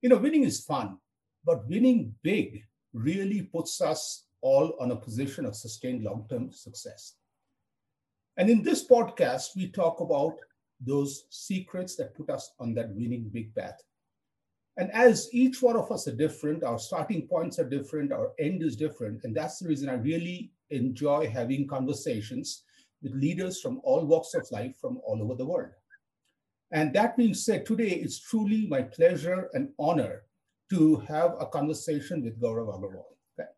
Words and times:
You 0.00 0.08
know, 0.08 0.18
winning 0.18 0.44
is 0.44 0.64
fun, 0.64 0.98
but 1.44 1.68
winning 1.68 2.14
big 2.22 2.62
really 2.92 3.42
puts 3.42 3.80
us 3.80 4.24
all 4.40 4.76
on 4.80 4.92
a 4.92 4.96
position 4.96 5.44
of 5.44 5.56
sustained 5.56 6.04
long 6.04 6.26
term 6.30 6.52
success. 6.52 7.14
And 8.36 8.48
in 8.48 8.62
this 8.62 8.86
podcast, 8.86 9.56
we 9.56 9.70
talk 9.70 10.00
about 10.00 10.36
those 10.80 11.24
secrets 11.30 11.96
that 11.96 12.14
put 12.14 12.30
us 12.30 12.52
on 12.60 12.74
that 12.74 12.94
winning 12.94 13.28
big 13.32 13.52
path. 13.54 13.82
And 14.76 14.92
as 14.92 15.28
each 15.32 15.60
one 15.60 15.76
of 15.76 15.90
us 15.90 16.06
are 16.06 16.14
different, 16.14 16.62
our 16.62 16.78
starting 16.78 17.26
points 17.26 17.58
are 17.58 17.68
different, 17.68 18.12
our 18.12 18.30
end 18.38 18.62
is 18.62 18.76
different. 18.76 19.24
And 19.24 19.34
that's 19.34 19.58
the 19.58 19.68
reason 19.68 19.88
I 19.88 19.94
really 19.94 20.52
enjoy 20.70 21.28
having 21.28 21.66
conversations 21.66 22.62
with 23.02 23.12
leaders 23.12 23.60
from 23.60 23.80
all 23.82 24.06
walks 24.06 24.34
of 24.34 24.46
life 24.52 24.76
from 24.80 25.00
all 25.04 25.20
over 25.20 25.34
the 25.34 25.46
world. 25.46 25.72
And 26.70 26.92
that 26.94 27.16
being 27.16 27.34
said, 27.34 27.64
today 27.64 27.88
it's 27.88 28.20
truly 28.20 28.66
my 28.66 28.82
pleasure 28.82 29.48
and 29.54 29.70
honor 29.78 30.22
to 30.70 30.96
have 30.96 31.34
a 31.40 31.46
conversation 31.46 32.22
with 32.22 32.40
Gaurav 32.40 32.68
Agarwal. 32.68 33.04
Okay. 33.38 33.48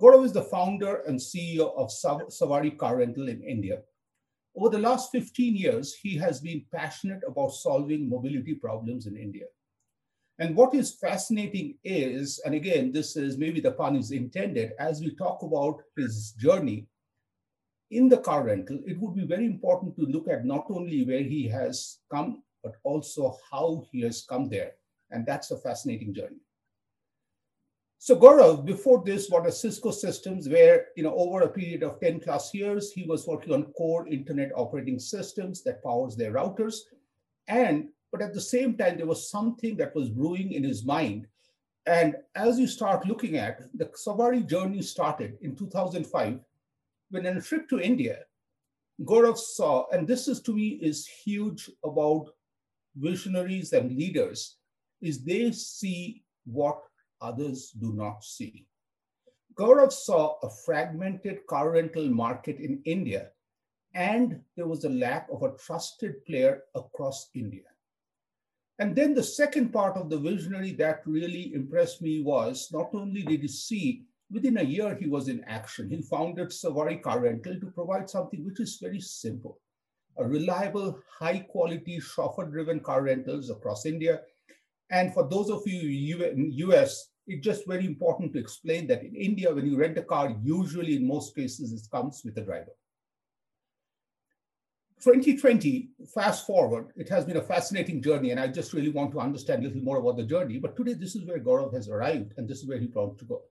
Gaurav 0.00 0.24
is 0.24 0.32
the 0.32 0.44
founder 0.44 1.02
and 1.06 1.18
CEO 1.18 1.76
of 1.76 1.90
Savari 1.90 2.76
Car 2.78 2.96
Rental 2.96 3.28
in 3.28 3.42
India. 3.42 3.82
Over 4.56 4.70
the 4.70 4.78
last 4.78 5.12
15 5.12 5.54
years, 5.54 5.94
he 5.94 6.16
has 6.16 6.40
been 6.40 6.64
passionate 6.74 7.20
about 7.28 7.50
solving 7.50 8.08
mobility 8.08 8.54
problems 8.54 9.06
in 9.06 9.16
India. 9.16 9.44
And 10.38 10.56
what 10.56 10.74
is 10.74 10.94
fascinating 10.94 11.76
is, 11.84 12.40
and 12.46 12.54
again, 12.54 12.90
this 12.90 13.16
is 13.16 13.36
maybe 13.36 13.60
the 13.60 13.72
pun 13.72 13.94
is 13.96 14.10
intended, 14.10 14.72
as 14.78 15.00
we 15.00 15.14
talk 15.14 15.42
about 15.42 15.82
his 15.96 16.32
journey 16.38 16.86
in 17.90 18.08
the 18.08 18.18
car 18.18 18.44
rental, 18.44 18.78
it 18.86 18.98
would 19.00 19.14
be 19.14 19.26
very 19.26 19.46
important 19.46 19.96
to 19.96 20.02
look 20.02 20.28
at 20.28 20.44
not 20.44 20.66
only 20.70 21.04
where 21.04 21.22
he 21.22 21.48
has 21.48 21.98
come, 22.10 22.42
but 22.62 22.74
also 22.84 23.36
how 23.50 23.84
he 23.90 24.00
has 24.02 24.22
come 24.28 24.48
there. 24.48 24.72
And 25.10 25.26
that's 25.26 25.50
a 25.50 25.58
fascinating 25.58 26.14
journey. 26.14 26.40
So 27.98 28.16
Gaurav, 28.16 28.64
before 28.64 29.02
this, 29.04 29.28
what 29.28 29.44
are 29.44 29.50
Cisco 29.50 29.90
systems 29.90 30.48
where, 30.48 30.86
you 30.96 31.02
know, 31.02 31.14
over 31.14 31.42
a 31.42 31.48
period 31.48 31.82
of 31.82 32.00
10 32.00 32.20
plus 32.20 32.54
years, 32.54 32.92
he 32.92 33.04
was 33.04 33.26
working 33.26 33.52
on 33.52 33.72
core 33.72 34.08
internet 34.08 34.52
operating 34.54 34.98
systems 34.98 35.62
that 35.64 35.84
powers 35.84 36.16
their 36.16 36.32
routers. 36.32 36.76
And, 37.46 37.88
but 38.10 38.22
at 38.22 38.32
the 38.32 38.40
same 38.40 38.76
time, 38.76 38.96
there 38.96 39.06
was 39.06 39.30
something 39.30 39.76
that 39.76 39.94
was 39.94 40.08
brewing 40.08 40.52
in 40.52 40.64
his 40.64 40.84
mind. 40.84 41.26
And 41.84 42.16
as 42.36 42.58
you 42.58 42.66
start 42.66 43.06
looking 43.06 43.36
at, 43.36 43.60
the 43.74 43.86
Savari 43.86 44.48
journey 44.48 44.80
started 44.80 45.36
in 45.42 45.54
2005 45.54 46.40
when 47.10 47.26
on 47.26 47.36
a 47.36 47.42
trip 47.42 47.68
to 47.68 47.80
India, 47.80 48.20
Gaurav 49.04 49.38
saw, 49.38 49.86
and 49.90 50.06
this 50.06 50.28
is 50.28 50.40
to 50.42 50.54
me 50.54 50.78
is 50.82 51.06
huge 51.06 51.70
about 51.84 52.26
visionaries 52.96 53.72
and 53.72 53.96
leaders, 53.96 54.56
is 55.00 55.24
they 55.24 55.52
see 55.52 56.22
what 56.44 56.80
others 57.20 57.70
do 57.80 57.92
not 57.94 58.22
see. 58.22 58.66
Gaurav 59.54 59.92
saw 59.92 60.36
a 60.42 60.50
fragmented 60.64 61.46
car 61.46 61.72
rental 61.72 62.08
market 62.08 62.58
in 62.58 62.80
India, 62.84 63.30
and 63.94 64.40
there 64.56 64.66
was 64.66 64.84
a 64.84 64.88
lack 64.88 65.28
of 65.32 65.42
a 65.42 65.56
trusted 65.56 66.24
player 66.24 66.62
across 66.74 67.30
India. 67.34 67.62
And 68.78 68.96
then 68.96 69.14
the 69.14 69.22
second 69.22 69.72
part 69.72 69.96
of 69.96 70.08
the 70.08 70.18
visionary 70.18 70.72
that 70.72 71.02
really 71.06 71.52
impressed 71.54 72.00
me 72.00 72.22
was 72.22 72.70
not 72.72 72.94
only 72.94 73.22
did 73.22 73.42
he 73.42 73.48
see 73.48 74.04
Within 74.32 74.58
a 74.58 74.62
year, 74.62 74.94
he 74.94 75.08
was 75.08 75.28
in 75.28 75.42
action. 75.44 75.90
He 75.90 76.02
founded 76.02 76.48
Savari 76.48 77.02
Car 77.02 77.20
Rental 77.20 77.58
to 77.58 77.66
provide 77.66 78.08
something 78.08 78.44
which 78.44 78.60
is 78.60 78.78
very 78.80 79.00
simple 79.00 79.58
a 80.18 80.24
reliable, 80.24 80.98
high 81.18 81.38
quality, 81.38 81.98
chauffeur 82.00 82.44
driven 82.44 82.80
car 82.80 83.02
rentals 83.02 83.48
across 83.48 83.86
India. 83.86 84.20
And 84.90 85.14
for 85.14 85.28
those 85.28 85.50
of 85.50 85.62
you 85.66 86.22
in 86.24 86.52
US, 86.52 87.08
it's 87.26 87.44
just 87.44 87.66
very 87.66 87.86
important 87.86 88.32
to 88.32 88.38
explain 88.38 88.86
that 88.88 89.02
in 89.02 89.14
India, 89.14 89.54
when 89.54 89.66
you 89.66 89.76
rent 89.76 89.98
a 89.98 90.02
car, 90.02 90.36
usually 90.42 90.96
in 90.96 91.06
most 91.06 91.34
cases, 91.34 91.72
it 91.72 91.90
comes 91.90 92.22
with 92.24 92.36
a 92.38 92.42
driver. 92.42 92.72
2020, 95.02 95.90
fast 96.12 96.46
forward, 96.46 96.88
it 96.96 97.08
has 97.08 97.24
been 97.24 97.38
a 97.38 97.42
fascinating 97.42 98.02
journey, 98.02 98.32
and 98.32 98.40
I 98.40 98.48
just 98.48 98.74
really 98.74 98.90
want 98.90 99.12
to 99.12 99.20
understand 99.20 99.64
a 99.64 99.68
little 99.68 99.82
more 99.82 99.98
about 99.98 100.18
the 100.18 100.24
journey. 100.24 100.58
But 100.58 100.76
today, 100.76 100.92
this 100.92 101.16
is 101.16 101.24
where 101.24 101.38
Gaurav 101.38 101.72
has 101.72 101.88
arrived, 101.88 102.34
and 102.36 102.46
this 102.46 102.58
is 102.58 102.68
where 102.68 102.78
he 102.78 102.88
plans 102.88 103.16
to 103.20 103.24
go. 103.24 103.42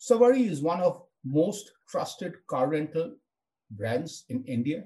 Savari 0.00 0.48
is 0.48 0.62
one 0.62 0.80
of 0.80 1.02
most 1.24 1.72
trusted 1.88 2.34
car 2.46 2.68
rental 2.68 3.16
brands 3.70 4.24
in 4.28 4.44
India. 4.44 4.84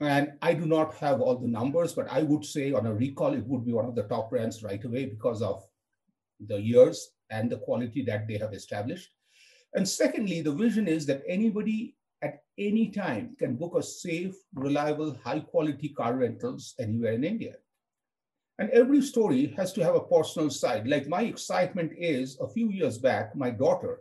And 0.00 0.34
I 0.40 0.54
do 0.54 0.64
not 0.64 0.94
have 0.94 1.20
all 1.20 1.36
the 1.36 1.48
numbers, 1.48 1.92
but 1.92 2.06
I 2.10 2.22
would 2.22 2.44
say 2.44 2.72
on 2.72 2.86
a 2.86 2.94
recall, 2.94 3.34
it 3.34 3.44
would 3.46 3.66
be 3.66 3.72
one 3.72 3.86
of 3.86 3.96
the 3.96 4.04
top 4.04 4.30
brands 4.30 4.62
right 4.62 4.82
away 4.84 5.06
because 5.06 5.42
of 5.42 5.64
the 6.46 6.60
years 6.60 7.10
and 7.30 7.50
the 7.50 7.58
quality 7.58 8.04
that 8.04 8.28
they 8.28 8.38
have 8.38 8.54
established. 8.54 9.10
And 9.74 9.86
secondly, 9.88 10.40
the 10.40 10.52
vision 10.52 10.86
is 10.86 11.04
that 11.06 11.22
anybody 11.28 11.96
at 12.22 12.42
any 12.56 12.90
time 12.90 13.36
can 13.38 13.56
book 13.56 13.74
a 13.76 13.82
safe, 13.82 14.34
reliable, 14.54 15.18
high 15.24 15.40
quality 15.40 15.88
car 15.90 16.14
rentals 16.16 16.74
anywhere 16.78 17.12
in 17.12 17.24
India. 17.24 17.54
And 18.58 18.70
every 18.70 19.00
story 19.02 19.54
has 19.56 19.72
to 19.74 19.84
have 19.84 19.94
a 19.94 20.00
personal 20.00 20.50
side. 20.50 20.88
Like 20.88 21.06
my 21.06 21.22
excitement 21.22 21.92
is 21.96 22.38
a 22.40 22.48
few 22.48 22.70
years 22.70 22.98
back, 22.98 23.36
my 23.36 23.50
daughter 23.50 24.00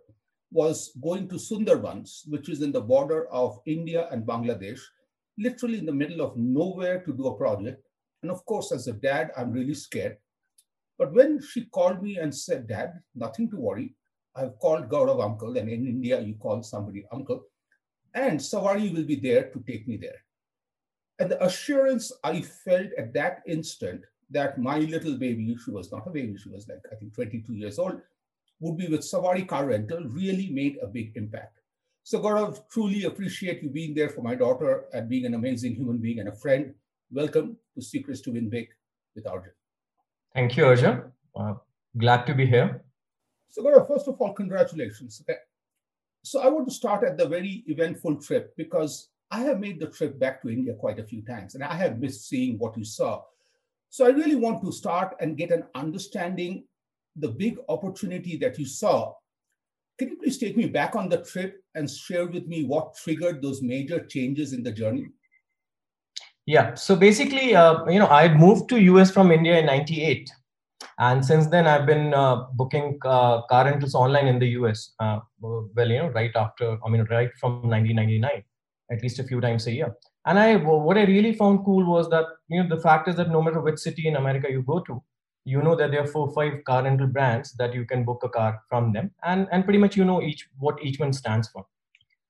was 0.52 0.98
going 1.04 1.28
to 1.30 1.36
Sundarbans, 1.36 2.22
which 2.28 2.50
is 2.50 2.62
in 2.62 2.72
the 2.72 2.82
border 2.82 3.28
of 3.32 3.60
India 3.66 4.08
and 4.12 4.26
Bangladesh, 4.26 4.80
literally 5.38 5.78
in 5.78 5.86
the 5.86 5.92
middle 5.94 6.22
of 6.22 6.38
nowhere 6.38 7.02
to 7.02 7.14
do 7.14 7.28
a 7.28 7.38
project. 7.38 7.84
And 8.24 8.32
of 8.32 8.44
course, 8.46 8.72
as 8.72 8.88
a 8.88 8.94
dad, 8.94 9.32
I'm 9.38 9.52
really 9.52 9.76
scared. 9.76 10.18
But 10.98 11.14
when 11.14 11.40
she 11.42 11.66
called 11.66 12.02
me 12.02 12.18
and 12.18 12.34
said, 12.34 12.68
Dad, 12.68 12.94
nothing 13.14 13.50
to 13.52 13.58
worry. 13.58 13.94
I've 14.36 14.58
called 14.60 14.90
Gaurav 14.90 15.24
uncle, 15.24 15.58
and 15.58 15.70
in 15.70 15.86
India, 15.86 16.20
you 16.20 16.36
call 16.36 16.64
somebody 16.64 17.06
uncle, 17.12 17.44
and 18.14 18.40
Savari 18.40 18.94
will 18.94 19.04
be 19.04 19.16
there 19.16 19.50
to 19.50 19.64
take 19.68 19.88
me 19.88 19.98
there. 19.98 20.24
And 21.20 21.32
the 21.32 21.44
assurance 21.44 22.12
I 22.24 22.42
felt 22.42 22.88
at 22.98 23.14
that 23.14 23.42
instant 23.48 24.02
that 24.30 24.58
my 24.58 24.80
little 24.80 25.18
baby, 25.18 25.56
she 25.64 25.72
was 25.72 25.92
not 25.92 26.08
a 26.08 26.10
baby, 26.10 26.36
she 26.38 26.50
was 26.50 26.68
like, 26.68 26.80
I 26.92 26.96
think 26.96 27.14
22 27.14 27.54
years 27.54 27.80
old, 27.80 28.02
would 28.60 28.78
be 28.78 28.88
with 28.88 29.02
Savari 29.02 29.48
Car 29.48 29.68
Rental 29.68 30.04
really 30.06 30.50
made 30.50 30.78
a 30.82 30.88
big 30.88 31.14
impact. 31.16 31.60
So 32.04 32.20
Gaurav, 32.20 32.62
truly 32.70 33.04
appreciate 33.04 33.62
you 33.62 33.70
being 33.70 33.94
there 33.94 34.10
for 34.10 34.22
my 34.22 34.36
daughter 34.36 34.86
and 34.94 35.10
being 35.10 35.26
an 35.26 35.34
amazing 35.34 35.76
human 35.76 35.98
being 35.98 36.20
and 36.20 36.30
a 36.30 36.36
friend. 36.36 36.74
Welcome 37.12 37.58
to 37.76 37.82
Secrets 37.82 38.22
to 38.22 38.32
Win 38.32 38.50
Big 38.50 38.68
with 39.16 39.28
Arjun. 39.28 39.52
Thank 40.34 40.58
you, 40.58 40.66
Arjun. 40.66 41.04
Uh, 41.36 41.56
glad 41.98 42.26
to 42.28 42.34
be 42.34 42.46
here. 42.46 42.82
So 43.50 43.64
Gaurav, 43.64 43.88
first 43.88 44.08
of 44.08 44.20
all, 44.20 44.34
congratulations. 44.34 45.22
Okay. 45.22 45.40
So 46.24 46.42
I 46.42 46.48
want 46.48 46.68
to 46.68 46.74
start 46.74 47.04
at 47.04 47.18
the 47.18 47.28
very 47.28 47.64
eventful 47.68 48.22
trip 48.22 48.54
because 48.58 49.10
I 49.32 49.42
have 49.42 49.60
made 49.60 49.80
the 49.80 49.88
trip 49.88 50.20
back 50.20 50.42
to 50.42 50.50
India 50.50 50.74
quite 50.74 51.00
a 51.00 51.04
few 51.04 51.22
times 51.22 51.56
and 51.56 51.64
I 51.64 51.74
have 51.76 52.00
missed 52.00 52.28
seeing 52.28 52.58
what 52.58 52.78
you 52.78 52.84
saw. 52.84 53.22
So 53.90 54.06
I 54.06 54.10
really 54.10 54.36
want 54.36 54.64
to 54.64 54.72
start 54.72 55.16
and 55.20 55.38
get 55.38 55.52
an 55.52 55.64
understanding 55.76 56.66
the 57.16 57.30
big 57.30 57.58
opportunity 57.70 58.38
that 58.38 58.60
you 58.60 58.66
saw. 58.66 59.14
Can 59.98 60.10
you 60.10 60.18
please 60.18 60.38
take 60.38 60.56
me 60.56 60.68
back 60.68 60.96
on 60.96 61.10
the 61.10 61.24
trip 61.24 61.64
and 61.74 61.90
share 61.90 62.28
with 62.28 62.46
me 62.48 62.64
what 62.64 62.96
triggered 62.96 63.42
those 63.42 63.62
major 63.62 64.06
changes 64.06 64.54
in 64.54 64.62
the 64.62 64.72
journey? 64.72 65.08
Yeah. 66.46 66.76
So 66.76 66.96
basically, 66.96 67.56
uh, 67.56 67.86
you 67.88 68.00
know, 68.00 68.08
I 68.08 68.34
moved 68.34 68.70
to 68.70 68.80
US 68.80 69.12
from 69.12 69.32
India 69.32 69.58
in 69.60 69.66
'98, 69.66 70.30
and 71.00 71.26
since 71.26 71.48
then 71.48 71.66
I've 71.68 71.86
been 71.86 72.14
uh, 72.14 72.46
booking 72.54 73.00
uh, 73.04 73.42
car 73.48 73.66
rentals 73.66 73.96
online 73.96 74.28
in 74.28 74.40
the 74.40 74.48
US. 74.60 74.94
Uh, 75.00 75.20
well, 75.40 75.70
you 75.76 75.98
know, 75.98 76.10
right 76.10 76.32
after, 76.36 76.78
I 76.86 76.90
mean, 76.90 77.06
right 77.10 77.32
from 77.40 77.68
1999, 77.68 78.44
at 78.92 79.02
least 79.02 79.20
a 79.20 79.24
few 79.24 79.42
times 79.42 79.68
a 79.68 79.72
year 79.72 79.96
and 80.28 80.40
i 80.40 80.56
what 80.56 80.98
i 80.98 81.04
really 81.10 81.34
found 81.42 81.64
cool 81.66 81.86
was 81.94 82.10
that 82.10 82.26
you 82.50 82.62
know 82.62 82.70
the 82.76 82.82
fact 82.82 83.08
is 83.08 83.16
that 83.16 83.30
no 83.36 83.42
matter 83.42 83.62
which 83.68 83.80
city 83.80 84.08
in 84.08 84.18
america 84.22 84.52
you 84.56 84.62
go 84.74 84.80
to 84.90 85.02
you 85.46 85.62
know 85.62 85.76
that 85.76 85.92
there 85.92 86.04
are 86.04 86.12
four 86.16 86.26
five 86.38 86.54
car 86.66 86.84
rental 86.84 87.08
brands 87.08 87.54
that 87.62 87.74
you 87.74 87.86
can 87.86 88.04
book 88.04 88.24
a 88.24 88.30
car 88.30 88.62
from 88.70 88.92
them 88.94 89.12
and 89.24 89.48
and 89.52 89.64
pretty 89.64 89.80
much 89.86 89.96
you 89.96 90.06
know 90.06 90.22
each 90.22 90.48
what 90.60 90.84
each 90.84 91.00
one 91.00 91.14
stands 91.14 91.48
for 91.48 91.66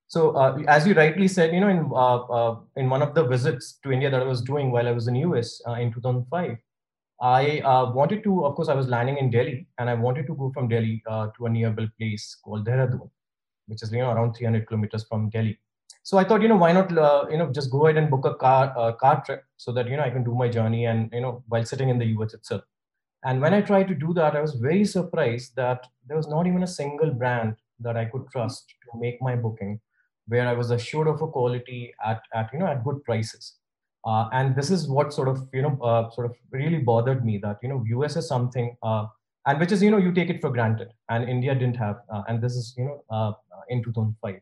so 0.07 0.31
uh, 0.41 0.57
as 0.67 0.87
you 0.87 0.93
rightly 0.93 1.27
said 1.27 1.53
you 1.53 1.59
know 1.59 1.73
in 1.75 1.81
uh, 2.03 2.19
uh, 2.37 2.55
in 2.75 2.89
one 2.89 3.01
of 3.07 3.15
the 3.15 3.23
visits 3.33 3.73
to 3.83 3.91
india 3.91 4.09
that 4.09 4.21
i 4.21 4.31
was 4.35 4.41
doing 4.51 4.71
while 4.71 4.87
i 4.87 4.95
was 4.99 5.07
in 5.07 5.15
us 5.15 5.61
uh, 5.67 5.77
in 5.85 5.91
2005 5.91 6.57
I 7.19 7.59
uh, 7.61 7.91
wanted 7.93 8.23
to, 8.25 8.45
of 8.45 8.55
course, 8.55 8.69
I 8.69 8.75
was 8.75 8.87
landing 8.87 9.17
in 9.17 9.31
Delhi, 9.31 9.67
and 9.79 9.89
I 9.89 9.95
wanted 9.95 10.27
to 10.27 10.35
go 10.35 10.51
from 10.53 10.67
Delhi 10.67 11.01
uh, 11.07 11.27
to 11.37 11.47
a 11.47 11.49
nearby 11.49 11.87
place 11.99 12.37
called 12.43 12.67
Dehradun, 12.67 13.09
which 13.65 13.81
is 13.81 13.91
you 13.91 13.99
know 13.99 14.11
around 14.11 14.33
300 14.33 14.67
kilometers 14.67 15.03
from 15.09 15.29
Delhi. 15.29 15.59
So 16.03 16.17
I 16.17 16.23
thought, 16.23 16.41
you 16.41 16.47
know, 16.47 16.55
why 16.57 16.71
not, 16.71 16.95
uh, 16.97 17.25
you 17.29 17.37
know, 17.37 17.51
just 17.51 17.71
go 17.71 17.85
ahead 17.87 17.97
and 17.97 18.09
book 18.09 18.25
a 18.25 18.33
car 18.35 18.73
uh, 18.77 18.93
car 18.93 19.23
trip 19.25 19.43
so 19.57 19.71
that 19.73 19.87
you 19.87 19.97
know 19.97 20.03
I 20.03 20.09
can 20.09 20.23
do 20.23 20.33
my 20.35 20.47
journey 20.49 20.85
and 20.85 21.11
you 21.11 21.21
know 21.21 21.43
while 21.47 21.65
sitting 21.65 21.89
in 21.89 21.97
the 21.99 22.05
US 22.07 22.33
itself. 22.33 22.63
And 23.23 23.41
when 23.41 23.53
I 23.53 23.61
tried 23.61 23.87
to 23.89 23.95
do 23.95 24.13
that, 24.13 24.35
I 24.35 24.41
was 24.41 24.53
very 24.55 24.85
surprised 24.85 25.55
that 25.55 25.87
there 26.07 26.17
was 26.17 26.27
not 26.27 26.47
even 26.47 26.63
a 26.63 26.67
single 26.67 27.11
brand 27.11 27.57
that 27.79 27.97
I 27.97 28.05
could 28.05 28.29
trust 28.31 28.73
to 28.91 28.99
make 28.99 29.21
my 29.21 29.35
booking, 29.35 29.81
where 30.27 30.47
I 30.47 30.53
was 30.53 30.71
assured 30.71 31.07
of 31.07 31.21
a 31.21 31.27
quality 31.27 31.93
at, 32.05 32.21
at 32.33 32.51
you 32.53 32.59
know 32.59 32.67
at 32.67 32.83
good 32.83 33.03
prices. 33.03 33.57
Uh, 34.05 34.29
and 34.31 34.55
this 34.55 34.71
is 34.71 34.87
what 34.87 35.11
sort 35.13 35.27
of 35.27 35.49
you 35.53 35.61
know 35.61 35.77
uh, 35.81 36.09
sort 36.11 36.27
of 36.29 36.35
really 36.51 36.79
bothered 36.79 37.25
me 37.25 37.37
that 37.39 37.57
you 37.61 37.69
know 37.69 37.83
US 37.87 38.15
is 38.15 38.27
something 38.27 38.77
uh, 38.83 39.07
and 39.45 39.59
which 39.59 39.71
is 39.71 39.83
you 39.83 39.91
know 39.91 39.97
you 39.97 40.13
take 40.13 40.29
it 40.29 40.39
for 40.41 40.49
granted 40.49 40.93
and 41.09 41.27
India 41.27 41.53
didn't 41.53 41.75
have 41.77 41.97
uh, 42.09 42.23
and 42.27 42.41
this 42.41 42.53
is 42.55 42.73
you 42.77 42.85
know 42.85 43.35
in 43.69 43.83
2005. 43.83 44.41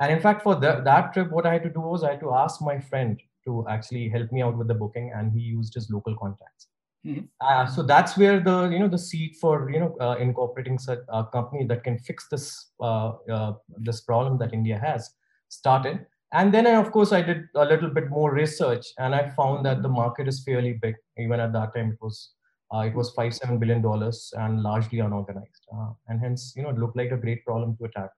And 0.00 0.12
in 0.12 0.20
fact, 0.20 0.42
for 0.42 0.54
the, 0.54 0.80
that 0.84 1.12
trip, 1.12 1.30
what 1.30 1.46
I 1.46 1.54
had 1.54 1.64
to 1.64 1.70
do 1.70 1.80
was 1.80 2.04
I 2.04 2.12
had 2.12 2.20
to 2.20 2.32
ask 2.34 2.62
my 2.62 2.78
friend 2.78 3.20
to 3.46 3.66
actually 3.68 4.08
help 4.08 4.30
me 4.30 4.42
out 4.42 4.56
with 4.56 4.68
the 4.68 4.74
booking, 4.74 5.12
and 5.14 5.32
he 5.32 5.40
used 5.40 5.74
his 5.74 5.90
local 5.90 6.16
contacts. 6.16 6.68
Mm-hmm. 7.06 7.24
Uh, 7.40 7.66
so 7.66 7.82
that's 7.82 8.16
where 8.18 8.40
the 8.40 8.68
you 8.70 8.78
know 8.80 8.88
the 8.88 8.98
seed 8.98 9.36
for 9.40 9.70
you 9.70 9.78
know 9.80 9.96
uh, 10.00 10.16
incorporating 10.18 10.78
such 10.78 10.98
a 11.08 11.24
company 11.24 11.64
that 11.66 11.84
can 11.84 11.98
fix 11.98 12.26
this 12.28 12.70
uh, 12.80 13.12
uh, 13.30 13.52
this 13.78 14.00
problem 14.00 14.38
that 14.38 14.52
India 14.52 14.78
has 14.78 15.10
started. 15.48 16.06
And 16.32 16.52
then 16.52 16.66
I, 16.66 16.74
of 16.74 16.90
course 16.92 17.12
I 17.12 17.22
did 17.22 17.44
a 17.54 17.64
little 17.64 17.88
bit 17.88 18.10
more 18.10 18.32
research, 18.32 18.86
and 18.98 19.14
I 19.14 19.30
found 19.30 19.64
that 19.64 19.82
the 19.82 19.88
market 19.88 20.28
is 20.28 20.42
fairly 20.42 20.74
big. 20.74 20.96
Even 21.16 21.40
at 21.40 21.52
that 21.52 21.74
time, 21.74 21.92
it 21.92 21.98
was 22.02 22.32
uh, 22.74 22.80
it 22.80 22.94
was 22.94 23.10
five 23.12 23.34
seven 23.34 23.58
billion 23.58 23.80
dollars 23.80 24.32
and 24.36 24.62
largely 24.62 24.98
unorganized, 24.98 25.66
uh, 25.74 25.90
and 26.08 26.20
hence 26.20 26.52
you 26.56 26.64
know 26.64 26.70
it 26.70 26.78
looked 26.78 26.96
like 26.96 27.12
a 27.12 27.16
great 27.16 27.44
problem 27.44 27.76
to 27.76 27.84
attack. 27.84 28.10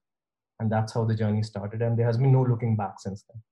And 0.61 0.71
that's 0.71 0.93
how 0.93 1.05
the 1.05 1.15
journey 1.15 1.43
started, 1.43 1.83
and 1.83 1.99
there 1.99 2.07
has 2.07 2.19
been 2.19 2.33
no 2.33 2.43
looking 2.43 2.77
back 2.77 3.01
since 3.01 3.25
then. 3.29 3.43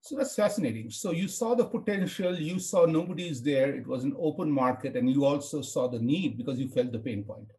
So 0.00 0.16
that's 0.16 0.34
fascinating. 0.34 0.90
So 0.90 1.10
you 1.10 1.28
saw 1.28 1.54
the 1.54 1.64
potential, 1.64 2.38
you 2.38 2.58
saw 2.58 2.86
nobody's 2.86 3.42
there, 3.42 3.74
it 3.74 3.86
was 3.86 4.04
an 4.04 4.14
open 4.18 4.50
market, 4.50 4.96
and 4.96 5.10
you 5.10 5.24
also 5.24 5.60
saw 5.60 5.88
the 5.88 5.98
need 5.98 6.38
because 6.38 6.58
you 6.58 6.68
felt 6.68 6.92
the 6.92 6.98
pain 6.98 7.24
point. 7.24 7.50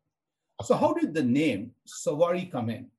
So, 0.64 0.76
how 0.76 0.94
did 0.94 1.14
the 1.14 1.24
name 1.24 1.72
Savari 1.86 2.50
come 2.50 2.70
in? 2.70 2.90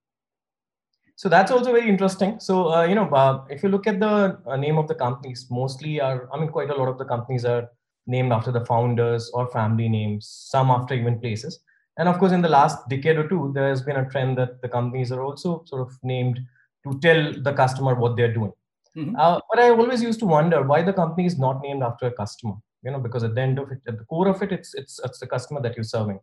So 1.17 1.31
that's 1.31 1.51
also 1.51 1.73
very 1.73 1.89
interesting. 1.89 2.39
So 2.39 2.75
uh, 2.75 2.85
you 2.85 2.95
know, 2.95 3.09
uh, 3.09 3.45
if 3.49 3.63
you 3.63 3.71
look 3.71 3.87
at 3.87 3.99
the 3.99 4.39
uh, 4.47 4.57
name 4.57 4.77
of 4.77 4.87
the 4.87 4.95
companies, 4.95 5.47
mostly 5.51 5.99
are 6.01 6.29
I 6.33 6.39
mean, 6.39 6.51
quite 6.51 6.69
a 6.69 6.75
lot 6.75 6.89
of 6.89 6.99
the 6.99 7.07
companies 7.07 7.47
are 7.47 7.71
named 8.07 8.33
after 8.33 8.53
the 8.53 8.65
founders 8.67 9.31
or 9.33 9.49
family 9.49 9.89
names. 9.89 10.29
Some 10.29 10.71
after 10.71 10.95
even 10.95 11.19
places. 11.19 11.61
And 11.99 12.09
of 12.09 12.19
course, 12.19 12.33
in 12.33 12.43
the 12.43 12.49
last 12.49 12.89
decade 12.89 13.17
or 13.17 13.29
two, 13.29 13.53
there 13.55 13.69
has 13.69 13.83
been 13.83 13.97
a 13.97 14.09
trend 14.11 14.37
that 14.39 14.61
the 14.63 14.69
companies 14.69 15.11
are 15.13 15.23
also 15.23 15.63
sort 15.67 15.83
of 15.83 15.93
named 16.03 16.41
to 16.85 16.99
tell 17.01 17.33
the 17.43 17.53
customer 17.53 17.95
what 17.95 18.17
they're 18.17 18.33
doing. 18.33 18.53
Mm-hmm. 18.97 19.17
Uh, 19.17 19.41
but 19.51 19.59
I 19.59 19.71
always 19.71 20.03
used 20.03 20.21
to 20.21 20.27
wonder 20.27 20.63
why 20.63 20.83
the 20.83 20.93
company 20.93 21.27
is 21.27 21.39
not 21.39 21.63
named 21.63 21.83
after 21.83 22.07
a 22.07 22.13
customer. 22.13 22.55
You 22.83 22.93
know, 22.93 23.01
because 23.01 23.25
at 23.25 23.35
the 23.35 23.41
end 23.41 23.59
of 23.59 23.73
it, 23.73 23.81
at 23.89 23.99
the 23.99 24.05
core 24.05 24.29
of 24.29 24.43
it, 24.43 24.53
it's 24.53 24.75
it's 24.75 25.01
it's 25.03 25.19
the 25.19 25.27
customer 25.27 25.61
that 25.63 25.77
you're 25.77 25.85
serving. 25.85 26.21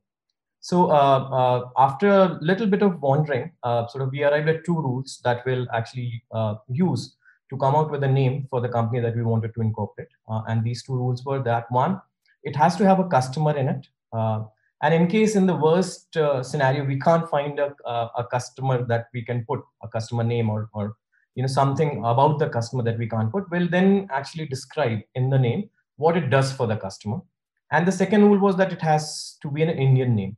So 0.62 0.92
uh, 0.92 1.20
uh, 1.40 1.70
after 1.78 2.10
a 2.10 2.40
little 2.42 2.68
bit 2.68 2.81
of 2.81 3.02
wandering, 3.02 3.52
uh, 3.64 3.86
sort 3.88 4.04
of 4.04 4.12
we 4.12 4.24
arrived 4.24 4.48
at 4.48 4.64
two 4.64 4.75
rules 4.75 5.20
that 5.25 5.46
we'll 5.46 5.68
actually 5.74 6.24
uh, 6.31 6.56
use 6.70 7.18
to 7.50 7.58
come 7.58 7.75
out 7.75 7.92
with 7.92 8.02
a 8.04 8.08
name 8.08 8.48
for 8.50 8.62
the 8.62 8.70
company 8.70 9.02
that 9.02 9.14
we 9.14 9.24
wanted 9.24 9.54
to 9.56 9.62
incorporate. 9.62 10.08
Uh, 10.30 10.42
and 10.48 10.64
these 10.64 10.81
two 10.81 10.96
rules 10.96 11.25
were 11.25 11.44
that 11.44 11.70
one, 11.70 12.00
it 12.44 12.56
has 12.56 12.78
to 12.78 12.86
have 12.86 13.00
a 13.00 13.10
customer 13.10 13.58
in 13.58 13.68
it. 13.68 13.88
And 14.84 14.94
in 14.94 15.08
case 15.08 15.36
in 15.36 15.46
the 15.48 15.56
worst 15.56 16.18
scenario, 16.42 16.84
we 16.84 17.00
can't 17.00 17.28
find 17.30 17.58
a, 17.60 17.74
a 17.86 18.28
customer 18.30 18.86
that 18.86 19.08
we 19.14 19.24
can 19.24 19.46
put 19.46 19.62
a 19.82 19.88
customer 19.88 20.24
name 20.24 20.50
or, 20.50 20.70
or 20.74 20.98
you 21.36 21.42
know 21.42 21.48
something 21.48 22.04
about 22.06 22.38
the 22.38 22.50
customer 22.50 22.84
that 22.84 22.98
we 22.98 23.08
can't 23.10 23.32
put 23.32 23.50
we'll 23.50 23.68
then 23.68 24.08
actually 24.12 24.46
describe 24.46 25.00
in 25.16 25.30
the 25.30 25.40
name 25.40 25.70
what 25.96 26.18
it 26.18 26.30
does 26.30 26.52
for 26.52 26.68
the 26.68 26.76
customer. 26.76 27.20
And 27.72 27.88
the 27.88 27.92
second 27.92 28.26
rule 28.26 28.38
was 28.38 28.56
that 28.58 28.72
it 28.72 28.82
has 28.82 29.38
to 29.42 29.50
be 29.50 29.64
an 29.64 29.70
indian 29.70 30.16
name. 30.16 30.38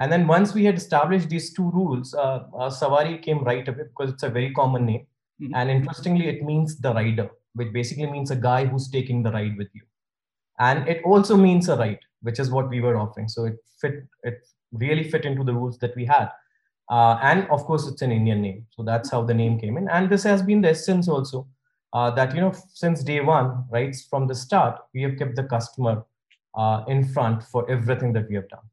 And 0.00 0.10
then 0.10 0.26
once 0.26 0.52
we 0.54 0.64
had 0.64 0.76
established 0.76 1.28
these 1.28 1.52
two 1.52 1.70
rules 1.70 2.14
uh, 2.14 2.40
uh, 2.58 2.70
savari 2.70 3.22
came 3.22 3.44
right 3.44 3.66
away 3.68 3.84
because 3.84 4.12
it's 4.12 4.24
a 4.24 4.30
very 4.30 4.52
common 4.52 4.86
name. 4.86 5.06
Mm-hmm. 5.40 5.54
and 5.54 5.70
interestingly 5.70 6.28
it 6.28 6.42
means 6.44 6.76
the 6.78 6.92
rider 6.92 7.28
which 7.54 7.72
basically 7.72 8.06
means 8.06 8.30
a 8.30 8.36
guy 8.36 8.64
who's 8.64 8.88
taking 8.88 9.22
the 9.22 9.32
ride 9.32 9.56
with 9.56 9.68
you 9.72 9.82
and 10.58 10.88
it 10.88 11.02
also 11.04 11.36
means 11.36 11.68
a 11.68 11.76
right 11.76 12.00
which 12.22 12.38
is 12.38 12.50
what 12.50 12.68
we 12.68 12.80
were 12.80 12.96
offering 12.96 13.28
so 13.28 13.44
it 13.44 13.56
fit 13.80 14.04
it 14.22 14.46
really 14.72 15.08
fit 15.10 15.24
into 15.24 15.44
the 15.44 15.52
rules 15.52 15.78
that 15.78 15.94
we 15.96 16.04
had 16.04 16.30
uh, 16.92 17.18
and 17.22 17.48
of 17.48 17.64
course, 17.64 17.86
it's 17.86 18.02
an 18.02 18.12
Indian 18.12 18.42
name. 18.42 18.66
So 18.70 18.82
that's 18.82 19.10
how 19.10 19.22
the 19.22 19.32
name 19.32 19.58
came 19.58 19.78
in. 19.78 19.88
And 19.88 20.10
this 20.10 20.22
has 20.24 20.42
been 20.42 20.60
the 20.60 20.70
essence 20.70 21.08
also 21.08 21.48
uh, 21.94 22.10
that, 22.10 22.34
you 22.34 22.40
know, 22.42 22.52
since 22.72 23.02
day 23.02 23.20
one, 23.20 23.64
right, 23.70 23.96
from 24.10 24.26
the 24.26 24.34
start, 24.34 24.78
we 24.92 25.02
have 25.02 25.16
kept 25.16 25.36
the 25.36 25.44
customer 25.44 26.04
uh, 26.54 26.84
in 26.88 27.08
front 27.08 27.44
for 27.44 27.70
everything 27.70 28.12
that 28.12 28.28
we 28.28 28.34
have 28.34 28.48
done. 28.48 28.64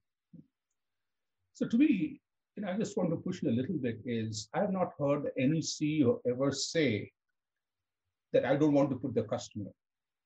So 1.54 1.66
to 1.68 1.78
me, 1.78 2.20
you 2.58 2.64
know, 2.64 2.72
I 2.72 2.78
just 2.78 2.98
want 2.98 3.10
to 3.12 3.16
push 3.16 3.42
you 3.42 3.52
a 3.52 3.56
little 3.56 3.78
bit 3.78 4.00
is 4.06 4.50
I 4.54 4.60
have 4.60 4.72
not 4.72 4.92
heard 5.00 5.32
any 5.38 5.60
CEO 5.60 6.20
ever 6.28 6.52
say 6.52 7.12
that 8.34 8.44
I 8.44 8.58
don't 8.58 8.74
want 8.74 8.90
to 8.90 8.98
put 8.98 9.16
the 9.16 9.24
customer 9.24 9.72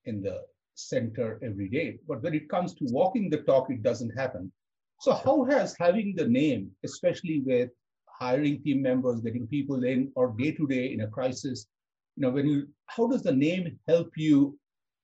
in 0.06 0.21
the 0.21 0.41
center 0.75 1.39
every 1.43 1.69
day. 1.69 1.97
But 2.07 2.21
when 2.23 2.33
it 2.33 2.49
comes 2.49 2.73
to 2.75 2.85
walking 2.89 3.29
the 3.29 3.41
talk, 3.43 3.69
it 3.69 3.83
doesn't 3.83 4.17
happen. 4.17 4.51
So 4.99 5.13
how 5.13 5.43
has 5.45 5.75
having 5.79 6.15
the 6.15 6.27
name, 6.27 6.71
especially 6.83 7.41
with 7.45 7.69
hiring 8.07 8.61
team 8.63 8.81
members, 8.81 9.21
getting 9.21 9.47
people 9.47 9.83
in, 9.83 10.11
or 10.15 10.33
day 10.37 10.51
to 10.51 10.67
day 10.67 10.93
in 10.93 11.01
a 11.01 11.07
crisis, 11.07 11.67
you 12.15 12.21
know, 12.21 12.29
when 12.29 12.47
you, 12.47 12.67
how 12.87 13.07
does 13.07 13.23
the 13.23 13.33
name 13.33 13.77
help 13.87 14.11
you, 14.15 14.57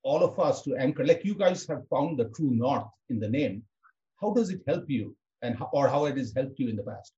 all 0.04 0.24
of 0.24 0.40
us 0.40 0.62
to 0.64 0.76
anchor? 0.76 1.06
Like 1.06 1.26
you 1.26 1.36
guys 1.36 1.68
have 1.68 1.88
found 1.90 2.18
the 2.18 2.26
true 2.36 2.52
north 2.52 2.88
in 3.10 3.20
the 3.20 3.30
name. 3.30 3.64
How 4.22 4.34
does 4.34 4.50
it 4.50 4.62
help 4.68 4.86
you, 4.90 5.16
and 5.42 5.58
how, 5.58 5.70
or 5.74 5.88
how 5.88 6.06
it 6.06 6.18
has 6.18 6.34
helped 6.36 6.60
you 6.60 6.70
in 6.70 6.76
the 6.76 6.84
past? 6.84 7.14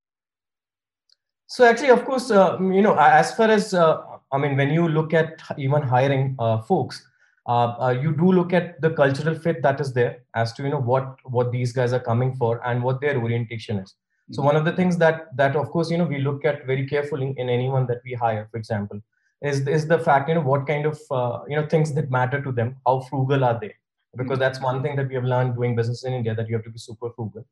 So 1.48 1.66
actually, 1.66 1.90
of 1.90 2.06
course, 2.06 2.32
uh, 2.32 2.58
you 2.60 2.82
know, 2.82 2.96
as 2.98 3.36
far 3.36 3.50
as 3.50 3.74
uh, 3.74 4.02
I 4.32 4.38
mean, 4.38 4.56
when 4.56 4.70
you 4.70 4.88
look 4.88 5.14
at 5.14 5.42
even 5.58 5.82
hiring 5.82 6.36
uh, 6.40 6.62
folks, 6.62 7.06
uh, 7.48 7.76
uh, 7.80 7.90
you 7.90 8.16
do 8.16 8.32
look 8.32 8.54
at 8.54 8.80
the 8.82 8.92
cultural 8.92 9.36
fit 9.36 9.62
that 9.62 9.80
is 9.80 9.94
there 9.94 10.24
as 10.36 10.54
to 10.54 10.64
you 10.64 10.70
know 10.70 10.80
what 10.80 11.16
what 11.26 11.52
these 11.52 11.74
guys 11.74 11.94
are 11.94 12.00
coming 12.00 12.36
for 12.36 12.66
and 12.68 12.84
what 12.84 13.02
their 13.02 13.18
orientation 13.18 13.80
is 13.80 13.92
mm-hmm. 13.92 14.34
so 14.34 14.44
one 14.44 14.56
of 14.56 14.66
the 14.66 14.72
things 14.74 14.98
that 14.98 15.36
that 15.36 15.56
of 15.56 15.70
course 15.72 15.90
you 15.90 15.98
know 15.98 16.06
we 16.06 16.20
look 16.20 16.46
at 16.46 16.66
very 16.66 16.86
carefully 16.88 17.34
in 17.38 17.50
anyone 17.50 17.88
that 17.88 18.02
we 18.06 18.14
hire 18.14 18.48
for 18.52 18.58
example 18.58 19.00
is 19.42 19.68
is 19.68 19.88
the 19.88 19.98
fact 19.98 20.30
you 20.30 20.36
know 20.36 20.42
what 20.42 20.68
kind 20.68 20.86
of 20.86 21.00
uh, 21.10 21.40
you 21.48 21.56
know 21.56 21.66
things 21.68 21.94
that 21.94 22.12
matter 22.12 22.42
to 22.42 22.52
them 22.52 22.76
how 22.86 23.00
frugal 23.10 23.44
are 23.44 23.60
they 23.60 23.74
because 24.16 24.34
mm-hmm. 24.34 24.40
that's 24.40 24.62
one 24.62 24.84
thing 24.84 24.96
that 24.96 25.08
we 25.08 25.16
have 25.16 25.24
learned 25.24 25.56
doing 25.56 25.76
business 25.76 26.04
in 26.04 26.14
india 26.14 26.36
that 26.36 26.48
you 26.48 26.56
have 26.56 26.64
to 26.64 26.76
be 26.78 26.78
super 26.78 27.10
frugal 27.16 27.46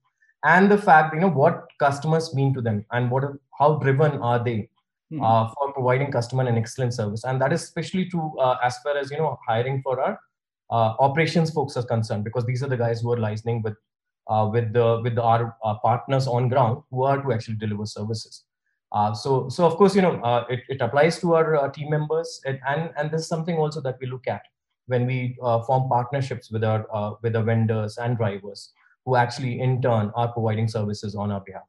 and 0.43 0.71
the 0.71 0.77
fact 0.77 1.13
you 1.13 1.19
know 1.19 1.35
what 1.43 1.67
customers 1.79 2.33
mean 2.33 2.53
to 2.53 2.61
them 2.61 2.85
and 2.91 3.09
what 3.09 3.23
how 3.57 3.73
driven 3.85 4.19
are 4.19 4.43
they 4.43 4.69
mm-hmm. 5.11 5.23
uh, 5.23 5.49
for 5.53 5.73
providing 5.73 6.11
customer 6.11 6.47
an 6.47 6.57
excellent 6.57 6.93
service. 6.93 7.23
And 7.23 7.41
that 7.41 7.53
is 7.53 7.63
especially 7.63 8.05
true 8.05 8.37
uh, 8.39 8.57
as 8.63 8.77
far 8.79 8.97
as 8.97 9.11
you 9.11 9.17
know 9.17 9.37
hiring 9.47 9.81
for 9.81 9.99
our 9.99 10.19
uh, 10.71 10.93
operations 10.99 11.51
folks 11.51 11.75
are 11.77 11.83
concerned 11.83 12.23
because 12.23 12.45
these 12.45 12.63
are 12.63 12.67
the 12.67 12.77
guys 12.77 13.01
who 13.01 13.11
are 13.11 13.17
licensing 13.17 13.61
with 13.61 13.75
uh, 14.27 14.47
with 14.51 14.73
the 14.73 15.01
with 15.03 15.15
the, 15.15 15.23
our 15.23 15.57
uh, 15.63 15.75
partners 15.79 16.27
on 16.27 16.49
ground 16.49 16.83
who 16.91 17.03
are 17.03 17.21
to 17.21 17.31
actually 17.31 17.55
deliver 17.55 17.85
services. 17.85 18.43
Uh, 18.91 19.13
so 19.13 19.49
so 19.49 19.65
of 19.65 19.75
course 19.75 19.95
you 19.95 20.01
know 20.01 20.45
it, 20.49 20.61
it 20.69 20.81
applies 20.81 21.19
to 21.19 21.35
our 21.35 21.69
team 21.71 21.89
members. 21.89 22.41
And, 22.45 22.59
and 22.67 22.91
and 22.97 23.11
this 23.11 23.21
is 23.21 23.27
something 23.27 23.57
also 23.57 23.81
that 23.81 23.97
we 24.01 24.07
look 24.07 24.27
at 24.27 24.41
when 24.87 25.05
we 25.05 25.37
form 25.67 25.87
partnerships 25.89 26.51
with 26.51 26.63
our 26.63 27.17
with 27.21 27.33
the 27.33 27.41
vendors 27.41 27.97
and 27.97 28.17
drivers 28.17 28.73
who 29.05 29.15
actually 29.15 29.59
in 29.59 29.81
turn 29.81 30.11
are 30.15 30.31
providing 30.31 30.67
services 30.67 31.15
on 31.15 31.31
our 31.31 31.41
behalf 31.41 31.63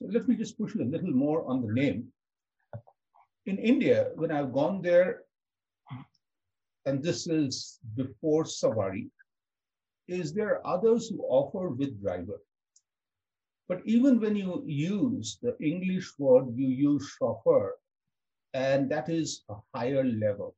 so 0.00 0.08
let 0.10 0.26
me 0.26 0.34
just 0.34 0.58
push 0.58 0.74
a 0.76 0.84
little 0.84 1.12
more 1.12 1.46
on 1.46 1.60
the 1.60 1.72
name. 1.72 2.08
In 3.44 3.58
India, 3.58 4.10
when 4.14 4.30
I've 4.30 4.52
gone 4.52 4.80
there, 4.80 5.24
and 6.86 7.02
this 7.02 7.26
is 7.26 7.78
before 7.96 8.44
Savari, 8.44 9.10
is 10.08 10.32
there 10.32 10.66
others 10.66 11.08
who 11.08 11.20
offer 11.20 11.68
with 11.68 12.00
driver? 12.00 12.40
But 13.68 13.82
even 13.84 14.20
when 14.20 14.36
you 14.36 14.64
use 14.66 15.38
the 15.42 15.54
English 15.60 16.18
word, 16.18 16.46
you 16.56 16.68
use 16.68 17.14
chauffeur, 17.18 17.76
and 18.54 18.90
that 18.90 19.08
is 19.10 19.44
a 19.50 19.56
higher 19.74 20.04
level. 20.04 20.56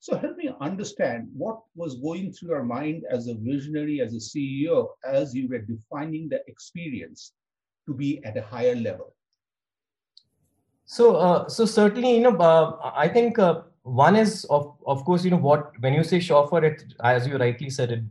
So 0.00 0.18
help 0.18 0.36
me 0.36 0.50
understand 0.60 1.28
what 1.32 1.60
was 1.76 2.00
going 2.00 2.32
through 2.32 2.50
your 2.50 2.64
mind 2.64 3.04
as 3.08 3.28
a 3.28 3.34
visionary, 3.34 4.00
as 4.00 4.12
a 4.14 4.18
CEO, 4.18 4.88
as 5.06 5.34
you 5.34 5.48
were 5.48 5.60
defining 5.60 6.28
the 6.28 6.42
experience 6.48 7.32
to 7.86 7.94
be 7.94 8.24
at 8.24 8.36
a 8.36 8.42
higher 8.42 8.74
level? 8.74 9.14
So, 10.86 11.16
uh, 11.16 11.48
so 11.48 11.64
certainly, 11.64 12.16
you 12.16 12.20
know, 12.20 12.36
uh, 12.36 12.92
I 12.94 13.08
think 13.08 13.38
uh, 13.38 13.62
one 13.84 14.16
is 14.16 14.44
of 14.46 14.74
of 14.86 15.04
course 15.04 15.24
you 15.24 15.30
know 15.30 15.36
what 15.36 15.72
when 15.80 15.92
you 15.92 16.02
say 16.02 16.18
chauffeur 16.18 16.64
it 16.64 16.84
as 17.02 17.26
you 17.26 17.36
rightly 17.36 17.68
said 17.68 17.92
it 17.92 18.02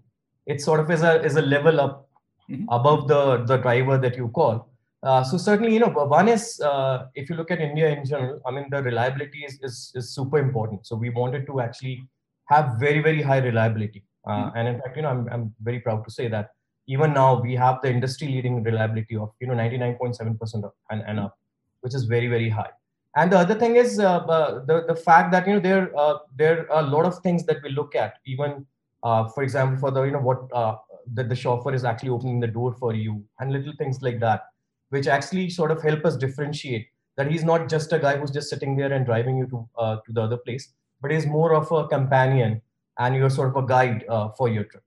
it 0.46 0.62
sort 0.62 0.80
of 0.80 0.89
is 0.92 1.01
a 1.01 1.22
is 1.24 1.36
a 1.36 1.42
level 1.42 1.82
up 1.82 2.08
mm-hmm. 2.50 2.65
above 2.70 3.08
the 3.08 3.44
the 3.46 3.58
driver 3.58 3.98
that 3.98 4.15
you 4.15 4.27
call 4.30 4.70
uh, 5.01 5.24
so 5.24 5.36
certainly 5.36 5.74
you 5.74 5.80
know 5.80 5.88
one 5.88 6.27
is 6.27 6.62
uh, 6.62 7.08
if 7.15 7.27
you 7.27 7.36
look 7.36 7.50
at 7.50 7.60
india 7.60 7.89
in 7.89 8.06
general 8.06 8.39
i 8.46 8.51
mean 8.51 8.68
the 8.70 8.84
reliability 8.84 9.44
is, 9.44 9.60
is 9.63 9.92
is 9.96 10.13
super 10.13 10.38
important 10.38 10.86
so 10.86 10.96
we 10.96 11.10
wanted 11.10 11.48
to 11.48 11.60
actually 11.60 12.08
have 12.46 12.75
very 12.80 13.01
very 13.01 13.22
high 13.22 13.39
reliability 13.39 14.03
uh, 14.27 14.32
mm-hmm. 14.32 14.58
and 14.58 14.68
in 14.68 14.80
fact 14.80 14.96
you 14.96 15.01
know 15.01 15.10
I'm, 15.10 15.27
I'm 15.32 15.56
very 15.60 15.80
proud 15.80 16.06
to 16.06 16.12
say 16.12 16.27
that 16.27 16.51
even 16.88 17.13
now 17.13 17.42
we 17.42 17.56
have 17.56 17.82
the 17.82 17.90
industry 17.90 18.28
leading 18.28 18.62
reliability 18.63 19.16
of 19.16 19.32
you 19.40 19.48
know 19.48 19.54
99.7% 19.54 20.72
and, 20.90 21.04
and 21.08 21.20
up 21.20 21.38
which 21.82 21.94
is 21.94 22.06
very 22.06 22.28
very 22.28 22.50
high. 22.50 22.72
And 23.16 23.32
the 23.32 23.38
other 23.38 23.54
thing 23.54 23.75
is 23.75 24.00
uh, 24.00 24.18
uh, 24.36 24.66
the 24.66 24.86
the 24.88 24.96
fact 24.96 25.32
that 25.34 25.48
you 25.48 25.54
know 25.54 25.60
there 25.60 25.98
uh, 25.98 26.18
there 26.36 26.72
are 26.72 26.84
a 26.84 26.88
lot 26.88 27.06
of 27.06 27.20
things 27.20 27.46
that 27.46 27.62
we 27.63 27.70
look 27.70 27.96
at. 27.96 28.16
Even 28.25 28.66
uh, 29.04 29.28
for 29.30 29.44
example 29.44 29.78
for 29.78 29.92
the 29.92 30.04
you 30.04 30.12
know 30.12 30.20
what 30.20 30.48
uh, 30.54 30.75
that 31.13 31.30
the 31.30 31.36
chauffeur 31.36 31.74
is 31.74 31.84
actually 31.84 32.10
opening 32.10 32.40
the 32.40 32.48
door 32.48 32.74
for 32.74 32.94
you 32.94 33.24
and 33.40 33.52
little 33.52 33.74
things 33.78 34.02
like 34.02 34.20
that 34.20 34.46
which 34.90 35.08
actually 35.08 35.50
sort 35.50 35.72
of 35.72 35.82
help 35.82 36.06
us 36.06 36.16
differentiate 36.16 36.88
that 37.18 37.30
he's 37.30 37.44
not 37.44 37.68
just 37.68 37.92
a 37.92 38.00
guy 38.00 38.16
who's 38.16 38.32
just 38.32 38.50
sitting 38.50 38.78
there 38.78 38.94
and 38.94 39.06
driving 39.06 39.38
you 39.38 39.46
to 39.48 39.68
uh, 39.78 39.98
to 40.06 40.13
the 40.13 40.22
other 40.22 40.38
place 40.38 40.70
but 41.02 41.12
he's 41.12 41.25
more 41.25 41.54
of 41.54 41.70
a 41.72 41.86
companion 41.88 42.62
and 43.00 43.16
you're 43.16 43.30
sort 43.30 43.50
of 43.50 43.62
a 43.62 43.68
guide 43.68 44.06
for 44.38 44.48
your 44.48 44.63
trip 44.63 44.84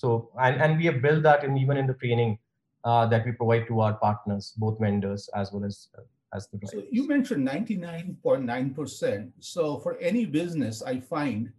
so 0.00 0.30
and 0.46 0.60
and 0.62 0.78
we 0.78 0.86
have 0.90 1.00
built 1.06 1.22
that 1.28 1.44
in 1.44 1.58
even 1.62 1.76
in 1.76 1.86
the 1.86 1.98
training 2.02 2.38
uh, 2.84 3.04
that 3.06 3.26
we 3.26 3.32
provide 3.32 3.66
to 3.70 3.80
our 3.80 3.94
partners 4.06 4.54
both 4.56 4.78
vendors 4.80 5.28
as 5.34 5.52
well 5.52 5.64
as 5.64 5.88
uh, 5.98 6.02
as 6.32 6.48
the 6.48 6.66
So 6.66 6.82
you 6.90 7.08
mentioned 7.08 7.46
99.9%. 7.46 9.32
So 9.40 9.78
for 9.80 9.96
any 9.98 10.24
business, 10.26 10.82
I 10.82 11.00
find 11.00 11.52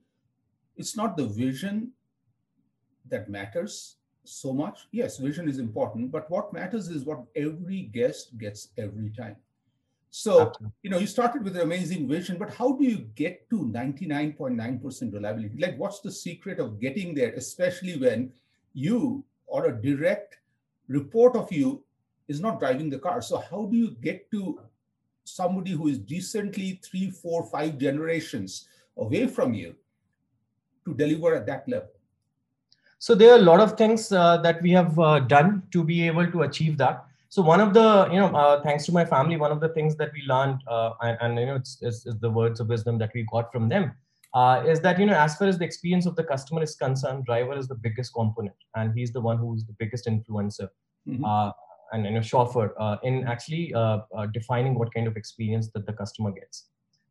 it's 0.77 0.95
not 0.95 1.17
the 1.17 1.27
vision 1.27 1.91
that 3.09 3.29
matters 3.29 3.97
so 4.23 4.53
much. 4.53 4.87
Yes, 4.91 5.17
vision 5.17 5.49
is 5.49 5.59
important, 5.59 6.11
but 6.11 6.29
what 6.29 6.53
matters 6.53 6.87
is 6.87 7.03
what 7.03 7.23
every 7.35 7.81
guest 7.93 8.37
gets 8.37 8.69
every 8.77 9.09
time. 9.09 9.35
So, 10.13 10.41
Absolutely. 10.41 10.71
you 10.83 10.89
know, 10.89 10.97
you 10.97 11.07
started 11.07 11.43
with 11.43 11.55
an 11.55 11.61
amazing 11.61 12.07
vision, 12.07 12.37
but 12.37 12.53
how 12.53 12.73
do 12.73 12.83
you 12.83 12.97
get 13.15 13.49
to 13.49 13.63
99.9% 13.63 15.13
reliability? 15.13 15.57
Like, 15.57 15.79
what's 15.79 16.01
the 16.01 16.11
secret 16.11 16.59
of 16.59 16.81
getting 16.81 17.15
there, 17.15 17.33
especially 17.33 17.97
when 17.97 18.33
you 18.73 19.23
or 19.47 19.67
a 19.67 19.81
direct 19.81 20.37
report 20.87 21.35
of 21.35 21.51
you 21.51 21.83
is 22.27 22.39
not 22.39 22.59
driving 22.59 22.89
the 22.89 22.99
car. 22.99 23.21
So 23.21 23.37
how 23.37 23.65
do 23.65 23.77
you 23.77 23.91
get 24.01 24.29
to 24.31 24.59
somebody 25.23 25.71
who 25.71 25.87
is 25.87 25.97
decently 25.97 26.79
three, 26.83 27.09
four, 27.09 27.43
five 27.45 27.77
generations 27.77 28.67
away 28.97 29.27
from 29.27 29.53
you 29.53 29.75
to 30.85 30.93
deliver 30.93 31.35
at 31.35 31.45
that 31.45 31.67
level? 31.67 31.89
So 32.99 33.15
there 33.15 33.31
are 33.33 33.39
a 33.39 33.41
lot 33.41 33.59
of 33.59 33.77
things 33.77 34.11
uh, 34.11 34.37
that 34.37 34.61
we 34.61 34.71
have 34.71 34.97
uh, 34.99 35.19
done 35.19 35.63
to 35.71 35.83
be 35.83 36.05
able 36.07 36.31
to 36.31 36.43
achieve 36.43 36.77
that. 36.77 37.05
So 37.31 37.41
one 37.41 37.61
of 37.61 37.73
the, 37.73 38.09
you 38.11 38.19
know, 38.19 38.27
uh, 38.35 38.61
thanks 38.61 38.85
to 38.87 38.91
my 38.91 39.05
family, 39.05 39.37
one 39.37 39.53
of 39.53 39.61
the 39.61 39.69
things 39.69 39.95
that 39.95 40.11
we 40.11 40.21
learned, 40.27 40.59
uh, 40.67 40.91
and, 40.99 41.17
and, 41.21 41.39
you 41.39 41.45
know, 41.45 41.55
it's, 41.55 41.77
it's, 41.81 42.05
it's, 42.05 42.19
the 42.19 42.29
words 42.29 42.59
of 42.59 42.67
wisdom 42.67 42.97
that 42.97 43.11
we 43.15 43.25
got 43.31 43.53
from 43.53 43.69
them, 43.69 43.93
uh, 44.33 44.61
is 44.67 44.81
that 44.81 44.99
you 44.99 45.05
know, 45.05 45.13
as 45.13 45.37
far 45.37 45.47
as 45.47 45.57
the 45.57 45.63
experience 45.63 46.05
of 46.05 46.17
the 46.17 46.25
customer 46.25 46.61
is 46.61 46.75
concerned, 46.75 47.23
driver 47.23 47.57
is 47.57 47.69
the 47.69 47.75
biggest 47.75 48.13
component, 48.13 48.55
and 48.75 48.93
he's 48.97 49.13
the 49.13 49.21
one 49.21 49.37
who's 49.37 49.63
the 49.63 49.71
biggest 49.79 50.07
influencer. 50.07 50.67
Mm-hmm. 51.07 51.23
Uh, 51.23 51.51
and 51.93 52.05
you 52.05 52.11
know, 52.11 52.21
chauffeur 52.21 52.73
uh, 52.77 52.97
in 53.03 53.25
actually 53.25 53.73
uh, 53.73 53.99
uh, 54.13 54.25
defining 54.25 54.75
what 54.75 54.93
kind 54.93 55.07
of 55.07 55.15
experience 55.15 55.69
that 55.73 55.85
the 55.85 55.93
customer 55.93 56.31
gets. 56.31 56.65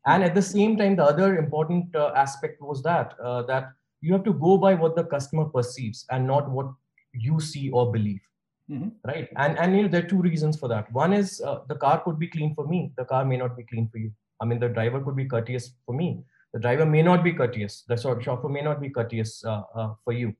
And 0.05 0.23
at 0.23 0.35
the 0.35 0.43
same 0.43 0.77
time, 0.77 0.97
the 0.97 1.05
other 1.05 1.39
important 1.39 1.97
aspect 1.97 2.61
was 2.61 2.83
that 2.83 3.15
that 3.49 3.73
you 4.03 4.13
have 4.13 4.25
to 4.25 4.35
go 4.35 4.59
by 4.59 4.75
what 4.75 4.97
the 4.97 5.05
customer 5.05 5.47
perceives 5.47 6.05
and 6.11 6.27
not 6.27 6.51
what 6.51 6.67
you 7.15 7.41
see 7.41 7.71
or 7.71 7.91
believe. 7.91 8.21
Mm-hmm. 8.71 8.89
right? 9.05 9.29
And 9.37 9.59
and 9.59 9.77
you 9.77 9.83
know 9.83 9.89
there 9.89 10.05
are 10.05 10.09
two 10.09 10.21
reasons 10.21 10.57
for 10.57 10.69
that. 10.69 10.93
One 10.93 11.13
is 11.13 11.41
uh, 11.41 11.61
the 11.69 11.75
car 11.75 12.03
could 12.05 12.19
be 12.19 12.29
clean 12.29 12.55
for 12.55 12.67
me. 12.67 12.93
The 12.97 13.05
car 13.05 13.25
may 13.25 13.37
not 13.37 13.57
be 13.57 13.65
clean 13.65 13.89
for 13.89 13.99
you. 13.99 14.13
I 14.41 14.45
mean 14.45 14.61
the 14.61 14.69
driver 14.69 15.01
could 15.01 15.17
be 15.17 15.25
courteous 15.25 15.73
for 15.87 15.95
me. 15.95 16.23
The 16.55 16.61
driver 16.61 16.87
may 16.87 17.03
not 17.03 17.25
be 17.25 17.33
courteous. 17.33 17.83
The 17.89 17.97
chauffeur 17.97 18.49
may 18.49 18.61
not 18.61 18.81
be 18.81 18.91
courteous 18.91 19.45
uh, 19.45 19.63
uh, 19.75 19.95
for 20.05 20.13
you. 20.13 20.35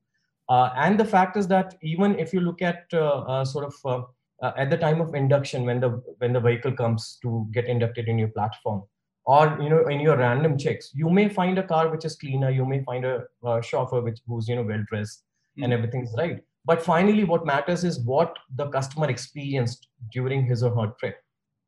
And 0.49 0.99
the 0.99 1.05
fact 1.05 1.37
is 1.37 1.47
that 1.47 1.75
even 1.81 2.19
if 2.19 2.33
you 2.33 2.41
look 2.41 2.61
at 2.61 2.85
sort 3.47 3.65
of 3.71 4.05
uh, 4.41 4.51
at 4.57 4.69
the 4.69 4.77
time 4.77 5.01
of 5.01 5.13
induction 5.13 5.65
when 5.65 5.79
the 5.79 5.89
when 6.17 6.33
the 6.33 6.39
vehicle 6.39 6.71
comes 6.71 7.19
to 7.21 7.47
get 7.51 7.65
inducted 7.65 8.07
in 8.07 8.17
your 8.17 8.29
platform 8.29 8.81
or 9.25 9.57
you 9.61 9.69
know 9.69 9.85
in 9.87 9.99
your 9.99 10.17
random 10.17 10.57
checks 10.57 10.89
you 10.95 11.09
may 11.09 11.29
find 11.29 11.59
a 11.59 11.63
car 11.63 11.89
which 11.89 12.05
is 12.05 12.15
cleaner. 12.15 12.49
You 12.49 12.65
may 12.65 12.83
find 12.83 13.05
a, 13.05 13.23
a 13.45 13.61
chauffeur 13.61 14.01
which 14.01 14.19
who's 14.27 14.47
you 14.47 14.55
know 14.55 14.63
well 14.63 14.83
dressed 14.89 15.19
mm-hmm. 15.19 15.63
and 15.63 15.73
everything's 15.73 16.13
right 16.17 16.43
but 16.65 16.83
finally 16.83 17.23
what 17.23 17.45
matters 17.45 17.83
is 17.83 17.99
what 18.01 18.37
the 18.55 18.67
customer 18.67 19.09
experienced 19.09 19.87
during 20.11 20.45
his 20.45 20.63
or 20.63 20.75
her 20.75 20.93
trip. 20.99 21.17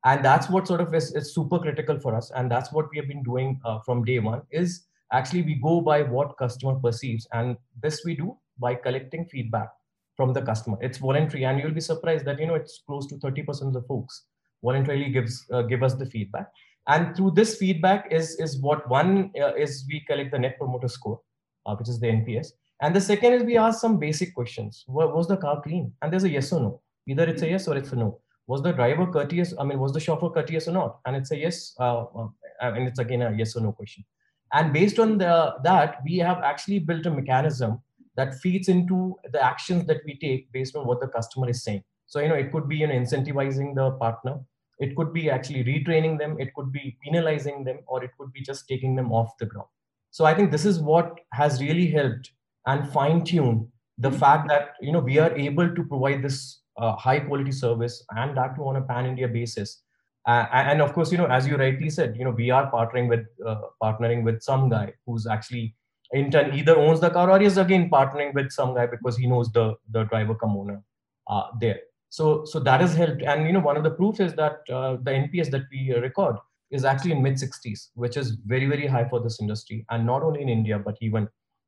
And 0.06 0.24
that's 0.24 0.50
what 0.50 0.68
sort 0.68 0.82
of 0.82 0.94
is, 0.94 1.16
is 1.16 1.34
super 1.34 1.60
critical 1.60 2.00
for 2.00 2.14
us. 2.14 2.32
And 2.36 2.52
that's 2.52 2.72
what 2.72 2.90
we 2.92 2.98
have 2.98 3.08
been 3.08 3.24
doing 3.24 3.60
uh, 3.64 3.80
from 3.86 4.04
day 4.04 4.20
one 4.20 4.42
is 4.52 4.86
actually 5.12 5.44
we 5.44 5.56
go 5.56 5.80
by 5.80 6.02
what 6.04 6.38
customer 6.38 6.76
perceives. 6.76 7.28
And 7.32 7.56
this 7.82 8.04
we 8.06 8.16
do 8.16 8.38
by 8.60 8.76
collecting 8.76 9.26
feedback 9.26 9.70
from 10.16 10.34
the 10.34 10.42
customer. 10.42 10.78
It's 10.82 10.98
voluntary, 10.98 11.46
and 11.46 11.60
you'll 11.60 11.72
be 11.72 11.82
surprised 11.82 12.26
that 12.26 12.40
you 12.40 12.48
know 12.48 12.56
it's 12.56 12.84
close 12.86 13.08
to 13.08 13.16
30% 13.16 13.68
of 13.68 13.74
the 13.74 13.82
folks 13.82 14.26
voluntarily 14.64 15.10
gives 15.10 15.46
uh, 15.52 15.62
give 15.64 15.84
us 15.84 15.96
the 15.96 16.06
feedback. 16.06 16.48
And 16.88 17.16
through 17.16 17.32
this 17.32 17.58
feedback 17.58 18.12
is 18.12 18.36
is 18.40 18.60
what 18.60 18.88
one 18.90 19.32
uh, 19.40 19.56
is 19.56 19.86
we 19.90 20.02
collect 20.02 20.32
the 20.32 20.40
net 20.40 20.58
promoter 20.58 20.88
score, 20.88 21.20
uh, 21.66 21.76
which 21.76 21.90
is 21.90 22.00
the 22.00 22.08
NPS, 22.08 22.48
and 22.84 22.94
the 22.94 23.00
second 23.00 23.32
is 23.34 23.44
we 23.44 23.58
ask 23.58 23.80
some 23.80 23.98
basic 23.98 24.36
questions. 24.36 24.84
Was 24.88 25.30
the 25.30 25.38
car 25.38 25.62
clean? 25.62 25.94
And 26.02 26.12
there's 26.12 26.26
a 26.26 26.30
yes 26.30 26.52
or 26.52 26.60
no. 26.60 26.82
Either 27.08 27.24
it's 27.24 27.42
a 27.42 27.48
yes 27.48 27.66
or 27.70 27.78
it's 27.78 27.94
a 27.94 27.96
no. 27.96 28.20
Was 28.48 28.62
the 28.62 28.74
driver 28.74 29.08
courteous? 29.08 29.54
I 29.58 29.64
mean, 29.64 29.80
was 29.80 29.94
the 29.94 30.02
chauffeur 30.02 30.30
courteous 30.30 30.68
or 30.68 30.74
not? 30.74 31.00
And 31.06 31.16
it's 31.16 31.32
a 31.32 31.38
yes, 31.38 31.74
uh, 31.80 32.04
uh, 32.04 32.28
and 32.60 32.86
it's 32.86 33.00
again 33.00 33.22
a 33.22 33.32
yes 33.32 33.56
or 33.56 33.62
no 33.62 33.72
question. 33.72 34.04
And 34.52 34.74
based 34.74 35.00
on 35.00 35.18
the, 35.18 35.56
that, 35.64 36.00
we 36.04 36.18
have 36.18 36.40
actually 36.44 36.80
built 36.80 37.06
a 37.06 37.12
mechanism 37.12 37.82
that 38.18 38.36
feeds 38.36 38.68
into 38.68 39.16
the 39.32 39.42
actions 39.42 39.88
that 39.88 40.02
we 40.06 40.20
take 40.20 40.52
based 40.52 40.76
on 40.76 40.86
what 40.86 41.00
the 41.00 41.08
customer 41.08 41.50
is 41.50 41.64
saying. 41.64 41.84
So, 42.06 42.20
you 42.20 42.28
know, 42.28 42.36
it 42.36 42.52
could 42.52 42.68
be 42.68 42.76
you 42.76 42.88
know, 42.88 42.96
incentivizing 42.96 43.76
the 43.76 43.92
partner, 43.92 44.42
it 44.80 44.94
could 44.98 45.14
be 45.14 45.30
actually 45.30 45.64
retraining 45.64 46.20
them, 46.20 46.38
it 46.38 46.54
could 46.54 46.74
be 46.74 46.98
penalizing 47.02 47.64
them, 47.64 47.80
or 47.88 48.04
it 48.04 48.12
could 48.20 48.34
be 48.34 48.42
just 48.42 48.68
taking 48.68 48.94
them 48.94 49.14
off 49.14 49.38
the 49.40 49.46
ground. 49.46 49.70
So 50.12 50.26
I 50.26 50.36
think 50.36 50.52
this 50.52 50.66
is 50.66 50.82
what 50.82 51.18
has 51.32 51.62
really 51.62 51.88
helped 51.88 52.34
and 52.68 52.92
fine-tune 52.92 53.68
the 53.98 54.10
mm-hmm. 54.10 54.18
fact 54.18 54.48
that 54.50 54.76
you 54.82 54.92
know 54.92 55.00
we 55.00 55.20
are 55.20 55.36
able 55.36 55.74
to 55.76 55.84
provide 55.84 56.22
this 56.22 56.62
uh, 56.78 56.96
high 56.96 57.20
quality 57.20 57.52
service 57.52 58.04
and 58.12 58.36
that 58.38 58.56
too 58.56 58.64
on 58.64 58.78
a 58.78 58.82
pan-India 58.82 59.28
basis. 59.28 59.82
Uh, 60.26 60.46
and 60.54 60.82
of 60.82 60.94
course, 60.94 61.12
you 61.12 61.18
know, 61.18 61.26
as 61.26 61.46
you 61.46 61.58
rightly 61.58 61.90
said, 61.90 62.16
you 62.16 62.24
know, 62.24 62.32
we 62.32 62.50
are 62.50 62.72
partnering 62.72 63.10
with 63.10 63.26
uh, 63.46 63.62
partnering 63.82 64.24
with 64.24 64.42
some 64.42 64.70
guy 64.70 64.94
who's 65.06 65.28
actually 65.28 65.76
in 66.14 66.32
turn 66.32 66.54
either 66.54 66.78
owns 66.78 67.00
the 67.02 67.10
car 67.10 67.30
or 67.30 67.42
is 67.42 67.58
again 67.58 67.90
partnering 67.90 68.34
with 68.34 68.52
some 68.52 68.74
guy 68.74 68.86
because 68.86 69.18
he 69.18 69.28
knows 69.28 69.52
the 69.52 69.76
the 69.92 70.04
driver 70.06 70.36
come 70.36 70.56
owner 70.56 70.82
uh, 71.28 71.48
there 71.60 71.80
so 72.10 72.46
so 72.46 72.60
that 72.60 72.80
has 72.80 72.96
helped 72.96 73.24
and 73.24 73.46
you 73.48 73.54
know 73.54 73.60
one 73.60 73.76
of 73.76 73.84
the 73.84 73.92
proofs 73.92 74.20
is 74.20 74.34
that 74.36 74.60
uh, 74.72 74.96
the 75.02 75.12
nps 75.12 75.50
that 75.50 75.64
we 75.72 75.94
record 75.96 76.36
is 76.70 76.86
actually 76.86 77.12
in 77.12 77.24
mid 77.24 77.34
60s 77.34 77.90
which 77.96 78.16
is 78.16 78.32
very 78.46 78.68
very 78.68 78.86
high 78.86 79.08
for 79.10 79.20
this 79.20 79.40
industry 79.42 79.86
and 79.90 80.06
not 80.06 80.22
only 80.22 80.42
in 80.42 80.50
india 80.50 80.78
but 80.78 80.96
even 81.02 81.28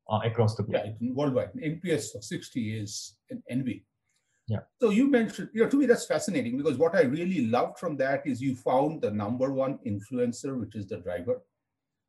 uh, 0.10 0.20
across 0.24 0.56
the 0.56 0.64
globe. 0.64 0.96
Yeah 1.02 1.12
worldwide. 1.14 1.54
Nps 1.54 2.16
of 2.16 2.24
60 2.24 2.80
is 2.80 3.16
an 3.30 3.42
envy 3.50 3.86
yeah. 4.48 4.60
So 4.80 4.92
you 4.92 5.10
mentioned 5.10 5.50
you 5.54 5.64
know 5.64 5.70
to 5.70 5.78
me 5.78 5.86
that's 5.88 6.06
fascinating 6.06 6.58
because 6.58 6.78
what 6.78 6.96
i 6.96 7.02
really 7.02 7.48
loved 7.48 7.80
from 7.80 7.98
that 7.98 8.26
is 8.26 8.42
you 8.42 8.56
found 8.56 9.02
the 9.02 9.10
number 9.10 9.52
one 9.52 9.80
influencer 9.86 10.60
which 10.60 10.76
is 10.76 10.88
the 10.88 10.98
driver. 10.98 11.42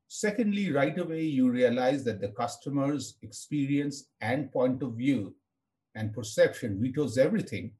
Secondly, 0.08 0.70
right 0.70 0.96
away, 0.98 1.22
you 1.22 1.50
realize 1.50 2.04
that 2.04 2.20
the 2.20 2.28
customer's 2.28 3.16
experience 3.22 4.10
and 4.20 4.52
point 4.52 4.80
of 4.82 4.92
view 4.92 5.34
and 5.96 6.12
perception 6.12 6.80
vetoes 6.80 7.18
everything. 7.18 7.72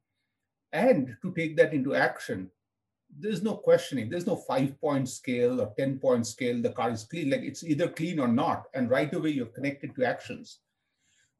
And 0.73 1.15
to 1.21 1.33
take 1.33 1.55
that 1.55 1.73
into 1.73 1.95
action, 1.95 2.51
there's 3.19 3.41
no 3.41 3.55
questioning. 3.55 4.09
There's 4.09 4.27
no 4.27 4.35
five 4.35 4.79
point 4.79 5.09
scale 5.09 5.61
or 5.61 5.73
10 5.77 5.99
point 5.99 6.27
scale. 6.27 6.61
The 6.61 6.71
car 6.71 6.91
is 6.91 7.03
clean. 7.03 7.29
Like 7.29 7.41
it's 7.41 7.63
either 7.63 7.87
clean 7.87 8.19
or 8.19 8.27
not. 8.27 8.65
And 8.73 8.89
right 8.89 9.13
away, 9.13 9.31
you're 9.31 9.47
connected 9.47 9.95
to 9.95 10.05
actions. 10.05 10.59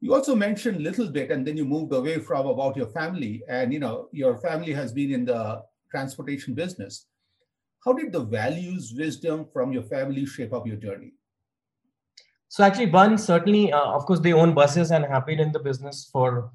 You 0.00 0.14
also 0.14 0.36
mentioned 0.36 0.80
little 0.80 1.08
bit, 1.08 1.30
and 1.30 1.46
then 1.46 1.56
you 1.56 1.64
moved 1.64 1.92
away 1.92 2.18
from 2.20 2.46
about 2.46 2.76
your 2.76 2.86
family. 2.86 3.42
And 3.48 3.72
you 3.72 3.80
know, 3.80 4.08
your 4.12 4.38
family 4.38 4.72
has 4.72 4.92
been 4.92 5.12
in 5.12 5.24
the 5.24 5.62
transportation 5.90 6.54
business. 6.54 7.06
How 7.84 7.92
did 7.92 8.12
the 8.12 8.24
values, 8.24 8.92
wisdom 8.96 9.46
from 9.52 9.72
your 9.72 9.84
family 9.84 10.26
shape 10.26 10.52
up 10.52 10.66
your 10.66 10.76
journey? 10.76 11.12
So 12.48 12.64
actually, 12.64 12.90
one 12.90 13.18
certainly, 13.18 13.72
uh, 13.72 13.92
of 13.92 14.06
course, 14.06 14.20
they 14.20 14.32
own 14.32 14.54
buses 14.54 14.90
and 14.90 15.04
have 15.04 15.26
been 15.26 15.38
in 15.38 15.52
the 15.52 15.58
business 15.58 16.08
for 16.12 16.50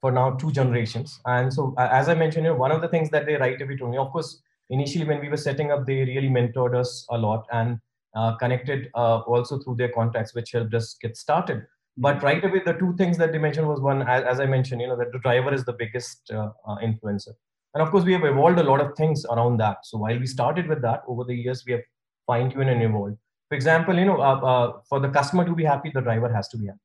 for 0.00 0.12
now 0.12 0.30
two 0.32 0.52
generations. 0.52 1.20
And 1.24 1.52
so, 1.52 1.74
as 1.78 2.08
I 2.08 2.14
mentioned, 2.14 2.44
you 2.44 2.52
know, 2.52 2.58
one 2.58 2.72
of 2.72 2.82
the 2.82 2.88
things 2.88 3.10
that 3.10 3.26
they 3.26 3.36
right 3.36 3.60
away 3.60 3.76
told 3.76 3.92
me, 3.92 3.96
of 3.96 4.10
course, 4.10 4.42
initially 4.70 5.04
when 5.04 5.20
we 5.20 5.28
were 5.28 5.36
setting 5.36 5.70
up, 5.70 5.86
they 5.86 6.04
really 6.04 6.28
mentored 6.28 6.74
us 6.74 7.06
a 7.10 7.18
lot, 7.18 7.46
and 7.52 7.78
uh, 8.14 8.34
connected 8.36 8.88
uh, 8.94 9.18
also 9.20 9.58
through 9.58 9.76
their 9.76 9.90
contacts, 9.90 10.34
which 10.34 10.52
helped 10.52 10.74
us 10.74 10.96
get 11.00 11.16
started. 11.16 11.66
But 11.98 12.22
right 12.22 12.44
away, 12.44 12.60
the 12.64 12.74
two 12.74 12.94
things 12.96 13.16
that 13.18 13.32
they 13.32 13.38
mentioned 13.38 13.68
was 13.68 13.80
one, 13.80 14.02
as, 14.02 14.24
as 14.24 14.40
I 14.40 14.46
mentioned, 14.46 14.80
you 14.80 14.88
know, 14.88 14.96
that 14.96 15.12
the 15.12 15.18
driver 15.18 15.52
is 15.52 15.64
the 15.64 15.72
biggest 15.72 16.30
uh, 16.30 16.50
uh, 16.66 16.76
influencer. 16.76 17.32
And 17.74 17.82
of 17.82 17.90
course, 17.90 18.04
we 18.04 18.12
have 18.12 18.24
evolved 18.24 18.58
a 18.58 18.62
lot 18.62 18.80
of 18.80 18.96
things 18.96 19.24
around 19.26 19.58
that. 19.58 19.78
So 19.84 19.98
while 19.98 20.18
we 20.18 20.26
started 20.26 20.66
with 20.66 20.82
that, 20.82 21.02
over 21.08 21.24
the 21.24 21.34
years, 21.34 21.64
we 21.66 21.72
have 21.72 21.82
fine-tuned 22.26 22.68
and 22.68 22.82
evolved. 22.82 23.16
For 23.48 23.54
example, 23.54 23.98
you 23.98 24.04
know, 24.04 24.20
uh, 24.20 24.40
uh, 24.40 24.72
for 24.88 25.00
the 25.00 25.08
customer 25.08 25.44
to 25.44 25.54
be 25.54 25.64
happy, 25.64 25.90
the 25.94 26.00
driver 26.00 26.32
has 26.32 26.48
to 26.48 26.58
be 26.58 26.66
happy. 26.66 26.78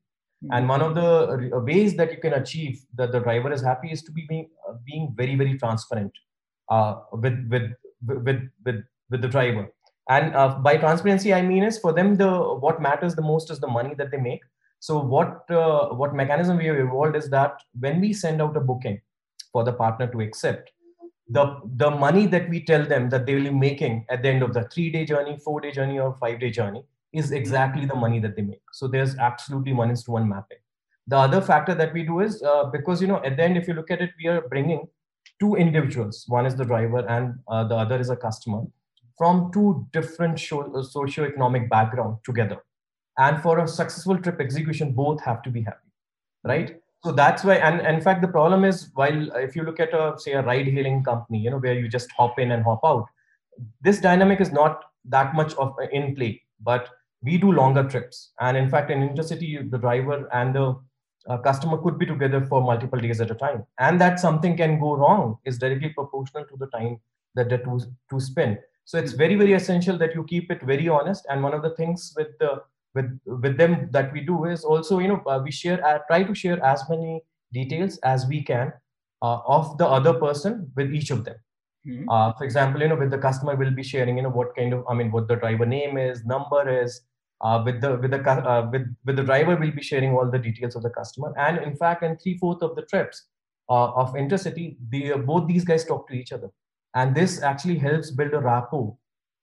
Mm-hmm. 0.44 0.54
And 0.54 0.70
one 0.70 0.82
of 0.82 0.96
the 0.96 1.62
ways 1.66 1.96
that 1.98 2.12
you 2.12 2.20
can 2.20 2.34
achieve 2.34 2.82
that 2.96 3.12
the 3.12 3.20
driver 3.20 3.52
is 3.52 3.62
happy 3.62 3.92
is 3.92 4.02
to 4.04 4.12
be 4.12 4.26
being, 4.28 4.50
uh, 4.68 4.74
being 4.86 5.14
very, 5.16 5.36
very 5.36 5.58
transparent 5.58 6.12
with, 7.14 7.48
with, 7.50 7.72
with, 8.06 8.50
with, 8.66 8.84
with 9.10 9.22
the 9.22 9.28
driver. 9.28 9.68
And 10.10 10.34
by 10.64 10.78
transparency, 10.78 11.34
I 11.34 11.42
mean 11.42 11.64
is 11.64 11.78
for 11.78 11.94
them, 11.94 12.16
the 12.16 12.30
what 12.66 12.82
matters 12.82 13.16
the 13.16 13.22
most 13.22 13.52
is 13.52 13.60
the 13.60 13.68
money 13.68 13.94
that 13.96 14.12
they 14.12 14.18
make 14.18 14.42
so 14.82 15.00
what 15.00 15.50
uh, 15.52 15.90
what 15.90 16.16
mechanism 16.16 16.58
we 16.58 16.66
have 16.66 16.78
evolved 16.78 17.16
is 17.16 17.30
that 17.30 17.62
when 17.80 18.02
we 18.02 18.14
send 18.14 18.42
out 18.42 18.58
a 18.58 18.60
booking 18.60 19.00
for 19.54 19.64
the 19.64 19.74
partner 19.74 20.08
to 20.08 20.22
accept, 20.22 20.72
the 21.30 21.44
the 21.76 21.92
money 21.92 22.26
that 22.26 22.50
we 22.50 22.66
tell 22.66 22.84
them 22.84 23.08
that 23.10 23.28
they 23.28 23.36
will 23.36 23.44
be 23.44 23.52
making 23.52 24.08
at 24.10 24.24
the 24.24 24.30
end 24.30 24.42
of 24.42 24.56
the 24.56 24.64
three 24.74 24.90
day 24.90 25.06
journey, 25.06 25.38
four 25.46 25.62
day 25.62 25.72
journey, 25.72 26.00
or 26.00 26.16
five 26.20 26.40
day 26.40 26.50
journey 26.50 26.84
is 27.14 27.32
exactly 27.32 27.86
the 27.86 27.94
money 27.94 28.20
that 28.20 28.36
they 28.36 28.42
make. 28.42 28.64
So 28.72 28.88
there's 28.88 29.16
absolutely 29.18 29.74
one 29.74 29.92
is 29.92 30.04
to 30.06 30.12
one 30.12 30.28
mapping. 30.28 30.58
The 31.06 31.18
other 31.18 31.42
factor 31.42 31.76
that 31.76 31.94
we 31.94 32.02
do 32.02 32.22
is 32.22 32.42
uh, 32.42 32.64
because 32.72 33.04
you 33.04 33.08
know 33.08 33.22
at 33.24 33.38
the 33.38 33.44
end, 33.44 33.58
if 33.58 33.68
you 33.68 33.76
look 33.76 33.92
at 33.92 34.02
it, 34.02 34.10
we 34.18 34.30
are 34.30 34.42
bringing 34.42 34.88
two 35.42 35.56
individuals. 35.56 36.24
One 36.28 36.46
is 36.46 36.56
the 36.56 36.64
driver, 36.64 37.00
and 37.00 37.36
uh, 37.50 37.66
the 37.66 37.76
other 37.76 38.00
is 38.00 38.10
a 38.10 38.16
customer 38.16 38.62
from 39.18 39.52
two 39.52 39.86
different 39.92 40.42
uh, 40.54 40.84
socio-economic 40.84 41.70
background 41.70 42.20
together. 42.24 42.58
And 43.18 43.42
for 43.42 43.60
a 43.60 43.68
successful 43.68 44.18
trip 44.18 44.40
execution 44.40 44.94
both 44.94 45.22
have 45.22 45.42
to 45.44 45.50
be 45.50 45.62
happy 45.64 45.92
right? 46.44 46.82
So 47.04 47.12
that's 47.12 47.44
why 47.44 47.56
and, 47.56 47.82
and 47.82 47.98
in 47.98 48.02
fact 48.02 48.22
the 48.22 48.28
problem 48.28 48.64
is 48.64 48.92
while 48.94 49.32
uh, 49.32 49.40
if 49.40 49.56
you 49.56 49.64
look 49.64 49.80
at 49.80 49.94
a 49.94 50.14
say 50.18 50.34
a 50.34 50.44
ride 50.44 50.68
hailing 50.68 51.04
company 51.04 51.40
you 51.40 51.50
know 51.50 51.58
where 51.58 51.74
you 51.74 51.88
just 51.88 52.12
hop 52.12 52.38
in 52.38 52.52
and 52.52 52.64
hop 52.64 52.82
out 52.86 53.08
this 53.82 54.00
dynamic 54.00 54.40
is 54.40 54.52
not 54.52 54.84
that 55.06 55.34
much 55.34 55.54
of 55.56 55.76
uh, 55.82 55.88
in 55.92 56.16
play. 56.16 56.42
But 56.60 56.90
we 57.24 57.38
do 57.38 57.52
longer 57.52 57.84
trips. 57.84 58.32
And 58.40 58.56
in 58.56 58.70
fact 58.70 58.92
in 58.92 59.08
intercity 59.08 59.70
the 59.70 59.78
driver 59.80 60.30
and 60.32 60.54
the 60.54 60.76
uh, 61.28 61.38
customer 61.38 61.78
could 61.78 61.98
be 61.98 62.06
together 62.06 62.46
for 62.46 62.62
multiple 62.62 63.00
days 63.00 63.22
at 63.22 63.32
a 63.32 63.36
time. 63.36 63.66
And 63.80 64.00
that 64.02 64.20
something 64.20 64.58
can 64.58 64.80
go 64.80 64.96
wrong 64.96 65.38
is 65.46 65.58
directly 65.58 65.90
proportional 65.90 66.46
to 66.46 66.58
the 66.58 66.68
time 66.68 67.00
that 67.36 67.50
the 67.50 67.58
two, 67.60 67.80
two 68.10 68.20
spend. 68.20 68.60
So 68.86 68.98
it's 68.98 69.14
very 69.14 69.36
very 69.36 69.54
essential 69.54 69.98
that 70.00 70.16
you 70.16 70.24
keep 70.24 70.52
it 70.52 70.62
very 70.64 70.90
honest. 70.90 71.26
And 71.30 71.44
one 71.44 71.54
of 71.54 71.62
the 71.62 71.76
things 71.76 72.14
with 72.18 72.38
the 72.40 72.64
with 72.94 73.20
with 73.26 73.58
them 73.58 73.90
that 73.92 74.12
we 74.12 74.22
do 74.22 74.46
is 74.46 74.64
also 74.64 75.00
you 75.00 75.08
know 75.08 75.22
uh, 75.28 75.40
we 75.44 75.52
share 75.52 75.86
uh, 75.86 76.00
try 76.08 76.24
to 76.24 76.36
share 76.36 76.64
as 76.66 76.84
many 76.90 77.22
details 77.54 77.98
as 78.00 78.26
we 78.26 78.42
can 78.42 78.74
uh, 79.22 79.40
of 79.46 79.78
the 79.78 79.88
other 79.88 80.14
person 80.14 80.72
with 80.76 80.94
each 80.94 81.12
of 81.12 81.24
them. 81.24 81.36
Mm-hmm. 81.88 82.38
For 82.38 82.44
example 82.44 82.82
you 82.82 82.90
know 82.90 82.96
with 82.96 83.12
the 83.12 83.18
customer 83.18 83.56
we'll 83.56 83.72
be 83.72 83.84
sharing 83.84 84.18
you 84.18 84.24
know 84.24 84.30
what 84.30 84.56
kind 84.56 84.72
of 84.72 84.86
i 84.88 84.94
mean 84.94 85.12
what 85.12 85.28
the 85.28 85.36
driver 85.36 85.66
name 85.66 85.98
is 85.98 86.24
number 86.24 86.70
is 86.70 87.02
uh, 87.42 87.62
with 87.66 87.82
the 87.82 87.98
with 87.98 88.12
the 88.12 88.22
uh, 88.30 88.70
with 88.72 88.88
with 89.06 89.16
the 89.16 89.24
driver 89.24 89.56
will 89.56 89.72
be 89.72 89.82
sharing 89.82 90.14
all 90.14 90.30
the 90.30 90.40
details 90.40 90.76
of 90.76 90.84
the 90.84 90.90
customer 90.90 91.34
and 91.38 91.58
in 91.58 91.76
fact 91.76 92.04
in 92.04 92.18
three 92.18 92.38
fourth 92.38 92.62
of 92.62 92.76
the 92.76 92.84
trips 92.84 93.28
of 93.70 94.14
intercity 94.16 94.76
the 94.90 95.14
both 95.26 95.48
these 95.48 95.64
guys 95.64 95.86
talk 95.86 96.06
to 96.08 96.14
each 96.14 96.34
other 96.34 96.50
and 96.96 97.16
this 97.16 97.42
actually 97.42 97.78
helps 97.78 98.12
build 98.12 98.34
a 98.34 98.40
rapport 98.40 98.96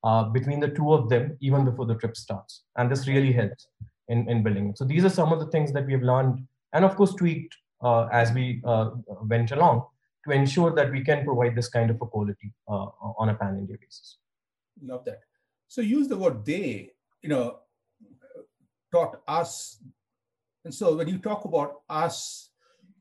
uh, 0.05 0.25
between 0.25 0.61
the 0.61 0.69
two 0.69 0.93
of 0.93 1.09
them 1.09 1.37
even 1.40 1.64
before 1.64 1.87
the 1.87 1.95
trip 1.95 2.17
starts. 2.17 2.62
And 2.76 2.90
this 2.90 3.09
really 3.09 3.33
helps 3.33 3.69
in, 4.09 4.28
in 4.28 4.43
building 4.43 4.71
it. 4.71 4.78
So 4.78 4.85
these 4.85 5.05
are 5.05 5.11
some 5.11 5.33
of 5.33 5.40
the 5.40 5.47
things 5.47 5.73
that 5.73 5.87
we 5.87 5.93
have 5.93 6.02
learned 6.02 6.47
and 6.73 6.85
of 6.85 6.97
course 6.97 7.14
tweaked 7.14 7.57
uh, 7.83 8.07
as 8.12 8.33
we 8.33 8.62
uh, 8.64 8.90
went 9.23 9.50
along 9.52 9.87
to 10.26 10.33
ensure 10.33 10.75
that 10.75 10.90
we 10.90 11.02
can 11.02 11.25
provide 11.25 11.55
this 11.57 11.69
kind 11.69 11.91
of 11.91 11.97
a 11.97 12.06
quality 12.06 12.52
uh, 12.69 12.87
on 13.19 13.30
a 13.30 13.34
pan-India 13.34 13.76
basis. 13.80 14.19
Love 14.82 15.04
that. 15.06 15.21
So 15.69 15.80
use 15.80 16.08
the 16.08 16.17
word 16.17 16.45
they, 16.45 16.91
you 17.23 17.28
know, 17.28 17.58
taught 18.92 19.20
us. 19.28 19.78
And 20.64 20.74
so 20.74 20.96
when 20.96 21.08
you 21.08 21.18
talk 21.18 21.44
about 21.44 21.82
us 21.88 22.48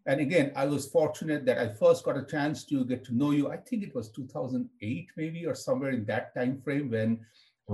and 0.08 0.22
again, 0.22 0.54
I 0.56 0.66
was 0.66 0.88
fortunate 0.88 1.46
that 1.46 1.58
I 1.58 1.68
first 1.68 2.06
got 2.06 2.18
a 2.18 2.24
chance 2.24 2.64
to 2.66 2.86
get 2.86 3.04
to 3.06 3.16
know 3.16 3.32
you. 3.32 3.52
I 3.52 3.58
think 3.58 3.84
it 3.84 3.94
was 3.94 4.10
2008, 4.12 5.10
maybe, 5.18 5.46
or 5.46 5.54
somewhere 5.54 5.92
in 5.92 6.06
that 6.06 6.34
time 6.34 6.62
frame 6.62 6.90
when, 6.90 7.20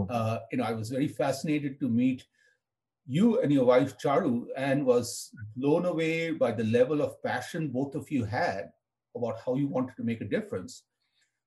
uh, 0.09 0.39
you 0.51 0.57
know, 0.57 0.63
I 0.63 0.71
was 0.71 0.89
very 0.89 1.07
fascinated 1.07 1.79
to 1.79 1.87
meet 1.87 2.25
you 3.05 3.39
and 3.41 3.51
your 3.51 3.65
wife 3.65 3.99
Charu, 3.99 4.45
and 4.57 4.83
was 4.83 5.29
blown 5.55 5.85
away 5.85 6.31
by 6.31 6.51
the 6.51 6.63
level 6.63 7.03
of 7.03 7.21
passion 7.21 7.67
both 7.67 7.93
of 7.93 8.09
you 8.09 8.23
had 8.25 8.71
about 9.15 9.39
how 9.45 9.55
you 9.55 9.67
wanted 9.67 9.95
to 9.97 10.03
make 10.03 10.21
a 10.21 10.25
difference. 10.25 10.83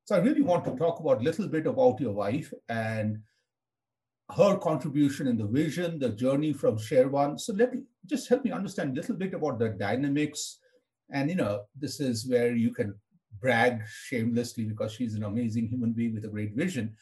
So 0.04 0.14
I 0.14 0.20
really 0.20 0.42
want 0.42 0.64
to 0.66 0.76
talk 0.76 1.00
about 1.00 1.20
a 1.20 1.24
little 1.24 1.48
bit 1.48 1.66
about 1.66 1.98
your 1.98 2.12
wife 2.12 2.52
and 2.68 3.18
her 4.34 4.56
contribution 4.56 5.28
in 5.28 5.36
the 5.36 5.46
vision, 5.46 5.98
the 5.98 6.10
journey 6.10 6.52
from 6.52 6.76
Share1. 6.76 7.38
So 7.40 7.52
let 7.52 7.74
me 7.74 7.82
just 8.06 8.28
help 8.28 8.44
me 8.44 8.50
understand 8.50 8.90
a 8.90 9.00
little 9.00 9.16
bit 9.16 9.34
about 9.34 9.58
the 9.58 9.68
dynamics 9.70 10.58
and 11.10 11.30
you 11.30 11.36
know, 11.36 11.62
this 11.78 12.00
is 12.00 12.28
where 12.28 12.54
you 12.54 12.72
can 12.72 12.94
brag 13.40 13.82
shamelessly 13.86 14.64
because 14.64 14.92
she's 14.92 15.14
an 15.14 15.24
amazing 15.24 15.68
human 15.68 15.92
being 15.92 16.14
with 16.14 16.24
a 16.24 16.28
great 16.28 16.54
vision. 16.54 16.94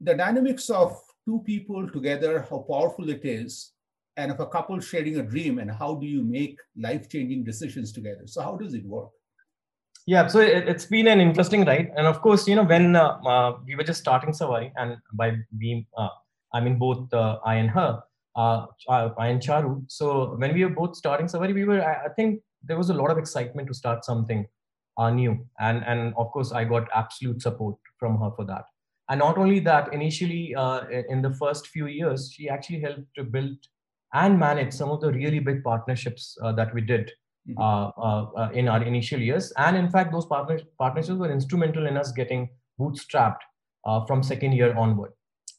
The 0.00 0.14
dynamics 0.14 0.70
of 0.70 0.98
two 1.24 1.42
people 1.44 1.90
together, 1.90 2.46
how 2.48 2.58
powerful 2.58 3.08
it 3.10 3.24
is, 3.24 3.72
and 4.16 4.30
of 4.30 4.40
a 4.40 4.46
couple 4.46 4.78
sharing 4.80 5.18
a 5.18 5.22
dream, 5.22 5.58
and 5.58 5.70
how 5.70 5.94
do 5.94 6.06
you 6.06 6.22
make 6.22 6.58
life-changing 6.76 7.44
decisions 7.44 7.92
together? 7.92 8.26
So 8.26 8.42
how 8.42 8.56
does 8.56 8.74
it 8.74 8.84
work? 8.84 9.10
Yeah, 10.06 10.26
so 10.26 10.40
it, 10.40 10.66
has 10.66 10.86
been 10.86 11.08
an 11.08 11.20
interesting 11.20 11.64
ride, 11.64 11.92
and 11.96 12.06
of 12.06 12.20
course, 12.22 12.48
you 12.48 12.56
know, 12.56 12.64
when 12.64 12.96
uh, 12.96 13.18
uh, 13.24 13.58
we 13.66 13.76
were 13.76 13.84
just 13.84 14.00
starting 14.00 14.30
Savari, 14.30 14.72
and 14.76 14.96
by 15.12 15.36
we, 15.56 15.86
uh, 15.96 16.08
I 16.54 16.60
mean 16.60 16.78
both 16.78 17.12
uh, 17.12 17.38
I 17.44 17.56
and 17.56 17.70
her, 17.70 18.02
uh, 18.36 18.66
I 18.88 19.28
and 19.28 19.40
Charu. 19.40 19.84
So 19.88 20.36
when 20.36 20.54
we 20.54 20.64
were 20.64 20.70
both 20.70 20.96
starting 20.96 21.26
Savari, 21.26 21.54
we 21.54 21.64
were, 21.64 21.82
I, 21.82 22.06
I 22.06 22.08
think, 22.16 22.40
there 22.62 22.78
was 22.78 22.90
a 22.90 22.94
lot 22.94 23.10
of 23.10 23.18
excitement 23.18 23.68
to 23.68 23.74
start 23.74 24.04
something 24.04 24.46
uh, 24.96 25.10
new. 25.10 25.46
And 25.58 25.84
and 25.86 26.14
of 26.16 26.30
course 26.32 26.52
i 26.52 26.64
got 26.64 26.88
absolute 26.94 27.40
support 27.40 27.76
from 27.98 28.18
her 28.20 28.30
for 28.36 28.44
that. 28.46 28.64
And 29.08 29.18
not 29.18 29.38
only 29.38 29.60
that 29.60 29.92
initially 29.92 30.54
in 31.08 31.20
the 31.22 31.34
first 31.38 31.68
few 31.68 31.86
years 31.86 32.30
she 32.32 32.48
actually 32.48 32.80
helped 32.80 33.14
to 33.16 33.24
build 33.24 33.56
and 34.12 34.38
manage 34.38 34.72
some 34.72 34.90
of 34.90 35.00
the 35.00 35.12
really 35.12 35.40
big 35.40 35.64
partnerships 35.64 36.36
that 36.42 36.72
we 36.74 36.80
did 36.80 37.10
Uh, 37.58 37.90
uh, 37.96 38.26
uh, 38.36 38.50
in 38.52 38.68
our 38.68 38.82
initial 38.82 39.20
years. 39.20 39.52
And 39.56 39.76
in 39.76 39.90
fact 39.90 40.12
those 40.12 40.26
partner- 40.26 40.60
partnerships 40.78 41.18
were 41.18 41.32
instrumental 41.32 41.86
in 41.86 41.96
us 41.96 42.12
getting 42.12 42.48
bootstrapped 42.78 43.40
from 44.06 44.22
second 44.22 44.52
year 44.52 44.76
onward. 44.76 45.12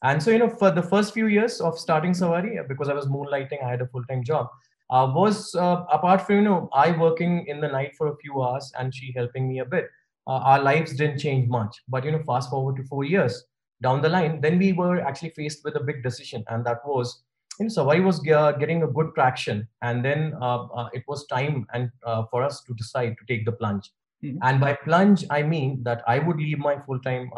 And 0.03 0.21
so 0.21 0.31
you 0.31 0.39
know 0.39 0.49
for 0.49 0.71
the 0.71 0.83
first 0.83 1.13
few 1.13 1.27
years 1.27 1.61
of 1.61 1.77
starting 1.77 2.11
Savari 2.11 2.67
because 2.67 2.89
i 2.89 2.93
was 2.93 3.05
moonlighting 3.05 3.63
i 3.63 3.69
had 3.69 3.81
a 3.81 3.87
full-time 3.87 4.23
job 4.23 4.47
uh, 4.91 5.11
was 5.15 5.55
uh, 5.55 5.85
apart 5.91 6.21
from 6.21 6.35
you 6.35 6.41
know 6.41 6.69
I 6.73 6.91
working 6.91 7.45
in 7.47 7.61
the 7.61 7.67
night 7.67 7.93
for 7.97 8.07
a 8.07 8.17
few 8.17 8.41
hours 8.41 8.71
and 8.77 8.93
she 8.93 9.13
helping 9.15 9.47
me 9.47 9.59
a 9.59 9.65
bit. 9.65 9.89
Uh, 10.27 10.41
our 10.51 10.61
lives 10.61 10.93
didn't 10.95 11.17
change 11.17 11.49
much, 11.49 11.75
but 11.87 12.03
you 12.05 12.11
know, 12.11 12.21
fast 12.23 12.49
forward 12.49 12.75
to 12.75 12.83
four 12.83 13.03
years 13.03 13.43
down 13.81 14.01
the 14.01 14.09
line, 14.09 14.39
then 14.41 14.59
we 14.59 14.73
were 14.73 14.99
actually 14.99 15.31
faced 15.31 15.63
with 15.63 15.75
a 15.75 15.79
big 15.79 16.03
decision, 16.03 16.43
and 16.49 16.63
that 16.65 16.77
was 16.85 17.23
you 17.61 17.67
know, 17.67 17.73
Savari 17.83 18.03
was 18.03 18.19
getting 18.19 18.83
a 18.83 18.87
good 18.87 19.13
traction, 19.13 19.67
and 19.81 20.03
then 20.03 20.33
uh, 20.41 20.65
uh, 20.65 20.89
it 20.93 21.03
was 21.07 21.25
time 21.27 21.67
and 21.73 21.91
uh, 22.03 22.23
for 22.31 22.43
us 22.43 22.63
to 22.63 22.73
decide 22.73 23.15
to 23.19 23.25
take 23.27 23.45
the 23.45 23.51
plunge. 23.51 23.91
Mm-hmm. 24.23 24.37
And 24.41 24.59
by 24.59 24.73
plunge, 24.73 25.25
I 25.29 25.43
mean 25.43 25.83
that 25.83 26.03
I 26.07 26.19
would 26.19 26.37
leave 26.37 26.59
my 26.59 26.79
full-time 26.79 27.29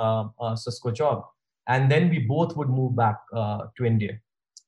Cisco 0.56 0.92
job, 0.92 1.26
and 1.68 1.92
then 1.92 2.10
we 2.10 2.20
both 2.20 2.56
would 2.56 2.70
move 2.70 2.96
back 2.96 3.18
to 3.34 3.86
India. 3.86 4.20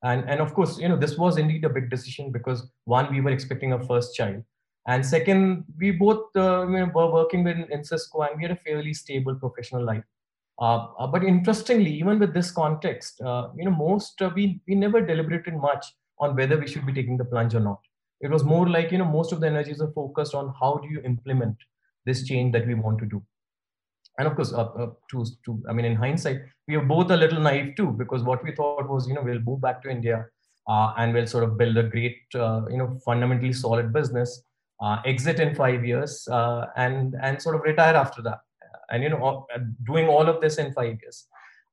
And 0.03 0.29
and 0.29 0.41
of 0.41 0.53
course 0.53 0.77
you 0.77 0.89
know 0.89 0.97
this 0.97 1.17
was 1.17 1.37
indeed 1.37 1.63
a 1.65 1.69
big 1.69 1.89
decision 1.89 2.31
because 2.31 2.67
one 2.83 3.09
we 3.11 3.21
were 3.21 3.31
expecting 3.31 3.73
a 3.73 3.79
first 3.79 4.15
child. 4.15 4.43
And 4.87 5.03
second 5.03 5.63
we 5.79 5.91
both 5.91 6.35
uh, 6.35 6.65
were 6.97 7.11
working 7.11 7.47
in, 7.47 7.63
in 7.71 7.83
cisco 7.83 8.21
and 8.21 8.37
we 8.37 8.43
had 8.43 8.51
a 8.51 8.61
fairly 8.67 8.93
stable 8.93 9.33
professional 9.33 9.83
life 9.83 10.03
uh, 10.61 10.87
uh, 10.99 11.07
but 11.07 11.23
interestingly 11.23 11.93
even 11.93 12.17
with 12.17 12.33
this 12.33 12.49
context 12.49 13.19
uh, 13.21 13.49
you 13.57 13.65
know 13.65 13.71
most 13.71 14.21
uh, 14.21 14.29
we 14.35 14.61
we 14.67 14.75
never 14.75 15.01
deliberated 15.01 15.53
much 15.53 15.85
on 16.19 16.33
whether 16.35 16.57
we 16.57 16.67
should 16.67 16.85
be 16.85 16.93
taking 16.93 17.17
the 17.17 17.25
plunge 17.25 17.53
or 17.53 17.59
not. 17.59 17.79
It 18.21 18.31
was 18.31 18.45
more 18.45 18.69
like 18.69 18.91
you 18.91 18.97
know 18.97 19.05
most 19.05 19.33
of 19.33 19.41
the 19.41 19.47
energies 19.47 19.81
are 19.81 19.91
focused 19.91 20.33
on 20.33 20.53
how 20.57 20.77
do 20.77 20.87
you 20.87 21.01
implement 21.01 21.57
this 22.05 22.23
change 22.23 22.53
that 22.53 22.65
we 22.65 22.73
want 22.73 22.99
to 22.99 23.05
do. 23.05 23.21
And 24.17 24.29
of 24.29 24.35
course 24.37 24.53
uh, 24.53 24.87
to, 25.11 25.25
to 25.43 25.61
i 25.69 25.73
mean 25.73 25.83
in 25.83 25.95
hindsight 25.95 26.39
we 26.69 26.77
were 26.77 26.85
both 26.85 27.11
a 27.11 27.17
little 27.17 27.41
naive 27.41 27.75
too 27.75 27.91
because 27.91 28.23
what 28.23 28.41
we 28.45 28.55
thought 28.55 28.87
was 28.87 29.09
you 29.09 29.13
know 29.13 29.21
we'll 29.21 29.41
move 29.41 29.59
back 29.59 29.83
to 29.83 29.89
india 29.89 30.25
and 30.69 31.13
we'll 31.13 31.27
sort 31.27 31.43
of 31.43 31.57
build 31.57 31.75
a 31.75 31.83
great 31.83 32.15
you 32.33 32.77
know 32.77 32.97
fundamentally 33.03 33.51
solid 33.51 33.91
business 33.91 34.41
exit 35.05 35.41
in 35.41 35.53
five 35.53 35.83
years 35.83 36.29
and 36.77 37.17
and 37.21 37.41
sort 37.41 37.57
of 37.57 37.61
retire 37.63 37.95
after 37.95 38.21
that 38.21 38.39
and 38.89 39.03
you 39.03 39.09
know 39.09 39.45
doing 39.83 40.07
all 40.07 40.27
of 40.27 40.41
this 40.41 40.57
in 40.57 40.71
five 40.73 40.97
years 41.01 41.27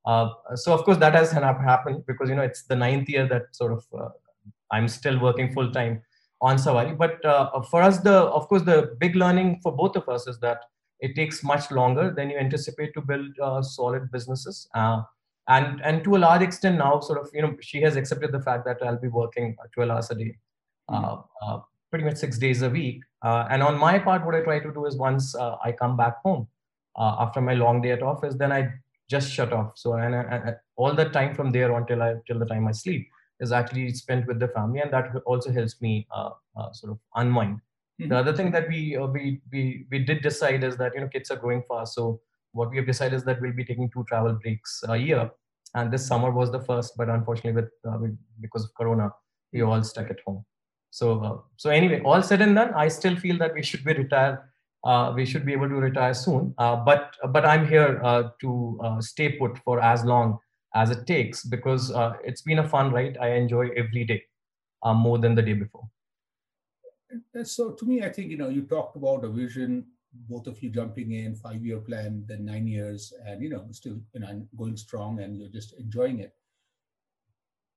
Uh, 0.04 0.28
so 0.54 0.72
of 0.72 0.82
course 0.84 0.98
that 0.98 1.14
has 1.14 1.30
happened 1.30 2.04
because 2.06 2.28
you 2.28 2.34
know 2.34 2.42
it's 2.42 2.64
the 2.64 2.74
ninth 2.74 3.08
year 3.08 3.26
that 3.26 3.54
sort 3.54 3.72
of 3.72 3.84
uh, 3.98 4.08
I'm 4.72 4.88
still 4.88 5.18
working 5.20 5.52
full 5.52 5.70
time 5.70 6.02
on 6.40 6.56
Savari. 6.56 6.96
But 6.98 7.24
uh, 7.24 7.62
for 7.62 7.82
us, 7.82 7.98
the 7.98 8.14
of 8.38 8.48
course 8.48 8.62
the 8.62 8.96
big 8.98 9.14
learning 9.14 9.60
for 9.62 9.72
both 9.72 9.96
of 9.96 10.08
us 10.08 10.26
is 10.26 10.38
that 10.40 10.64
it 11.00 11.14
takes 11.14 11.42
much 11.44 11.70
longer 11.70 12.12
than 12.16 12.30
you 12.30 12.38
anticipate 12.38 12.94
to 12.94 13.00
build 13.00 13.38
uh, 13.40 13.62
solid 13.62 14.10
businesses. 14.10 14.68
Uh, 14.74 15.02
and 15.48 15.80
and 15.82 16.04
to 16.04 16.16
a 16.16 16.18
large 16.18 16.42
extent 16.42 16.78
now, 16.78 17.00
sort 17.00 17.20
of 17.20 17.28
you 17.32 17.42
know 17.42 17.56
she 17.60 17.80
has 17.82 17.96
accepted 17.96 18.32
the 18.32 18.40
fact 18.40 18.64
that 18.64 18.82
I'll 18.82 19.00
be 19.00 19.08
working 19.08 19.56
12 19.74 19.90
hours 19.90 20.10
a 20.10 20.14
day, 20.14 20.36
mm-hmm. 20.90 21.58
pretty 21.90 22.04
much 22.04 22.16
six 22.16 22.38
days 22.38 22.62
a 22.62 22.70
week. 22.70 23.02
and 23.22 23.62
on 23.62 23.78
my 23.78 23.98
part, 23.98 24.24
what 24.26 24.34
I 24.34 24.40
try 24.40 24.58
to 24.58 24.72
do 24.72 24.86
is 24.86 24.96
once 24.96 25.34
I 25.36 25.72
come 25.72 25.96
back 25.96 26.16
home 26.24 26.48
after 26.98 27.40
my 27.40 27.54
long 27.54 27.82
day 27.82 27.92
at 27.92 28.02
office, 28.02 28.34
then 28.34 28.52
I 28.52 28.72
just 29.08 29.30
shut 29.30 29.52
off. 29.52 29.72
So 29.76 29.94
and, 29.94 30.14
and 30.14 30.56
all 30.76 30.94
the 30.94 31.06
time 31.06 31.34
from 31.34 31.52
there 31.52 31.74
until 31.76 32.02
I 32.02 32.14
till 32.26 32.38
the 32.38 32.46
time 32.46 32.66
I 32.68 32.72
sleep 32.72 33.08
is 33.40 33.52
actually 33.52 33.92
spent 33.92 34.26
with 34.26 34.38
the 34.38 34.48
family, 34.48 34.80
and 34.80 34.92
that 34.92 35.10
also 35.26 35.52
helps 35.52 35.80
me 35.80 36.06
uh, 36.14 36.30
uh, 36.56 36.72
sort 36.72 36.92
of 36.92 36.98
unwind. 37.16 37.56
Mm-hmm. 38.00 38.08
The 38.10 38.16
other 38.16 38.32
thing 38.32 38.50
that 38.52 38.68
we 38.68 38.96
uh, 38.96 39.06
we 39.06 39.40
we 39.52 39.86
we 39.90 39.98
did 40.10 40.22
decide 40.22 40.64
is 40.64 40.76
that 40.76 40.94
you 40.94 41.00
know 41.00 41.08
kids 41.08 41.30
are 41.30 41.36
growing 41.36 41.64
fast, 41.68 41.94
so 41.94 42.20
what 42.52 42.70
we 42.70 42.76
have 42.76 42.86
decided 42.86 43.16
is 43.16 43.24
that 43.24 43.40
we'll 43.40 43.52
be 43.52 43.64
taking 43.64 43.90
two 43.90 44.04
travel 44.08 44.38
breaks 44.42 44.82
a 44.88 44.96
year, 44.96 45.30
and 45.74 45.92
this 45.92 46.06
summer 46.06 46.30
was 46.30 46.52
the 46.52 46.60
first, 46.60 46.96
but 46.96 47.08
unfortunately 47.08 47.62
with, 47.62 47.70
uh, 47.88 47.98
with 47.98 48.16
because 48.40 48.64
of 48.64 48.74
Corona, 48.74 49.10
we 49.52 49.62
all 49.62 49.82
stuck 49.82 50.10
at 50.10 50.20
home. 50.26 50.44
So 50.90 51.20
uh, 51.24 51.38
so 51.56 51.70
anyway, 51.70 52.00
all 52.04 52.22
said 52.22 52.42
and 52.42 52.54
done, 52.54 52.72
I 52.74 52.88
still 52.88 53.16
feel 53.16 53.38
that 53.38 53.54
we 53.54 53.62
should 53.62 53.84
be 53.84 53.94
retired 53.94 54.38
uh, 54.84 55.12
we 55.14 55.24
should 55.24 55.46
be 55.46 55.52
able 55.52 55.68
to 55.68 55.76
retire 55.76 56.14
soon. 56.14 56.54
Uh, 56.58 56.76
but 56.76 57.16
but 57.28 57.44
I'm 57.44 57.66
here 57.66 58.00
uh, 58.02 58.30
to 58.40 58.80
uh, 58.82 59.00
stay 59.00 59.32
put 59.32 59.58
for 59.58 59.80
as 59.80 60.04
long 60.04 60.38
as 60.74 60.90
it 60.90 61.06
takes 61.06 61.44
because 61.44 61.92
uh, 61.92 62.14
it's 62.24 62.42
been 62.42 62.58
a 62.58 62.68
fun 62.68 62.92
ride. 62.92 63.18
I 63.20 63.28
enjoy 63.34 63.68
every 63.76 64.04
day 64.04 64.22
uh, 64.82 64.94
more 64.94 65.18
than 65.18 65.34
the 65.34 65.42
day 65.42 65.52
before. 65.52 65.84
So 67.44 67.72
to 67.72 67.84
me, 67.84 68.02
I 68.02 68.08
think 68.08 68.30
you 68.30 68.38
know 68.38 68.48
you 68.48 68.62
talked 68.62 68.96
about 68.96 69.24
a 69.24 69.28
vision, 69.28 69.86
both 70.28 70.46
of 70.46 70.62
you 70.62 70.70
jumping 70.70 71.12
in, 71.12 71.36
five-year 71.36 71.80
plan, 71.80 72.24
then 72.26 72.44
nine 72.44 72.66
years, 72.66 73.12
and 73.26 73.42
you 73.42 73.50
know 73.50 73.66
still 73.70 74.00
you 74.14 74.20
know 74.20 74.46
going 74.56 74.76
strong, 74.76 75.20
and 75.20 75.36
you're 75.36 75.50
just 75.50 75.74
enjoying 75.78 76.20
it. 76.20 76.34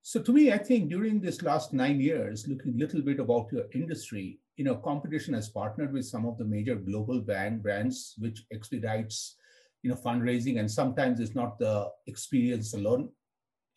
So 0.02 0.22
to 0.22 0.32
me, 0.32 0.54
I 0.54 0.60
think 0.60 0.90
during 0.90 1.20
this 1.20 1.42
last 1.42 1.74
nine 1.74 2.00
years, 2.00 2.48
looking 2.48 2.76
a 2.76 2.78
little 2.78 3.02
bit 3.02 3.20
about 3.20 3.52
your 3.52 3.66
industry, 3.74 4.40
you 4.56 4.64
know, 4.64 4.76
competition 4.76 5.34
has 5.34 5.50
partnered 5.50 5.92
with 5.92 6.06
some 6.06 6.26
of 6.26 6.38
the 6.38 6.46
major 6.46 6.76
global 6.76 7.20
brand 7.20 7.62
brands, 7.62 8.16
which 8.18 8.46
expedites, 8.52 9.36
you 9.82 9.90
know, 9.90 9.98
fundraising. 9.98 10.60
And 10.60 10.72
sometimes 10.72 11.20
it's 11.20 11.36
not 11.36 11.60
the 11.60 11.90
experience 12.08 12.74
alone; 12.74 13.10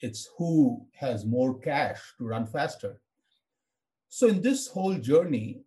it's 0.00 0.28
who 0.38 0.86
has 0.94 1.26
more 1.26 1.58
cash 1.58 2.00
to 2.18 2.26
run 2.26 2.46
faster. 2.46 3.00
So 4.08 4.28
in 4.28 4.40
this 4.40 4.68
whole 4.68 4.94
journey, 4.94 5.62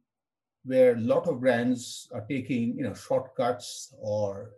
where 0.63 0.95
a 0.95 0.99
lot 0.99 1.27
of 1.27 1.41
brands 1.41 2.07
are 2.13 2.25
taking, 2.29 2.77
you 2.77 2.83
know, 2.83 2.93
shortcuts 2.93 3.93
or, 3.99 4.51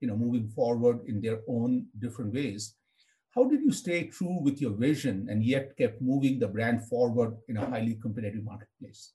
you 0.00 0.08
know, 0.08 0.16
moving 0.16 0.48
forward 0.48 1.00
in 1.06 1.20
their 1.20 1.40
own 1.48 1.86
different 1.98 2.32
ways, 2.32 2.74
how 3.34 3.44
did 3.44 3.60
you 3.60 3.72
stay 3.72 4.04
true 4.06 4.40
with 4.40 4.60
your 4.60 4.72
vision 4.72 5.28
and 5.30 5.44
yet 5.44 5.76
kept 5.76 6.00
moving 6.00 6.38
the 6.38 6.48
brand 6.48 6.86
forward 6.88 7.36
in 7.48 7.56
a 7.56 7.66
highly 7.66 7.96
competitive 7.96 8.44
marketplace? 8.44 9.12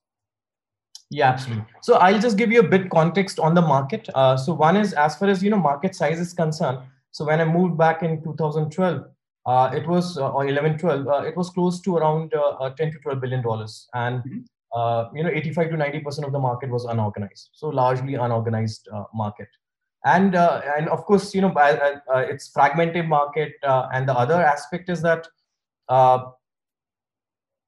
Yeah, 1.13 1.29
absolutely. 1.29 1.65
So 1.81 1.95
I'll 1.95 2.19
just 2.19 2.37
give 2.37 2.51
you 2.51 2.59
a 2.59 2.67
bit 2.67 2.89
context 2.89 3.39
on 3.39 3.53
the 3.53 3.61
market. 3.61 4.09
Uh, 4.13 4.35
so 4.35 4.53
one 4.53 4.77
is 4.77 4.93
as 4.93 5.15
far 5.15 5.29
as 5.29 5.43
you 5.43 5.49
know 5.49 5.57
market 5.57 5.95
size 5.95 6.19
is 6.19 6.33
concerned. 6.33 6.79
So 7.11 7.25
when 7.25 7.39
I 7.39 7.45
moved 7.45 7.77
back 7.77 8.01
in 8.01 8.23
2012, 8.23 9.05
uh, 9.45 9.71
it 9.73 9.87
was 9.87 10.17
uh, 10.17 10.31
or 10.31 10.47
11, 10.47 10.79
12, 10.79 11.07
uh, 11.07 11.11
it 11.27 11.37
was 11.37 11.49
close 11.51 11.81
to 11.81 11.97
around 11.97 12.33
uh, 12.33 12.55
uh, 12.59 12.69
10 12.71 12.93
to 12.93 12.97
12 12.99 13.21
billion 13.21 13.41
dollars, 13.43 13.87
and 13.93 14.23
mm-hmm. 14.23 15.17
you 15.17 15.23
know 15.23 15.29
85 15.29 15.69
to 15.71 15.77
90 15.77 15.99
percent 15.99 16.25
of 16.25 16.33
the 16.33 16.39
market 16.39 16.69
was 16.69 16.85
unorganized. 16.85 17.49
So 17.53 17.69
largely 17.69 18.15
unorganized 18.15 18.87
market 19.13 19.49
and 20.05 20.35
uh, 20.35 20.61
and 20.77 20.89
of 20.89 21.05
course 21.05 21.33
you 21.33 21.41
know 21.41 21.49
uh, 21.49 22.19
it's 22.29 22.49
fragmented 22.49 23.07
market 23.07 23.53
uh, 23.63 23.87
and 23.93 24.07
the 24.07 24.13
other 24.13 24.41
aspect 24.41 24.89
is 24.89 25.01
that 25.01 25.27
uh, 25.89 26.25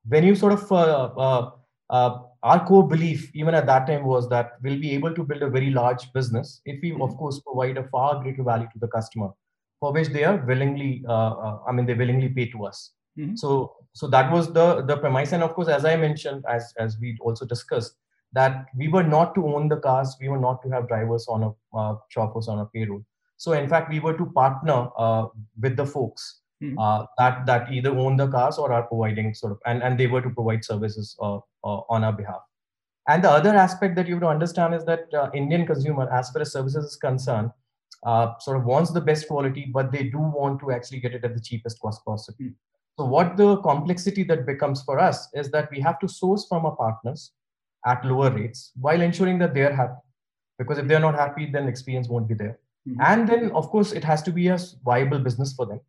when 0.08 0.24
you 0.24 0.36
sort 0.36 0.54
of 0.54 0.72
uh, 0.72 1.50
uh, 1.90 2.20
our 2.44 2.66
core 2.66 2.88
belief 2.88 3.30
even 3.34 3.56
at 3.56 3.66
that 3.66 3.88
time 3.88 4.04
was 4.06 4.30
that 4.30 4.54
we'll 4.62 4.80
be 4.80 4.92
able 4.92 5.14
to 5.14 5.24
build 5.24 5.42
a 5.42 5.50
very 5.50 5.70
large 5.70 6.12
business 6.14 6.62
if 6.66 6.82
we 6.82 6.92
of 6.92 6.98
mm-hmm. 6.98 7.18
course 7.18 7.40
provide 7.40 7.78
a 7.78 7.88
far 7.90 8.22
greater 8.22 8.44
value 8.44 8.68
to 8.74 8.80
the 8.80 8.88
customer 8.88 9.30
for 9.80 9.92
which 9.94 10.10
they 10.10 10.24
are 10.24 10.38
willingly 10.46 11.04
i 11.08 11.72
mean 11.72 11.86
they 11.86 11.94
willingly 11.94 12.30
pay 12.30 12.48
to 12.50 12.66
us 12.66 12.92
mm-hmm. 13.18 13.36
so 13.36 13.76
so 13.94 14.08
that 14.08 14.32
was 14.32 14.52
the 14.54 14.82
the 14.84 14.98
premise 14.98 15.32
and 15.34 15.44
of 15.44 15.54
course 15.54 15.68
as 15.68 15.86
i 15.86 15.96
mentioned 15.96 16.44
as 16.50 16.74
as 16.78 16.98
we 17.00 17.18
also 17.22 17.46
discussed 17.46 17.98
that 18.36 18.66
we 18.76 18.90
were 18.90 19.04
not 19.04 19.34
to 19.36 19.48
own 19.48 19.70
the 19.70 19.78
cars, 19.78 20.16
we 20.20 20.30
were 20.30 20.38
not 20.38 20.62
to 20.62 20.70
have 20.70 20.88
drivers 20.88 21.26
on 21.28 21.44
a 21.44 21.78
uh, 21.78 21.96
chauffeurs 22.10 22.48
on 22.50 22.60
a 22.60 22.66
payroll. 22.66 23.02
So 23.38 23.54
in 23.54 23.68
fact, 23.68 23.90
we 23.90 24.00
were 24.00 24.18
to 24.18 24.26
partner 24.28 24.90
uh, 24.98 25.28
with 25.60 25.78
the 25.78 25.86
folks 25.86 26.42
mm-hmm. 26.64 26.78
uh, 26.78 27.06
that 27.18 27.46
that 27.46 27.72
either 27.72 27.92
own 27.98 28.18
the 28.18 28.28
cars 28.28 28.58
or 28.58 28.72
are 28.72 28.84
providing 28.84 29.34
sort 29.34 29.52
of, 29.52 29.60
and, 29.66 29.84
and 29.84 30.00
they 30.00 30.08
were 30.08 30.22
to 30.22 30.30
provide 30.30 30.64
services 30.64 31.16
uh, 31.22 31.38
uh, 31.64 31.82
on 31.90 32.04
our 32.04 32.14
behalf. 32.14 32.42
And 33.08 33.24
the 33.24 33.30
other 33.30 33.56
aspect 33.56 33.96
that 33.98 34.08
you 34.08 34.16
have 34.16 34.24
to 34.24 34.28
understand 34.28 34.74
is 34.74 34.84
that 34.86 35.14
uh, 35.14 35.30
Indian 35.34 35.66
consumer, 35.66 36.12
as 36.12 36.32
far 36.32 36.42
as 36.42 36.52
services 36.52 36.86
is 36.86 36.96
concerned, 36.96 37.52
sort 38.40 38.58
of 38.58 38.66
wants 38.66 38.92
the 38.92 39.02
best 39.02 39.28
quality, 39.28 39.70
but 39.72 39.92
they 39.92 40.04
do 40.04 40.18
want 40.18 40.60
to 40.62 40.72
actually 40.72 41.00
get 41.00 41.14
it 41.14 41.24
at 41.24 41.34
the 41.36 41.42
cheapest 41.42 41.80
cost 41.80 42.04
possible. 42.04 42.38
Mm-hmm. 42.42 42.54
So 42.98 43.06
what 43.06 43.38
the 43.38 43.58
complexity 43.58 44.24
that 44.24 44.46
becomes 44.46 44.82
for 44.82 45.00
us 45.00 45.28
is 45.34 45.52
that 45.52 45.70
we 45.70 45.80
have 45.82 46.00
to 46.00 46.08
source 46.08 46.48
from 46.48 46.66
our 46.66 46.76
partners 46.76 47.32
at 47.86 48.06
lower 48.06 48.32
rates 48.32 48.72
while 48.80 49.02
ensuring 49.02 49.38
that 49.40 49.54
they're 49.54 49.76
happy. 49.76 50.02
Because 50.58 50.78
if 50.78 50.88
they're 50.88 51.02
not 51.02 51.16
happy, 51.16 51.46
then 51.52 51.68
experience 51.68 52.08
won't 52.08 52.30
be 52.30 52.34
there. 52.34 52.58
Mm-hmm. 52.88 53.02
And 53.02 53.28
then, 53.28 53.52
of 53.52 53.70
course, 53.70 53.92
it 53.92 54.04
has 54.04 54.22
to 54.24 54.32
be 54.32 54.48
a 54.48 54.58
viable 54.86 55.20
business 55.20 55.54
for 55.54 55.66
them. 55.66 55.82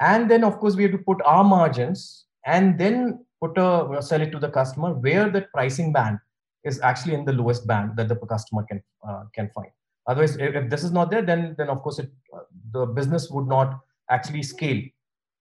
And 0.00 0.30
then, 0.30 0.44
of 0.44 0.58
course, 0.58 0.76
we 0.76 0.82
have 0.84 0.92
to 0.92 0.98
put 0.98 1.20
our 1.24 1.44
margins 1.44 2.24
and 2.46 2.78
then 2.78 3.24
put 3.40 3.56
a 3.58 4.02
sell 4.02 4.20
it 4.20 4.32
to 4.32 4.38
the 4.38 4.50
customer 4.50 4.92
where 4.92 5.30
that 5.30 5.52
pricing 5.52 5.92
band 5.92 6.18
is 6.64 6.80
actually 6.80 7.14
in 7.14 7.24
the 7.24 7.32
lowest 7.32 7.66
band 7.66 7.96
that 7.96 8.08
the 8.08 8.16
customer 8.16 8.64
can 8.68 8.82
uh, 9.08 9.24
can 9.34 9.50
find. 9.54 9.70
Otherwise, 10.06 10.36
if, 10.36 10.54
if, 10.54 10.70
this 10.70 10.84
is 10.84 10.92
not 10.92 11.10
there, 11.10 11.22
then 11.22 11.54
then 11.58 11.68
of 11.68 11.82
course 11.82 11.98
it, 11.98 12.10
uh, 12.34 12.40
the 12.72 12.86
business 12.86 13.30
would 13.30 13.46
not 13.46 13.80
actually 14.10 14.42
scale 14.42 14.82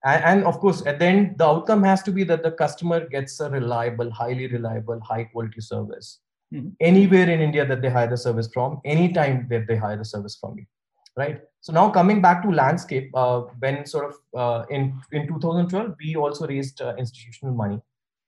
and, 0.04 0.24
and, 0.24 0.44
of 0.46 0.60
course 0.60 0.86
at 0.86 1.00
the 1.00 1.06
end 1.06 1.38
the 1.38 1.46
outcome 1.46 1.84
has 1.84 2.04
to 2.04 2.12
be 2.12 2.24
that 2.24 2.44
the 2.44 2.52
customer 2.52 3.08
gets 3.08 3.40
a 3.40 3.50
reliable 3.50 4.12
highly 4.12 4.48
reliable 4.48 5.00
high 5.00 5.24
quality 5.24 5.62
service 5.62 6.20
mm-hmm. 6.54 6.70
anywhere 6.80 7.30
in 7.30 7.42
india 7.42 7.66
that 7.66 7.82
they 7.82 7.90
hire 7.90 8.08
the 8.08 8.18
service 8.18 8.50
from 8.54 8.80
anytime 8.86 9.48
that 9.50 9.68
they 9.68 9.76
hire 9.76 9.98
the 9.98 10.06
service 10.06 10.38
from 10.40 10.58
you 10.58 10.66
right? 11.16 11.42
So 11.62 11.72
now 11.72 11.90
coming 11.90 12.22
back 12.22 12.44
to 12.44 12.50
landscape 12.50 13.10
uh, 13.14 13.42
when 13.60 13.86
sort 13.86 14.12
of 14.12 14.16
uh, 14.38 14.66
in 14.70 15.00
in 15.12 15.28
2012 15.28 15.96
we 16.00 16.16
also 16.16 16.48
raised 16.48 16.82
uh, 16.82 16.94
institutional 16.98 17.56
money. 17.56 17.82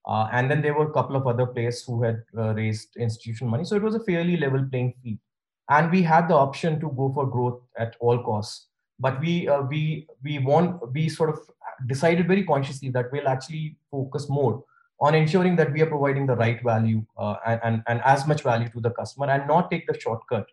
Uh, 0.08 0.28
and 0.32 0.52
then 0.52 0.62
there 0.62 0.76
were 0.76 0.88
a 0.88 0.93
couple 0.93 1.15
of 1.15 1.26
other 1.26 1.48
players 1.48 1.84
who 1.84 2.04
had 2.04 2.24
uh, 2.38 2.54
raised 2.54 2.95
institutional 2.95 3.50
money. 3.50 3.65
So 3.65 3.76
it 3.76 3.82
was 3.82 3.95
a 3.95 4.00
fairly 4.00 4.38
level 4.38 4.63
playing 4.69 4.93
field. 5.02 5.17
And 5.69 5.91
we 5.91 6.04
had 6.04 6.28
the 6.28 6.36
option 6.36 6.80
to 6.80 6.91
go 6.91 7.12
for 7.12 7.26
growth 7.26 7.62
at 7.78 7.95
all 8.00 8.21
costs. 8.24 8.67
But 9.00 9.19
we 9.19 9.48
uh, 9.48 9.63
we 9.63 10.08
we 10.24 10.39
want 10.39 10.93
we 10.93 11.10
sort 11.10 11.32
of 11.32 11.39
decided 11.88 12.28
very 12.28 12.43
consciously 12.43 12.89
that 12.89 13.12
we'll 13.12 13.28
actually 13.28 13.78
focus 13.91 14.30
more 14.30 14.63
on 15.02 15.13
ensuring 15.13 15.58
that 15.58 15.74
we 15.74 15.82
are 15.82 15.88
providing 15.88 16.26
the 16.26 16.36
right 16.38 16.63
value 16.63 17.06
and, 17.45 17.60
and, 17.65 17.84
and 17.88 18.02
as 18.06 18.26
much 18.26 18.43
value 18.43 18.69
to 18.69 18.80
the 18.80 18.91
customer 18.91 19.26
and 19.30 19.45
not 19.45 19.69
take 19.69 19.86
the 19.88 20.00
shortcut 20.00 20.48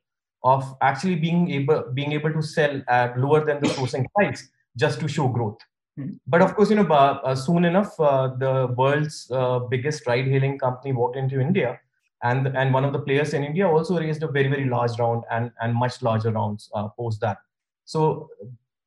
of 0.45 0.75
actually 0.81 1.17
being 1.17 1.51
able 1.51 1.83
being 1.95 2.13
able 2.13 2.33
to 2.33 2.43
sell 2.43 2.81
at 2.89 3.19
lower 3.19 3.45
than 3.45 3.61
the 3.61 3.69
sourcing 3.69 4.07
price 4.15 4.49
just 4.77 5.01
to 5.01 5.09
show 5.09 5.29
growth 5.29 5.59
mm-hmm. 5.99 6.13
but 6.27 6.43
of 6.43 6.55
course 6.55 6.71
you 6.71 6.77
know 6.77 6.87
uh, 6.87 7.35
soon 7.35 7.65
enough 7.65 7.99
uh, 8.01 8.29
the 8.39 8.75
world's 8.77 9.31
uh, 9.31 9.59
biggest 9.59 10.07
ride 10.07 10.27
hailing 10.27 10.59
company 10.59 10.93
walked 10.93 11.17
into 11.17 11.41
india 11.41 11.79
and 12.23 12.49
and 12.49 12.73
one 12.73 12.85
of 12.85 12.93
the 12.93 12.99
players 12.99 13.35
in 13.35 13.45
india 13.45 13.69
also 13.69 13.99
raised 13.99 14.23
a 14.23 14.29
very 14.29 14.49
very 14.49 14.65
large 14.65 14.99
round 14.99 15.23
and 15.31 15.51
and 15.61 15.75
much 15.75 16.03
larger 16.03 16.33
rounds 16.33 16.71
uh, 16.75 16.89
post 16.89 17.21
that 17.21 17.39
so 17.85 18.29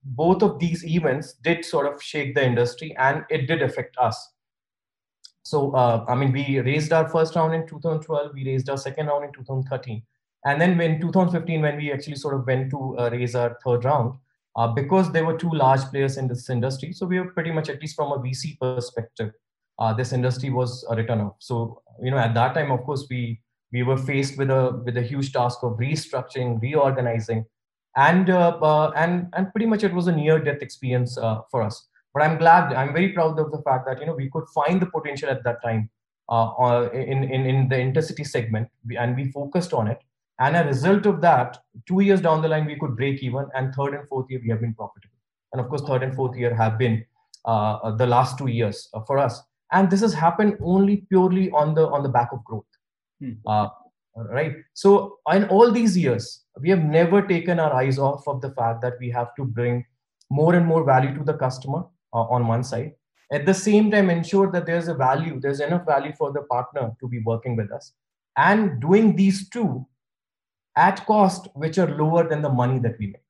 both 0.06 0.44
of 0.44 0.60
these 0.60 0.86
events 0.86 1.34
did 1.34 1.65
sort 1.65 1.91
of 1.91 2.02
shake 2.02 2.36
the 2.36 2.46
industry 2.46 2.96
and 2.98 3.24
it 3.30 3.48
did 3.48 3.63
affect 3.63 3.98
us. 3.98 4.34
So, 5.44 5.72
uh, 5.72 6.06
I 6.08 6.15
mean, 6.15 6.32
we 6.32 6.60
raised 6.60 6.94
our 6.94 7.10
first 7.10 7.36
round 7.36 7.54
in 7.54 7.68
2012, 7.68 8.34
we 8.34 8.46
raised 8.46 8.70
our 8.70 8.78
second 8.78 9.08
round 9.08 9.26
in 9.26 9.34
2013. 9.34 10.04
And 10.45 10.62
then 10.62 10.79
in 10.79 11.01
2015, 11.01 11.62
when 11.62 11.77
we 11.77 11.91
actually 11.91 12.15
sort 12.15 12.36
of 12.36 12.45
went 12.45 12.69
to 12.69 12.97
uh, 12.97 13.10
raise 13.12 13.36
our 13.36 13.58
third 13.65 13.84
round, 13.84 14.13
uh, 14.55 14.67
because 14.67 15.12
there 15.12 15.25
were 15.25 15.38
two 15.38 15.49
large 15.49 15.81
players 15.91 16.17
in 16.17 16.27
this 16.27 16.49
industry, 16.49 16.93
so 16.93 17.05
we 17.05 17.19
were 17.19 17.31
pretty 17.31 17.51
much, 17.51 17.67
at 17.67 17.81
least 17.81 17.95
from 17.95 18.12
a 18.12 18.19
VC 18.19 18.58
perspective, 18.60 19.31
uh, 19.79 19.91
this 19.93 20.13
industry 20.13 20.49
was 20.49 20.86
a 20.89 20.95
written 20.95 21.19
off. 21.19 21.36
So, 21.39 21.81
you 22.01 22.12
know, 22.12 22.17
at 22.17 22.34
that 22.36 22.53
time, 22.53 22.71
of 22.71 22.84
course, 22.84 23.08
we 23.10 23.41
we 23.73 23.84
were 23.84 23.97
faced 23.97 24.38
with 24.38 24.49
a 24.49 24.81
with 24.86 24.95
a 24.95 25.01
huge 25.01 25.34
task 25.34 25.60
of 25.63 25.73
restructuring, 25.77 26.62
reorganizing, 26.62 27.45
and 27.95 28.29
uh, 28.29 28.58
uh, 28.62 28.91
and 28.95 29.27
and 29.34 29.51
pretty 29.51 29.65
much 29.65 29.84
it 29.84 29.93
was 29.93 30.08
a 30.08 30.12
near 30.12 30.39
death 30.39 30.62
experience 30.62 31.17
uh, 31.17 31.41
for 31.49 31.62
us 31.62 31.88
but 32.13 32.23
i'm 32.23 32.38
glad 32.38 32.73
i'm 32.73 32.93
very 32.93 33.10
proud 33.10 33.39
of 33.39 33.51
the 33.51 33.62
fact 33.62 33.86
that 33.88 33.99
you 33.99 34.05
know 34.05 34.15
we 34.15 34.29
could 34.29 34.47
find 34.53 34.81
the 34.81 34.86
potential 34.86 35.29
at 35.29 35.43
that 35.43 35.62
time 35.63 35.89
uh, 36.29 36.89
in, 36.93 37.23
in 37.23 37.45
in 37.45 37.69
the 37.69 37.75
intercity 37.75 38.25
segment 38.25 38.67
and 38.97 39.15
we 39.15 39.31
focused 39.31 39.73
on 39.73 39.88
it 39.88 39.99
and 40.39 40.58
a 40.58 40.65
result 40.65 41.06
of 41.06 41.21
that 41.21 41.58
two 41.88 42.02
years 42.02 42.21
down 42.21 42.41
the 42.41 42.48
line 42.48 42.65
we 42.65 42.78
could 42.78 42.95
break 42.95 43.24
even 43.24 43.48
and 43.56 43.74
third 43.74 43.93
and 43.93 44.08
fourth 44.08 44.30
year 44.30 44.41
we 44.43 44.50
have 44.50 44.62
been 44.62 44.74
profitable. 44.74 45.15
And 45.54 45.62
of 45.62 45.69
course 45.69 45.82
third 45.82 46.04
and 46.04 46.13
fourth 46.13 46.36
year 46.36 46.54
have 46.54 46.78
been 46.78 47.06
uh, 47.45 47.91
the 47.91 48.06
last 48.06 48.38
two 48.38 48.48
years 48.48 48.89
uh, 48.93 49.02
for 49.02 49.17
us. 49.17 49.41
And 49.71 49.89
this 49.89 50.02
has 50.02 50.13
happened 50.13 50.58
only 50.62 50.98
purely 51.10 51.50
on 51.52 51.74
the 51.74 51.88
on 51.88 52.04
the 52.04 52.10
back 52.10 52.32
of 52.32 52.43
growth. 52.43 52.65
Hmm. 53.21 53.34
uh, 53.48 53.69
right? 54.30 54.56
So 54.74 55.19
in 55.32 55.45
all 55.45 55.71
these 55.71 55.98
years 55.98 56.43
we 56.62 56.69
have 56.69 56.84
never 56.84 57.21
taken 57.21 57.60
our 57.60 57.74
eyes 57.74 57.98
off 57.98 58.28
of 58.28 58.41
the 58.41 58.52
fact 58.52 58.82
that 58.82 58.93
we 59.00 59.10
have 59.12 59.34
to 59.36 59.45
bring 59.45 59.86
more 60.30 60.56
and 60.56 60.65
more 60.65 60.84
value 60.84 61.15
to 61.17 61.24
the 61.24 61.34
customer 61.34 61.86
uh, 62.13 62.24
on 62.24 62.48
one 62.48 62.63
side. 62.63 62.93
At 63.32 63.45
the 63.45 63.54
same 63.54 63.89
time 63.89 64.10
ensure 64.10 64.52
that 64.52 64.65
there's 64.65 64.88
a 64.89 64.93
value 64.93 65.39
there's 65.39 65.62
enough 65.62 65.86
value 65.86 66.13
for 66.17 66.34
the 66.34 66.41
partner 66.41 66.91
to 67.00 67.08
be 67.08 67.19
working 67.19 67.56
with 67.56 67.71
us. 67.71 67.93
And 68.38 68.82
doing 68.82 69.15
these 69.15 69.50
two 69.50 69.88
at 70.75 71.05
cost 71.05 71.47
which 71.53 71.77
are 71.77 71.95
lower 71.97 72.27
than 72.27 72.41
the 72.41 72.49
money 72.61 72.79
that 72.79 72.97
we 72.99 73.07
make 73.07 73.29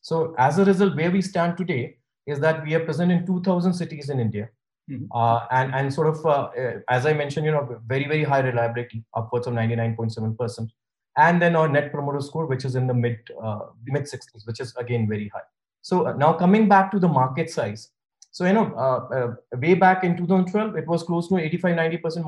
so 0.00 0.34
as 0.38 0.58
a 0.58 0.64
result 0.64 0.96
where 0.96 1.10
we 1.10 1.22
stand 1.22 1.56
today 1.56 1.96
is 2.26 2.40
that 2.40 2.64
we 2.64 2.74
are 2.74 2.84
present 2.84 3.10
in 3.12 3.24
2000 3.26 3.72
cities 3.72 4.10
in 4.10 4.20
india 4.20 4.48
Mm-hmm. 4.90 5.04
Uh, 5.14 5.46
and 5.52 5.74
and 5.74 5.94
sort 5.94 6.08
of 6.08 6.26
uh, 6.26 6.50
uh, 6.58 6.80
as 6.88 7.06
I 7.06 7.12
mentioned, 7.12 7.46
you 7.46 7.52
know, 7.52 7.80
very 7.86 8.06
very 8.08 8.24
high 8.24 8.40
reliability, 8.40 9.04
upwards 9.14 9.46
of 9.46 9.54
99.7 9.54 10.36
percent, 10.36 10.72
and 11.16 11.40
then 11.40 11.54
our 11.54 11.68
net 11.68 11.92
promoter 11.92 12.20
score, 12.20 12.46
which 12.46 12.64
is 12.64 12.74
in 12.74 12.88
the 12.88 12.94
mid 12.94 13.18
uh, 13.40 13.60
mid 13.86 14.02
60s, 14.02 14.44
which 14.44 14.58
is 14.58 14.74
again 14.76 15.08
very 15.08 15.28
high. 15.28 15.46
So 15.82 16.08
uh, 16.08 16.14
now 16.14 16.32
coming 16.32 16.68
back 16.68 16.90
to 16.92 16.98
the 16.98 17.06
market 17.06 17.48
size, 17.48 17.90
so 18.32 18.44
you 18.44 18.54
know, 18.54 18.74
uh, 18.74 19.34
way 19.58 19.74
back 19.74 20.02
in 20.02 20.16
2012, 20.16 20.76
it 20.76 20.88
was 20.88 21.04
close 21.04 21.28
to 21.28 21.38
85 21.38 21.76
90 21.76 21.96
percent 21.98 22.26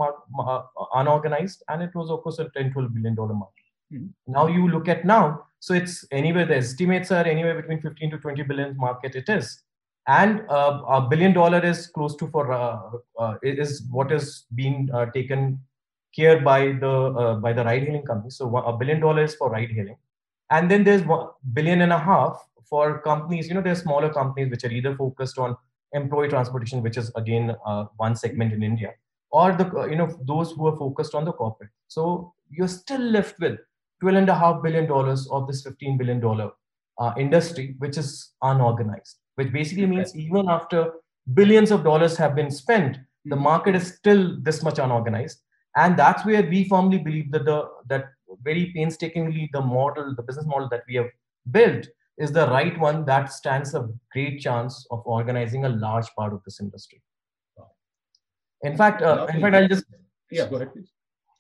unorganized, 0.95 1.65
and 1.69 1.83
it 1.83 1.93
was 1.93 2.09
of 2.09 2.23
course 2.23 2.39
a 2.39 2.49
10 2.51 2.73
12 2.73 2.95
billion 2.95 3.17
dollar 3.17 3.35
market. 3.35 3.64
Mm-hmm. 3.95 4.33
Now 4.33 4.47
you 4.47 4.69
look 4.69 4.89
at 4.89 5.05
now, 5.05 5.47
so 5.61 5.75
it's 5.75 6.07
anywhere 6.11 6.47
the 6.47 6.57
estimates 6.57 7.11
are 7.11 7.25
anywhere 7.25 7.55
between 7.61 7.81
15 7.81 8.11
to 8.13 8.19
20 8.19 8.43
billion 8.43 8.77
market 8.77 9.15
it 9.15 9.29
is. 9.29 9.63
And 10.07 10.43
uh, 10.51 10.83
a 10.87 11.01
billion 11.01 11.33
dollar 11.33 11.65
is 11.65 11.87
close 11.87 12.15
to 12.17 12.29
for 12.29 12.53
uh, 12.53 12.79
uh, 13.19 13.37
is 13.43 13.83
what 13.91 14.13
is 14.13 14.45
being 14.55 14.91
uh, 14.93 15.07
taken 15.07 15.61
care 16.15 16.41
by 16.41 16.73
the 16.73 16.91
uh, 16.91 17.35
by 17.37 17.53
the 17.53 17.65
ride 17.65 17.85
hailing 17.85 18.05
company. 18.05 18.31
So 18.31 18.55
a 18.57 18.77
billion 18.77 19.01
dollars 19.01 19.35
for 19.35 19.51
ride 19.51 19.71
hailing. 19.71 19.97
And 20.51 20.71
then 20.71 20.85
there's 20.85 21.03
one 21.03 21.29
billion 21.55 21.81
and 21.81 21.93
a 21.93 21.99
half 21.99 22.39
for 22.69 23.01
companies 23.03 23.47
you 23.49 23.55
know 23.55 23.61
there's 23.61 23.83
smaller 23.83 24.11
companies 24.11 24.51
which 24.51 24.65
are 24.65 24.71
either 24.71 24.97
focused 24.97 25.39
on 25.39 25.55
employee 25.93 26.29
transportation 26.29 26.83
which 26.83 26.97
is 26.97 27.11
again 27.15 27.55
uh, 27.67 27.85
one 27.97 28.17
segment 28.17 28.55
in 28.55 28.63
india 28.63 28.91
or 29.35 29.53
the 29.61 29.67
you 29.91 29.97
know 30.01 30.09
those 30.33 30.53
who 30.53 30.67
are 30.69 30.77
focused 30.77 31.15
on 31.15 31.25
the 31.25 31.33
corporate. 31.33 31.71
So 31.89 32.33
you're 32.49 32.75
still 32.75 33.01
left 33.01 33.41
with 33.41 33.59
12 34.05 34.19
and 34.23 34.29
a 34.29 34.39
half 34.43 34.63
billion 34.63 34.87
dollars 34.87 35.27
of 35.31 35.47
this 35.49 35.63
15 35.63 35.99
billion 35.99 36.21
dollar 36.21 36.51
industry 37.25 37.75
which 37.79 37.97
is 38.03 38.11
unorganized 38.43 39.17
which 39.37 39.53
basically 39.53 39.87
means 39.87 40.15
even 40.17 40.49
after 40.49 40.93
billions 41.33 41.71
of 41.71 41.85
dollars 41.85 42.17
have 42.17 42.35
been 42.35 42.51
spent, 42.51 42.99
the 43.25 43.37
market 43.37 43.75
is 43.75 43.95
still 43.95 44.37
this 44.43 44.63
much 44.63 44.79
unorganized. 44.79 45.41
And 45.77 45.97
that's 45.97 46.25
where 46.25 46.43
we 46.43 46.69
firmly 46.69 46.99
believe 46.99 47.33
that 47.33 47.45
the 47.47 47.69
that 47.89 48.07
very 48.43 48.73
painstakingly 48.75 49.51
the 49.53 49.61
model, 49.61 50.15
the 50.15 50.23
business 50.23 50.47
model 50.47 50.69
that 50.71 50.83
we 50.89 50.97
have 50.97 51.09
built 51.51 51.87
is 52.19 52.31
the 52.31 52.47
right 52.49 52.79
one 52.79 53.05
that 53.07 53.33
stands 53.33 53.75
a 53.75 53.89
great 54.13 54.41
chance 54.41 54.87
of 54.91 55.03
organizing 55.05 55.65
a 55.65 55.69
large 55.69 56.07
part 56.17 56.33
of 56.33 56.43
this 56.45 56.61
industry. 56.61 57.03
In 58.63 58.77
fact, 58.77 59.03
uh, 59.03 59.27
in 59.33 59.41
fact, 59.41 59.57
I'll 59.57 59.69
just 59.69 59.85
yeah, 60.31 60.49
go 60.49 60.57
ahead, 60.57 60.73
please. 60.73 60.94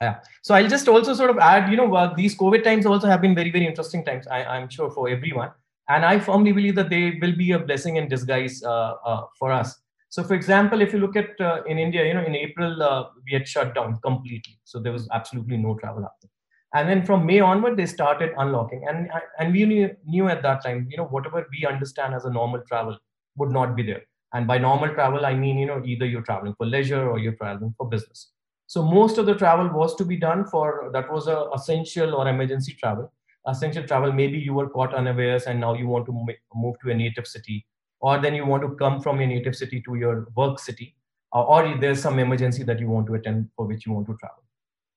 Yeah. 0.05 0.14
So 0.43 0.55
I'll 0.55 0.73
just 0.77 0.88
also 0.95 1.14
sort 1.14 1.31
of 1.35 1.38
add, 1.38 1.71
you 1.71 1.77
know, 1.81 1.95
uh, 1.95 2.14
these 2.14 2.37
COVID 2.37 2.62
times 2.62 2.85
also 2.85 3.07
have 3.12 3.23
been 3.27 3.35
very, 3.35 3.51
very 3.51 3.67
interesting 3.67 4.05
times. 4.09 4.27
I, 4.27 4.45
I'm 4.55 4.69
sure 4.69 4.90
for 4.97 5.09
everyone. 5.17 5.51
And 5.95 6.05
i 6.11 6.19
firmly 6.27 6.53
believe 6.59 6.77
that 6.81 6.90
they 6.95 7.05
will 7.23 7.37
be 7.45 7.53
a 7.53 7.59
blessing 7.59 7.97
in 8.01 8.09
disguise 8.09 8.62
uh, 8.75 8.93
uh, 9.12 9.23
for 9.38 9.53
us. 9.53 9.71
So 10.14 10.23
for 10.29 10.35
example 10.35 10.81
if 10.81 10.93
you 10.95 11.01
look 11.05 11.17
at 11.23 11.40
uh, 11.40 11.62
in 11.71 11.79
india 11.85 12.03
you 12.09 12.14
know 12.17 12.25
in 12.31 12.37
april 12.47 12.83
uh, 12.88 13.01
we 13.27 13.33
had 13.37 13.47
shut 13.55 13.75
down 13.79 13.97
completely. 14.07 14.55
So 14.71 14.81
there 14.85 14.95
was 14.99 15.09
absolutely 15.19 15.59
no 15.64 15.75
travel 15.83 16.07
happening. 16.09 16.33
And 16.77 16.88
then 16.90 17.05
from 17.09 17.27
may 17.31 17.40
onward 17.40 17.77
they 17.81 17.88
started 17.95 18.31
unlocking. 18.45 18.87
And 18.88 19.11
and 19.38 19.53
we 19.57 19.67
knew, 19.73 19.90
knew 20.14 20.29
at 20.35 20.43
that 20.47 20.64
time 20.67 20.87
you 20.93 20.99
know 21.01 21.09
whatever 21.17 21.47
we 21.55 21.67
understand 21.75 22.14
as 22.21 22.25
a 22.31 22.33
normal 22.38 22.62
travel 22.73 22.97
would 23.37 23.53
not 23.59 23.77
be 23.81 23.87
there. 23.90 24.05
And 24.37 24.49
by 24.53 24.59
normal 24.69 24.95
travel 25.01 25.27
i 25.33 25.35
mean 25.43 25.59
you 25.64 25.69
know 25.73 25.81
either 25.93 26.07
you're 26.12 26.29
traveling 26.31 26.57
for 26.61 26.67
leisure 26.77 27.05
or 27.11 27.19
you're 27.25 27.40
traveling 27.43 27.75
for 27.79 27.88
business 27.97 28.29
so 28.66 28.83
most 28.83 29.18
of 29.18 29.27
the 29.27 29.35
travel 29.35 29.68
was 29.68 29.94
to 29.96 30.05
be 30.05 30.16
done 30.16 30.44
for 30.46 30.90
that 30.92 31.11
was 31.12 31.27
a 31.27 31.48
essential 31.55 32.14
or 32.14 32.29
emergency 32.29 32.74
travel. 32.74 33.12
Essential 33.46 33.85
travel 33.87 34.11
maybe 34.11 34.38
you 34.38 34.55
were 34.55 34.70
caught 34.70 34.94
unawares 34.94 35.44
and 35.44 35.61
now 35.61 35.74
you 35.74 35.87
want 35.87 36.07
to 36.07 36.12
move 36.55 36.77
to 36.83 36.90
a 36.90 36.94
native 36.94 37.27
city 37.27 37.66
or 38.00 38.18
then 38.18 38.35
you 38.35 38.46
want 38.46 38.62
to 38.62 38.74
come 38.77 39.00
from 39.00 39.18
your 39.18 39.29
native 39.29 39.55
city 39.55 39.83
to 39.83 39.96
your 39.96 40.29
work 40.35 40.59
city 40.59 40.96
uh, 41.35 41.42
or 41.42 41.77
there's 41.79 42.00
some 42.00 42.18
emergency 42.18 42.62
that 42.62 42.81
you 42.81 42.88
want 42.88 43.07
to 43.07 43.14
attend 43.14 43.50
for 43.55 43.66
which 43.66 43.85
you 43.85 43.92
want 43.92 44.07
to 44.07 44.16
travel 44.16 44.44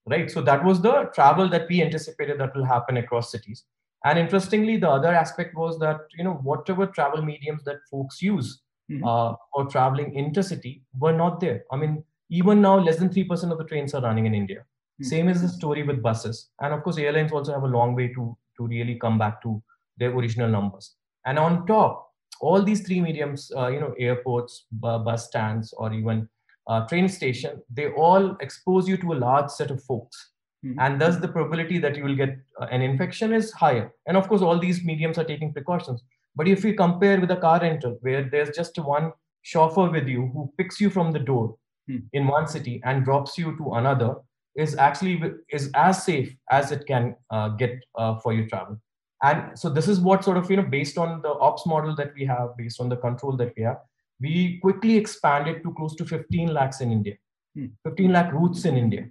right? 0.09 0.31
So 0.31 0.41
that 0.41 0.63
was 0.63 0.81
the 0.81 1.09
travel 1.13 1.49
that 1.49 1.67
we 1.69 1.81
anticipated 1.81 2.39
that 2.39 2.55
will 2.55 2.65
happen 2.65 2.97
across 2.97 3.31
cities. 3.31 3.65
And 4.05 4.17
interestingly 4.17 4.77
the 4.77 4.89
other 4.89 5.09
aspect 5.09 5.55
was 5.55 5.79
that 5.79 5.97
you 6.17 6.23
know 6.23 6.35
whatever 6.35 6.87
travel 6.87 7.21
mediums 7.21 7.63
that 7.65 7.77
folks 7.91 8.21
use 8.21 8.61
mm-hmm. 8.89 9.03
uh, 9.03 9.33
for 9.53 9.65
traveling 9.65 10.13
intercity 10.13 10.81
were 10.97 11.13
not 11.13 11.39
there. 11.39 11.63
I 11.71 11.77
mean 11.77 12.03
even 12.29 12.61
now 12.61 12.77
less 12.77 12.97
than 12.97 13.09
3% 13.09 13.51
of 13.51 13.57
the 13.57 13.63
trains 13.65 13.93
are 13.93 14.01
running 14.01 14.25
in 14.25 14.33
india 14.33 14.63
Hmm. 14.99 15.05
Same 15.05 15.29
is 15.29 15.41
the 15.41 15.49
story 15.49 15.83
with 15.83 16.01
buses. 16.01 16.49
And 16.61 16.73
of 16.73 16.83
course, 16.83 16.97
airlines 16.97 17.31
also 17.31 17.53
have 17.53 17.63
a 17.63 17.67
long 17.67 17.95
way 17.95 18.07
to, 18.09 18.37
to 18.57 18.67
really 18.67 18.95
come 18.95 19.17
back 19.17 19.41
to 19.43 19.61
their 19.97 20.11
original 20.11 20.49
numbers. 20.49 20.95
And 21.25 21.37
on 21.37 21.65
top, 21.67 22.11
all 22.39 22.61
these 22.61 22.85
three 22.85 23.01
mediums, 23.01 23.51
uh, 23.55 23.67
you 23.67 23.79
know, 23.79 23.93
airports, 23.97 24.65
bus 24.71 25.27
stands, 25.27 25.73
or 25.73 25.91
even 25.93 26.29
uh, 26.67 26.85
train 26.87 27.09
station, 27.09 27.61
they 27.71 27.89
all 27.89 28.35
expose 28.41 28.87
you 28.87 28.97
to 28.97 29.13
a 29.13 29.15
large 29.15 29.49
set 29.49 29.71
of 29.71 29.83
folks. 29.83 30.31
Mm-hmm. 30.65 30.79
And 30.79 31.01
thus, 31.01 31.17
the 31.17 31.27
probability 31.27 31.79
that 31.79 31.95
you 31.95 32.03
will 32.03 32.15
get 32.15 32.37
uh, 32.59 32.65
an 32.65 32.81
infection 32.81 33.33
is 33.33 33.51
higher. 33.51 33.91
And 34.07 34.17
of 34.17 34.27
course, 34.27 34.41
all 34.41 34.59
these 34.59 34.83
mediums 34.83 35.17
are 35.17 35.23
taking 35.23 35.53
precautions. 35.53 36.03
But 36.35 36.47
if 36.47 36.63
you 36.63 36.75
compare 36.75 37.19
with 37.19 37.31
a 37.31 37.35
car 37.35 37.59
rental, 37.59 37.97
where 38.01 38.23
there's 38.23 38.55
just 38.55 38.77
one 38.77 39.11
chauffeur 39.41 39.89
with 39.89 40.07
you 40.07 40.29
who 40.33 40.51
picks 40.57 40.79
you 40.79 40.89
from 40.89 41.11
the 41.11 41.19
door 41.19 41.55
mm-hmm. 41.89 42.05
in 42.13 42.27
one 42.27 42.47
city 42.47 42.81
and 42.85 43.05
drops 43.05 43.37
you 43.37 43.55
to 43.57 43.73
another, 43.73 44.15
is 44.55 44.75
actually 44.75 45.21
is 45.49 45.69
as 45.75 46.03
safe 46.03 46.35
as 46.51 46.71
it 46.71 46.85
can 46.87 47.15
uh, 47.29 47.49
get 47.49 47.79
uh, 47.95 48.17
for 48.19 48.33
your 48.33 48.47
travel 48.47 48.77
and 49.23 49.57
so 49.57 49.69
this 49.69 49.87
is 49.87 49.99
what 49.99 50.23
sort 50.23 50.37
of 50.37 50.49
you 50.49 50.57
know 50.57 50.63
based 50.63 50.97
on 50.97 51.21
the 51.21 51.29
ops 51.29 51.65
model 51.65 51.95
that 51.95 52.13
we 52.15 52.25
have 52.25 52.55
based 52.57 52.79
on 52.79 52.89
the 52.89 52.95
control 52.95 53.35
that 53.35 53.53
we 53.57 53.63
have 53.63 53.77
we 54.19 54.59
quickly 54.61 54.95
expanded 54.95 55.63
to 55.63 55.73
close 55.73 55.95
to 55.95 56.05
15 56.05 56.53
lakhs 56.53 56.81
in 56.81 56.91
india 56.91 57.15
hmm. 57.55 57.67
15 57.83 58.11
lakh 58.11 58.31
routes 58.33 58.65
in 58.65 58.77
india 58.77 59.05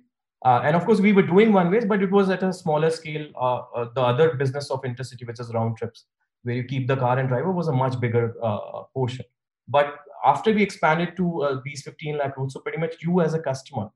uh, 0.45 0.61
and 0.65 0.77
of 0.77 0.85
course 0.85 1.01
we 1.01 1.13
were 1.13 1.23
doing 1.23 1.53
one 1.53 1.71
ways 1.71 1.85
but 1.85 2.03
it 2.03 2.11
was 2.11 2.31
at 2.31 2.43
a 2.43 2.53
smaller 2.53 2.91
scale 2.91 3.27
uh, 3.37 3.63
uh, 3.75 3.89
the 3.95 4.01
other 4.01 4.35
business 4.35 4.71
of 4.71 4.83
intercity 4.83 5.27
which 5.27 5.41
is 5.41 5.53
round 5.53 5.77
trips 5.77 6.07
where 6.43 6.55
you 6.55 6.65
keep 6.65 6.87
the 6.87 6.97
car 6.97 7.19
and 7.19 7.29
driver 7.29 7.51
was 7.51 7.69
a 7.69 7.73
much 7.73 7.99
bigger 7.99 8.35
uh, 8.43 8.83
portion 8.95 9.25
but 9.67 9.99
after 10.27 10.53
we 10.53 10.63
expanded 10.63 11.17
to 11.17 11.61
these 11.65 11.83
15 11.83 12.19
lakh 12.19 12.37
routes 12.37 12.55
so 12.55 12.61
pretty 12.61 12.79
much 12.79 12.97
you 13.03 13.21
as 13.21 13.35
a 13.35 13.39
customer 13.39 13.89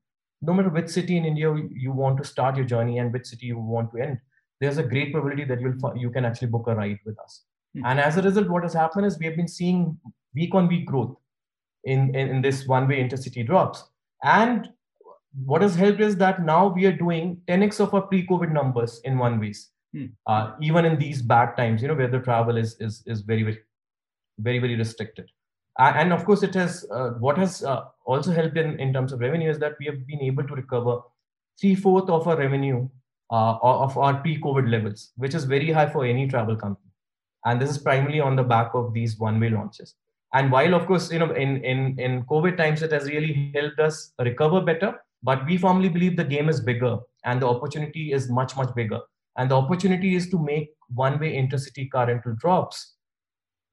no 0.42 0.54
matter 0.54 0.70
which 0.70 0.88
city 0.88 1.16
in 1.16 1.24
India 1.24 1.54
you 1.70 1.92
want 1.92 2.16
to 2.18 2.24
start 2.24 2.56
your 2.56 2.64
journey 2.64 2.98
and 2.98 3.12
which 3.12 3.26
city 3.26 3.46
you 3.46 3.58
want 3.58 3.92
to 3.92 4.02
end, 4.02 4.18
there's 4.60 4.78
a 4.78 4.82
great 4.82 5.12
probability 5.12 5.44
that 5.44 5.60
you'll 5.60 5.96
you 5.96 6.10
can 6.10 6.24
actually 6.24 6.48
book 6.48 6.66
a 6.66 6.74
ride 6.74 6.98
with 7.04 7.18
us. 7.20 7.44
Mm-hmm. 7.76 7.86
And 7.86 8.00
as 8.00 8.16
a 8.16 8.22
result, 8.22 8.48
what 8.48 8.62
has 8.62 8.74
happened 8.74 9.06
is 9.06 9.18
we 9.18 9.26
have 9.26 9.36
been 9.36 9.48
seeing 9.48 9.98
week 10.34 10.54
on 10.54 10.68
week 10.68 10.86
growth 10.86 11.16
in, 11.84 12.14
in, 12.14 12.28
in 12.28 12.42
this 12.42 12.66
one 12.66 12.88
way 12.88 13.02
intercity 13.02 13.46
drops. 13.46 13.84
And 14.22 14.68
what 15.44 15.62
has 15.62 15.76
helped 15.76 16.00
is 16.00 16.16
that 16.16 16.42
now 16.44 16.68
we 16.68 16.86
are 16.86 16.92
doing 16.92 17.40
10x 17.46 17.80
of 17.80 17.94
our 17.94 18.02
pre-COVID 18.02 18.50
numbers 18.50 19.00
in 19.04 19.18
one 19.18 19.40
ways. 19.40 19.70
Hmm. 19.92 20.06
Uh, 20.26 20.52
even 20.60 20.84
in 20.84 20.98
these 20.98 21.22
bad 21.22 21.56
times, 21.56 21.82
you 21.82 21.88
know, 21.88 21.94
where 21.94 22.08
the 22.08 22.20
travel 22.20 22.56
is 22.56 22.76
is 22.80 23.02
is 23.06 23.22
very, 23.22 23.42
very, 23.42 23.58
very, 24.38 24.58
very 24.58 24.76
restricted 24.76 25.30
and 25.80 26.12
of 26.12 26.24
course 26.24 26.42
it 26.42 26.54
has 26.54 26.86
uh, 26.90 27.10
what 27.24 27.38
has 27.38 27.64
uh, 27.64 27.84
also 28.04 28.32
helped 28.32 28.56
in, 28.56 28.78
in 28.78 28.92
terms 28.92 29.12
of 29.12 29.20
revenue 29.20 29.50
is 29.50 29.58
that 29.58 29.76
we 29.80 29.86
have 29.86 30.06
been 30.06 30.20
able 30.20 30.44
to 30.44 30.54
recover 30.54 31.00
three-fourth 31.60 32.08
of 32.10 32.26
our 32.28 32.36
revenue 32.36 32.88
uh, 33.30 33.56
of 33.62 33.96
our 33.96 34.14
pre-covid 34.20 34.70
levels 34.70 35.12
which 35.16 35.34
is 35.34 35.44
very 35.44 35.70
high 35.70 35.88
for 35.88 36.04
any 36.04 36.26
travel 36.26 36.56
company. 36.56 36.86
And 37.46 37.60
this 37.60 37.70
is 37.70 37.78
primarily 37.78 38.20
on 38.20 38.36
the 38.36 38.42
back 38.42 38.72
of 38.74 38.92
these 38.92 39.18
one-way 39.18 39.48
launches. 39.48 39.94
And 40.34 40.52
while 40.52 40.74
of 40.74 40.86
course 40.86 41.10
you 41.10 41.18
know 41.18 41.32
in 41.32 41.64
in 41.64 41.98
in 41.98 42.24
covid 42.24 42.56
times 42.56 42.82
it 42.82 42.92
has 42.92 43.08
really 43.08 43.52
helped 43.54 43.80
us 43.80 44.12
recover 44.18 44.60
better 44.60 44.94
but 45.22 45.46
we 45.46 45.56
firmly 45.58 45.88
believe 45.88 46.16
the 46.16 46.24
game 46.24 46.48
is 46.48 46.60
bigger 46.60 46.98
and 47.24 47.42
the 47.42 47.48
opportunity 47.48 48.12
is 48.12 48.30
much 48.30 48.56
much 48.56 48.74
bigger. 48.74 49.00
And 49.36 49.50
the 49.50 49.56
opportunity 49.56 50.14
is 50.14 50.28
to 50.30 50.38
make 50.38 50.70
one-way 50.94 51.34
intercity 51.34 51.90
car 51.90 52.06
rental 52.08 52.34
drops 52.34 52.96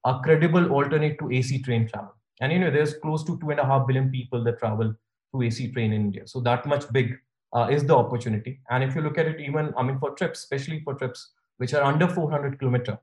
a 0.08 0.20
credible 0.24 0.72
alternate 0.72 1.20
to 1.20 1.30
AC 1.32 1.62
train 1.64 1.88
travel. 1.88 2.14
And 2.40 2.52
you 2.52 2.60
know, 2.60 2.72
there's 2.72 2.94
close 2.94 3.24
to 3.26 3.38
two 3.40 3.50
and 3.50 3.60
a 3.60 3.66
half 3.66 3.86
billion 3.88 4.10
people 4.10 4.44
that 4.46 4.60
travel 4.60 4.94
through 5.32 5.44
AC 5.44 5.72
train 5.72 5.92
in 5.92 6.02
India. 6.02 6.26
So 6.26 6.40
that 6.42 6.66
much 6.66 6.92
big 6.94 7.18
uh, 7.54 7.68
is 7.70 7.86
the 7.86 7.96
opportunity. 7.96 8.62
And 8.70 8.84
if 8.84 8.96
you 8.96 9.02
look 9.02 9.18
at 9.18 9.28
it, 9.28 9.42
even 9.42 9.74
I 9.78 9.84
mean, 9.84 10.00
for 10.00 10.12
trips, 10.12 10.40
especially 10.40 10.82
for 10.82 10.94
trips 10.94 11.32
which 11.58 11.74
are 11.74 11.84
under 11.84 12.08
400 12.08 12.58
kilometer, 12.60 13.00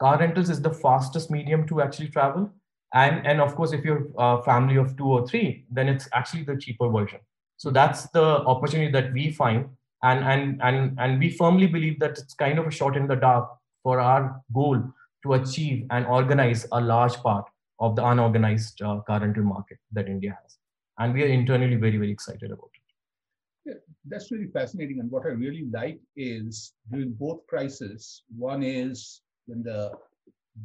car 0.00 0.18
rentals 0.18 0.48
is 0.48 0.62
the 0.62 0.72
fastest 0.72 1.30
medium 1.30 1.66
to 1.68 1.82
actually 1.82 2.08
travel. 2.08 2.50
And 2.94 3.26
and 3.26 3.40
of 3.40 3.54
course, 3.54 3.72
if 3.72 3.84
you're 3.84 4.06
a 4.16 4.42
family 4.42 4.76
of 4.76 4.96
two 4.96 5.06
or 5.06 5.26
three, 5.26 5.66
then 5.70 5.88
it's 5.88 6.08
actually 6.14 6.44
the 6.44 6.56
cheaper 6.56 6.88
version. 6.88 7.20
So 7.58 7.70
that's 7.70 8.08
the 8.10 8.24
opportunity 8.52 8.92
that 8.92 9.12
we 9.12 9.32
find, 9.32 9.68
and 10.02 10.24
and 10.24 10.62
and 10.62 10.98
and 10.98 11.18
we 11.18 11.30
firmly 11.30 11.66
believe 11.66 11.98
that 12.00 12.18
it's 12.18 12.34
kind 12.34 12.58
of 12.58 12.66
a 12.66 12.70
shot 12.70 12.96
in 12.96 13.08
the 13.08 13.16
dark 13.16 13.50
for 13.82 13.98
our 14.00 14.40
goal 14.54 14.82
to 15.26 15.34
achieve 15.34 15.86
and 15.90 16.06
organize 16.06 16.66
a 16.72 16.80
large 16.80 17.14
part 17.16 17.46
of 17.80 17.96
the 17.96 18.06
unorganized 18.06 18.80
uh, 18.82 19.00
car 19.00 19.20
rental 19.20 19.42
market 19.42 19.78
that 19.92 20.08
India 20.08 20.38
has. 20.42 20.56
And 20.98 21.12
we 21.12 21.22
are 21.24 21.26
internally 21.26 21.76
very, 21.76 21.98
very 21.98 22.10
excited 22.10 22.50
about 22.50 22.70
it. 22.74 23.70
Yeah, 23.70 23.80
that's 24.06 24.30
really 24.30 24.46
fascinating. 24.46 25.00
And 25.00 25.10
what 25.10 25.26
I 25.26 25.30
really 25.30 25.66
like 25.70 26.00
is 26.16 26.72
during 26.90 27.12
both 27.12 27.46
crises, 27.46 28.22
one 28.36 28.62
is 28.62 29.20
when 29.46 29.62
the 29.62 29.92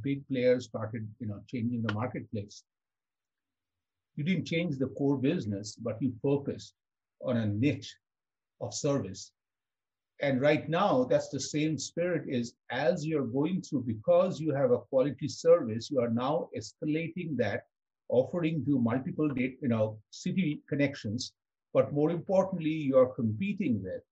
big 0.01 0.25
players 0.27 0.65
started, 0.65 1.07
you 1.19 1.27
know, 1.27 1.41
changing 1.47 1.81
the 1.81 1.93
marketplace. 1.93 2.63
You 4.15 4.23
didn't 4.23 4.45
change 4.45 4.77
the 4.77 4.87
core 4.87 5.17
business, 5.17 5.75
but 5.75 6.01
you 6.01 6.13
focused 6.21 6.73
on 7.25 7.37
a 7.37 7.45
niche 7.47 7.93
of 8.61 8.73
service 8.73 9.31
and 10.21 10.39
right 10.39 10.69
now 10.69 11.03
that's 11.03 11.29
the 11.29 11.39
same 11.39 11.77
spirit 11.77 12.23
is 12.27 12.53
as 12.69 13.05
you're 13.05 13.25
going 13.25 13.61
through 13.61 13.83
because 13.83 14.39
you 14.39 14.53
have 14.53 14.71
a 14.71 14.77
quality 14.77 15.27
service 15.27 15.89
you 15.89 15.99
are 15.99 16.09
now 16.09 16.47
escalating 16.55 17.35
that 17.35 17.63
offering 18.11 18.63
to 18.65 18.77
multiple 18.77 19.29
date, 19.29 19.57
you 19.61 19.69
know 19.69 19.97
city 20.11 20.61
connections. 20.69 21.33
But 21.73 21.93
more 21.93 22.11
importantly 22.11 22.77
you're 22.91 23.13
competing 23.21 23.81
with 23.81 24.03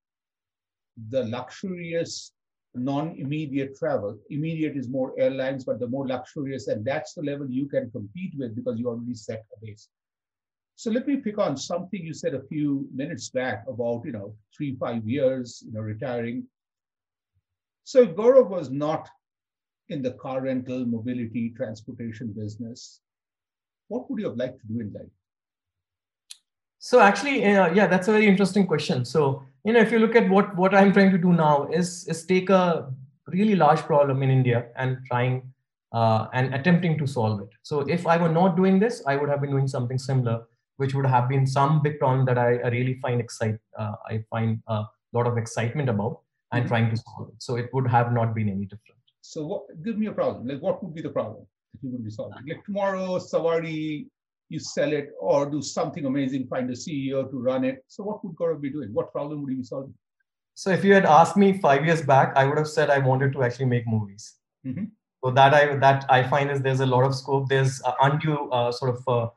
the 1.09 1.25
luxurious 1.25 2.31
non-immediate 2.75 3.75
travel. 3.77 4.17
Immediate 4.29 4.77
is 4.77 4.87
more 4.87 5.13
airlines 5.19 5.65
but 5.65 5.79
the 5.79 5.87
more 5.87 6.07
luxurious 6.07 6.67
and 6.67 6.85
that's 6.85 7.13
the 7.13 7.21
level 7.21 7.49
you 7.49 7.67
can 7.67 7.91
compete 7.91 8.33
with 8.37 8.55
because 8.55 8.79
you 8.79 8.87
already 8.87 9.15
set 9.15 9.45
a 9.55 9.65
base 9.65 9.89
so 10.79 10.89
let 10.89 11.05
me 11.05 11.17
pick 11.17 11.37
on 11.37 11.57
something 11.57 12.01
you 12.01 12.13
said 12.13 12.33
a 12.33 12.47
few 12.47 12.87
minutes 12.95 13.27
back 13.31 13.65
about, 13.67 14.01
you 14.05 14.13
know, 14.13 14.33
three, 14.55 14.77
five 14.79 15.05
years, 15.05 15.61
you 15.65 15.73
know, 15.73 15.81
retiring. 15.81 16.45
So 17.83 18.03
if 18.03 18.11
Gaurav 18.11 18.47
was 18.47 18.69
not 18.69 19.09
in 19.89 20.01
the 20.01 20.11
car 20.11 20.39
rental, 20.39 20.85
mobility, 20.85 21.49
transportation 21.57 22.31
business, 22.31 23.01
what 23.89 24.09
would 24.09 24.21
you 24.21 24.29
have 24.29 24.37
liked 24.37 24.61
to 24.61 24.67
do 24.67 24.79
in 24.79 24.93
life? 24.93 25.11
So 26.77 27.01
actually, 27.01 27.43
uh, 27.43 27.73
yeah, 27.73 27.87
that's 27.87 28.07
a 28.07 28.13
very 28.13 28.27
interesting 28.27 28.65
question. 28.65 29.03
So 29.03 29.43
you 29.65 29.73
know, 29.73 29.81
if 29.81 29.91
you 29.91 29.99
look 29.99 30.15
at 30.15 30.29
what 30.29 30.55
what 30.55 30.73
I'm 30.73 30.93
trying 30.93 31.11
to 31.11 31.17
do 31.17 31.33
now 31.33 31.67
is 31.67 32.07
is 32.07 32.25
take 32.25 32.49
a 32.49 32.89
really 33.27 33.55
large 33.55 33.81
problem 33.81 34.23
in 34.23 34.29
India 34.29 34.67
and 34.77 34.99
trying 35.07 35.51
uh, 35.91 36.27
and 36.31 36.55
attempting 36.55 36.97
to 36.99 37.05
solve 37.05 37.41
it. 37.41 37.49
So 37.63 37.81
if 37.81 38.07
I 38.07 38.15
were 38.15 38.29
not 38.29 38.55
doing 38.55 38.79
this, 38.79 39.03
I 39.05 39.17
would 39.17 39.27
have 39.27 39.41
been 39.41 39.51
doing 39.51 39.67
something 39.67 39.99
similar 39.99 40.45
which 40.79 40.93
would 40.93 41.05
have 41.05 41.27
been 41.27 41.45
some 41.45 41.81
big 41.81 41.99
problem 41.99 42.25
that 42.25 42.37
I, 42.37 42.51
I 42.65 42.69
really 42.69 42.95
find 43.01 43.19
excite 43.19 43.59
uh, 43.77 43.95
I 44.09 44.23
find 44.29 44.61
a 44.67 44.83
lot 45.13 45.27
of 45.27 45.37
excitement 45.37 45.89
about 45.89 46.21
and 46.51 46.61
mm-hmm. 46.61 46.69
trying 46.69 46.89
to 46.89 46.97
solve 46.97 47.29
it. 47.29 47.35
So 47.39 47.55
it 47.55 47.69
would 47.73 47.87
have 47.87 48.13
not 48.13 48.33
been 48.33 48.49
any 48.49 48.65
different. 48.65 49.03
So 49.21 49.45
what, 49.45 49.63
give 49.83 49.97
me 49.97 50.07
a 50.07 50.11
problem. 50.11 50.47
Like 50.47 50.61
what 50.61 50.81
would 50.83 50.93
be 50.95 51.01
the 51.01 51.09
problem 51.09 51.45
that 51.73 51.83
you 51.83 51.91
would 51.91 52.03
be 52.03 52.09
solving? 52.09 52.47
Like 52.47 52.63
tomorrow, 52.65 53.19
Savari, 53.19 54.07
you 54.49 54.59
sell 54.59 54.91
it 54.91 55.09
or 55.19 55.49
do 55.49 55.61
something 55.61 56.05
amazing, 56.05 56.47
find 56.47 56.69
a 56.69 56.73
CEO 56.73 57.29
to 57.29 57.39
run 57.39 57.63
it. 57.63 57.83
So 57.87 58.03
what 58.03 58.23
would 58.23 58.35
Gaurav 58.35 58.61
be 58.61 58.71
doing? 58.71 58.93
What 58.93 59.11
problem 59.11 59.41
would 59.41 59.51
he 59.51 59.57
be 59.57 59.63
solving? 59.63 59.93
So 60.55 60.71
if 60.71 60.83
you 60.83 60.93
had 60.93 61.05
asked 61.05 61.37
me 61.37 61.59
five 61.59 61.85
years 61.85 62.01
back, 62.01 62.33
I 62.35 62.45
would 62.45 62.57
have 62.57 62.67
said 62.67 62.89
I 62.89 62.99
wanted 62.99 63.33
to 63.33 63.43
actually 63.43 63.65
make 63.65 63.85
movies. 63.87 64.35
Mm-hmm. 64.65 64.85
So 65.23 65.31
that 65.31 65.53
I 65.53 65.75
that 65.75 66.05
I 66.09 66.23
find 66.23 66.49
is 66.49 66.61
there's 66.61 66.79
a 66.79 66.85
lot 66.85 67.03
of 67.03 67.13
scope. 67.13 67.49
There's 67.49 67.81
undue 68.01 68.49
uh, 68.51 68.71
sort 68.71 68.95
of 68.95 69.07
uh, 69.07 69.29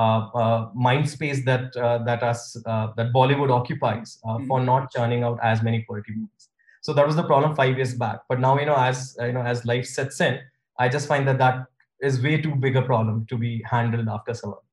Uh, 0.00 0.20
uh, 0.42 0.70
mind 0.74 1.06
space 1.14 1.44
that 1.44 1.76
uh, 1.76 1.98
that 2.04 2.22
us 2.22 2.56
uh, 2.64 2.86
that 2.96 3.12
Bollywood 3.12 3.50
occupies 3.50 4.18
mm-hmm. 4.24 4.46
for 4.46 4.58
not 4.68 4.90
churning 4.94 5.24
out 5.24 5.38
as 5.42 5.62
many 5.62 5.82
quality 5.82 6.12
movies. 6.14 6.48
So 6.80 6.94
that 6.94 7.06
was 7.06 7.16
the 7.16 7.24
problem 7.24 7.54
five 7.54 7.76
years 7.76 7.92
back. 8.02 8.20
But 8.26 8.40
now 8.40 8.58
you 8.58 8.64
know, 8.64 8.76
as 8.76 9.14
you 9.20 9.32
know, 9.32 9.42
as 9.42 9.66
life 9.66 9.84
sets 9.84 10.22
in, 10.22 10.38
I 10.78 10.88
just 10.88 11.06
find 11.06 11.28
that 11.28 11.36
that 11.44 11.66
is 12.00 12.22
way 12.22 12.40
too 12.40 12.54
big 12.54 12.76
a 12.76 12.82
problem 12.82 13.26
to 13.28 13.36
be 13.36 13.62
handled 13.70 14.08
after 14.08 14.32
Savari. 14.32 14.64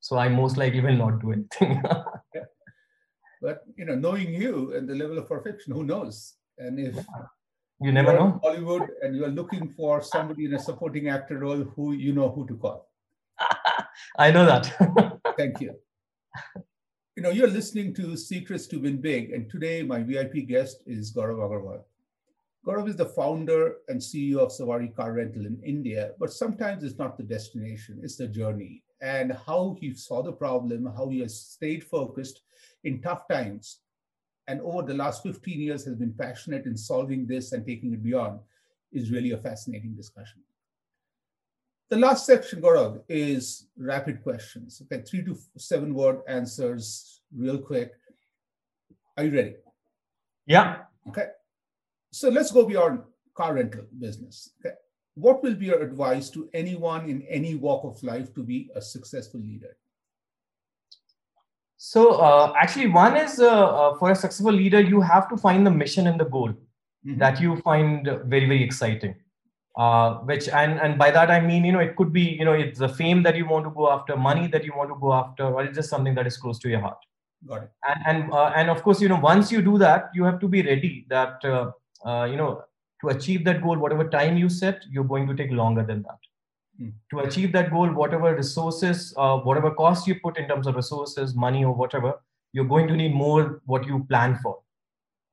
So 0.00 0.18
I 0.18 0.28
most 0.28 0.58
likely 0.58 0.82
will 0.82 1.00
not 1.04 1.18
do 1.22 1.32
anything. 1.32 1.82
but 3.40 3.62
you 3.78 3.86
know, 3.86 3.94
knowing 3.94 4.34
you 4.34 4.74
and 4.76 4.86
the 4.86 4.94
level 4.94 5.16
of 5.16 5.28
perfection, 5.28 5.72
who 5.72 5.84
knows? 5.84 6.34
And 6.58 6.78
if 6.78 6.94
you 7.80 7.92
never 7.92 8.12
know 8.12 8.40
Hollywood 8.42 8.90
and 9.00 9.16
you 9.16 9.24
are 9.24 9.36
looking 9.42 9.68
for 9.68 10.02
somebody 10.02 10.44
in 10.44 10.52
a 10.52 10.58
supporting 10.58 11.08
actor 11.08 11.38
role, 11.38 11.64
who 11.76 11.92
you 11.92 12.12
know 12.12 12.28
who 12.28 12.46
to 12.48 12.56
call. 12.66 12.90
I 14.18 14.30
know 14.30 14.44
that. 14.44 15.20
Thank 15.36 15.60
you. 15.60 15.74
You 17.16 17.22
know, 17.22 17.30
you're 17.30 17.48
listening 17.48 17.94
to 17.94 18.16
Secrets 18.16 18.66
to 18.68 18.78
Win 18.78 19.00
Big, 19.00 19.30
and 19.30 19.48
today 19.48 19.82
my 19.82 20.02
VIP 20.02 20.48
guest 20.48 20.82
is 20.86 21.12
Gaurav 21.14 21.38
Agarwal. 21.38 21.82
Gaurav 22.66 22.88
is 22.88 22.96
the 22.96 23.06
founder 23.06 23.76
and 23.88 24.00
CEO 24.00 24.38
of 24.38 24.48
Savari 24.48 24.94
Car 24.94 25.12
Rental 25.12 25.46
in 25.46 25.60
India, 25.62 26.12
but 26.18 26.32
sometimes 26.32 26.82
it's 26.82 26.98
not 26.98 27.16
the 27.16 27.22
destination, 27.22 28.00
it's 28.02 28.16
the 28.16 28.26
journey 28.26 28.82
and 29.04 29.36
how 29.46 29.76
he 29.78 29.92
saw 29.92 30.22
the 30.22 30.32
problem, 30.32 30.90
how 30.96 31.08
he 31.10 31.20
has 31.20 31.38
stayed 31.38 31.84
focused 31.84 32.40
in 32.84 33.02
tough 33.02 33.28
times, 33.28 33.80
and 34.48 34.60
over 34.62 34.82
the 34.82 34.94
last 34.94 35.22
15 35.22 35.60
years 35.60 35.84
has 35.84 35.94
been 35.94 36.14
passionate 36.14 36.64
in 36.64 36.76
solving 36.76 37.26
this 37.26 37.52
and 37.52 37.66
taking 37.66 37.92
it 37.92 38.02
beyond 38.02 38.40
is 38.92 39.10
really 39.10 39.32
a 39.32 39.38
fascinating 39.38 39.94
discussion. 39.94 40.40
The 41.90 41.96
last 41.96 42.26
section, 42.26 42.62
Gaurav, 42.62 43.02
is 43.08 43.66
rapid 43.76 44.22
questions. 44.22 44.80
Okay, 44.82 45.02
three 45.02 45.22
to 45.24 45.36
seven 45.58 45.92
word 45.94 46.20
answers, 46.26 47.20
real 47.36 47.58
quick. 47.58 47.92
Are 49.16 49.24
you 49.24 49.34
ready? 49.34 49.54
Yeah. 50.46 50.78
Okay. 51.08 51.26
So 52.10 52.30
let's 52.30 52.50
go 52.50 52.64
beyond 52.64 53.00
car 53.34 53.54
rental 53.54 53.84
business. 53.98 54.50
Okay. 54.60 54.74
What 55.14 55.42
will 55.42 55.54
be 55.54 55.66
your 55.66 55.82
advice 55.82 56.30
to 56.30 56.48
anyone 56.54 57.08
in 57.08 57.22
any 57.28 57.54
walk 57.54 57.84
of 57.84 58.02
life 58.02 58.34
to 58.34 58.42
be 58.42 58.70
a 58.74 58.80
successful 58.80 59.40
leader? 59.40 59.76
So 61.76 62.14
uh, 62.14 62.54
actually, 62.56 62.88
one 62.88 63.16
is 63.16 63.38
uh, 63.38 63.48
uh, 63.48 63.98
for 63.98 64.10
a 64.10 64.16
successful 64.16 64.52
leader, 64.52 64.80
you 64.80 65.00
have 65.02 65.28
to 65.28 65.36
find 65.36 65.66
the 65.66 65.70
mission 65.70 66.06
and 66.06 66.18
the 66.18 66.24
goal 66.24 66.48
mm-hmm. 66.48 67.18
that 67.18 67.40
you 67.40 67.56
find 67.58 68.06
very 68.06 68.46
very 68.46 68.62
exciting 68.62 69.14
uh, 69.76 70.14
which 70.18 70.48
and 70.48 70.78
and 70.80 70.98
by 70.98 71.10
that 71.10 71.30
i 71.30 71.40
mean 71.40 71.64
you 71.64 71.72
know 71.72 71.80
it 71.80 71.96
could 71.96 72.12
be 72.12 72.22
you 72.22 72.44
know 72.44 72.52
it's 72.52 72.78
the 72.78 72.88
fame 72.88 73.22
that 73.22 73.36
you 73.36 73.46
want 73.46 73.64
to 73.64 73.70
go 73.70 73.90
after 73.90 74.16
money 74.16 74.46
that 74.46 74.64
you 74.64 74.72
want 74.76 74.88
to 74.88 74.96
go 75.00 75.12
after 75.12 75.44
or 75.44 75.64
it's 75.64 75.76
just 75.76 75.90
something 75.90 76.14
that 76.14 76.26
is 76.26 76.36
close 76.36 76.58
to 76.60 76.68
your 76.68 76.80
heart. 76.80 76.98
Got 77.46 77.64
it. 77.64 77.70
And 77.88 78.02
and 78.06 78.32
uh, 78.32 78.52
and 78.56 78.70
of 78.70 78.82
course 78.82 79.00
you 79.00 79.08
know 79.08 79.18
once 79.18 79.50
you 79.50 79.62
do 79.62 79.76
that 79.78 80.10
you 80.14 80.24
have 80.24 80.38
to 80.40 80.48
be 80.48 80.62
ready 80.62 81.06
that 81.08 81.44
uh, 81.44 81.72
uh 82.06 82.24
you 82.24 82.36
know 82.36 82.62
to 83.00 83.08
achieve 83.08 83.44
that 83.44 83.62
goal 83.62 83.76
whatever 83.76 84.08
time 84.08 84.36
you 84.36 84.48
set 84.48 84.84
you're 84.90 85.10
going 85.14 85.26
to 85.26 85.34
take 85.34 85.50
longer 85.50 85.84
than 85.84 86.02
that. 86.02 86.18
Hmm. 86.78 86.88
to 87.10 87.20
achieve 87.20 87.52
that 87.52 87.70
goal 87.70 87.88
whatever 87.88 88.34
resources 88.34 89.12
uh, 89.16 89.36
whatever 89.38 89.70
cost 89.72 90.08
you 90.08 90.14
put 90.20 90.38
in 90.38 90.48
terms 90.48 90.66
of 90.66 90.74
resources 90.74 91.34
money 91.34 91.64
or 91.64 91.72
whatever 91.72 92.14
you're 92.52 92.64
going 92.64 92.88
to 92.88 92.96
need 92.96 93.12
more 93.12 93.60
what 93.66 93.86
you 93.86 94.04
plan 94.08 94.38
for. 94.40 94.58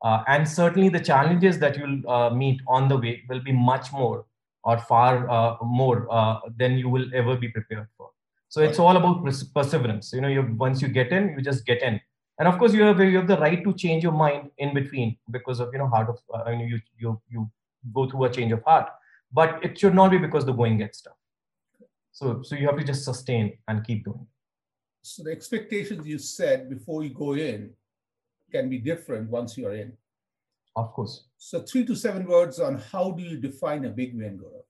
Uh, 0.04 0.24
and 0.28 0.48
certainly 0.50 0.90
the 0.90 1.00
challenges 1.00 1.60
that 1.60 1.78
you'll 1.78 2.32
meet 2.36 2.60
on 2.68 2.88
the 2.88 2.98
way 2.98 3.24
will 3.30 3.40
be 3.40 3.52
much 3.52 3.92
more 3.94 4.26
or 4.64 4.78
far 4.80 5.30
uh, 5.30 5.58
more 5.62 6.08
uh, 6.12 6.40
than 6.58 6.78
you 6.78 6.90
will 6.90 7.08
ever 7.14 7.36
be 7.36 7.50
prepared 7.50 7.88
for. 7.98 8.10
So 8.50 8.62
it's 8.62 8.80
all 8.80 8.98
about 8.98 9.24
perseverance. 9.54 10.12
You 10.14 10.22
know, 10.22 10.28
you 10.28 10.42
once 10.58 10.82
you 10.82 10.90
get 10.90 11.12
in, 11.12 11.30
you 11.38 11.42
just 11.42 11.66
get 11.66 11.82
in. 11.82 12.02
And 12.38 12.48
of 12.48 12.58
course, 12.58 12.74
you 12.74 12.84
have 12.84 13.00
you 13.00 13.18
have 13.18 13.28
the 13.28 13.38
right 13.38 13.64
to 13.64 13.74
change 13.74 14.04
your 14.04 14.12
mind 14.12 14.52
in 14.58 14.74
between 14.74 15.18
because 15.30 15.60
of 15.60 15.70
you 15.72 15.80
know 15.80 15.88
heart 15.88 16.10
of 16.10 16.20
uh, 16.34 16.44
I 16.46 16.56
mean, 16.56 16.68
you 16.68 16.80
you 16.98 17.22
you 17.30 17.50
go 17.94 18.10
through 18.10 18.26
a 18.26 18.30
change 18.30 18.52
of 18.52 18.64
heart, 18.64 18.90
but 19.32 19.64
it 19.64 19.80
should 19.80 19.96
not 19.96 20.12
be 20.12 20.18
because 20.18 20.46
the 20.46 20.52
going 20.52 20.78
gets 20.78 21.02
tough. 21.02 21.14
So 22.12 22.42
so 22.42 22.56
you 22.56 22.68
have 22.68 22.78
to 22.78 22.84
just 22.84 23.06
sustain 23.06 23.58
and 23.68 23.86
keep 23.86 24.04
doing. 24.04 24.28
So 25.02 25.24
the 25.24 25.32
expectations 25.32 26.06
you 26.06 26.20
set 26.20 26.70
before 26.70 27.04
you 27.04 27.10
go 27.10 27.34
in 27.34 27.72
can 28.52 28.70
be 28.70 28.78
different 28.78 29.30
once 29.30 29.58
you're 29.58 29.74
in. 29.74 29.94
Of 30.76 30.94
course. 30.94 31.26
So 31.38 31.62
three 31.62 31.86
to 31.86 31.96
seven 31.96 32.26
words 32.26 32.60
on 32.60 32.78
how 32.78 33.12
do 33.12 33.24
you 33.24 33.38
define 33.38 33.86
a 33.86 33.90
big 33.90 34.16
win, 34.18 34.40
Gaurav? 34.40 34.64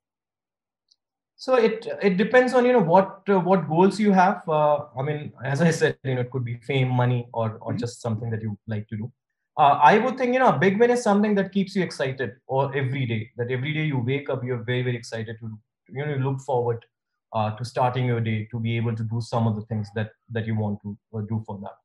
So 1.36 1.56
it 1.56 1.88
it 2.02 2.18
depends 2.18 2.54
on 2.54 2.66
you 2.66 2.74
know 2.74 2.82
what 2.82 3.22
uh, 3.30 3.40
what 3.40 3.68
goals 3.68 4.00
you 4.00 4.12
have. 4.12 4.48
Uh, 4.48 4.86
I 4.98 5.02
mean, 5.02 5.34
as 5.44 5.62
I 5.62 5.72
said, 5.72 5.98
you 6.04 6.16
know, 6.16 6.22
it 6.22 6.32
could 6.32 6.46
be 6.46 6.58
fame, 6.58 6.90
money, 6.90 7.28
or 7.34 7.58
or 7.62 7.72
mm-hmm. 7.72 7.78
just 7.78 8.02
something 8.02 8.30
that 8.30 8.42
you 8.42 8.58
like 8.68 8.88
to 8.90 8.98
do. 8.98 9.12
uh, 9.58 9.80
I 9.84 9.98
would 9.98 10.18
think 10.18 10.34
you 10.34 10.40
know 10.40 10.50
a 10.50 10.58
big 10.58 10.80
win 10.80 10.92
is 10.92 11.04
something 11.04 11.36
that 11.36 11.52
keeps 11.52 11.76
you 11.76 11.84
excited 11.84 12.36
or 12.48 12.76
every 12.76 13.06
day. 13.06 13.32
That 13.38 13.52
every 13.52 13.74
day 13.74 13.86
you 13.86 14.00
wake 14.00 14.30
up, 14.30 14.44
you're 14.44 14.64
very 14.64 14.84
very 14.84 14.96
excited 14.96 15.38
to 15.42 15.52
you 15.90 16.06
know 16.06 16.16
look 16.16 16.40
forward 16.42 16.86
uh, 17.34 17.52
to 17.58 17.66
starting 17.66 18.06
your 18.06 18.22
day 18.22 18.48
to 18.52 18.60
be 18.60 18.78
able 18.78 18.96
to 18.96 19.04
do 19.04 19.22
some 19.22 19.48
of 19.48 19.56
the 19.56 19.66
things 19.74 19.90
that 19.96 20.12
that 20.30 20.48
you 20.48 20.56
want 20.56 20.80
to 20.84 20.98
uh, 21.16 21.22
do 21.34 21.44
for 21.46 21.60
that. 21.66 21.78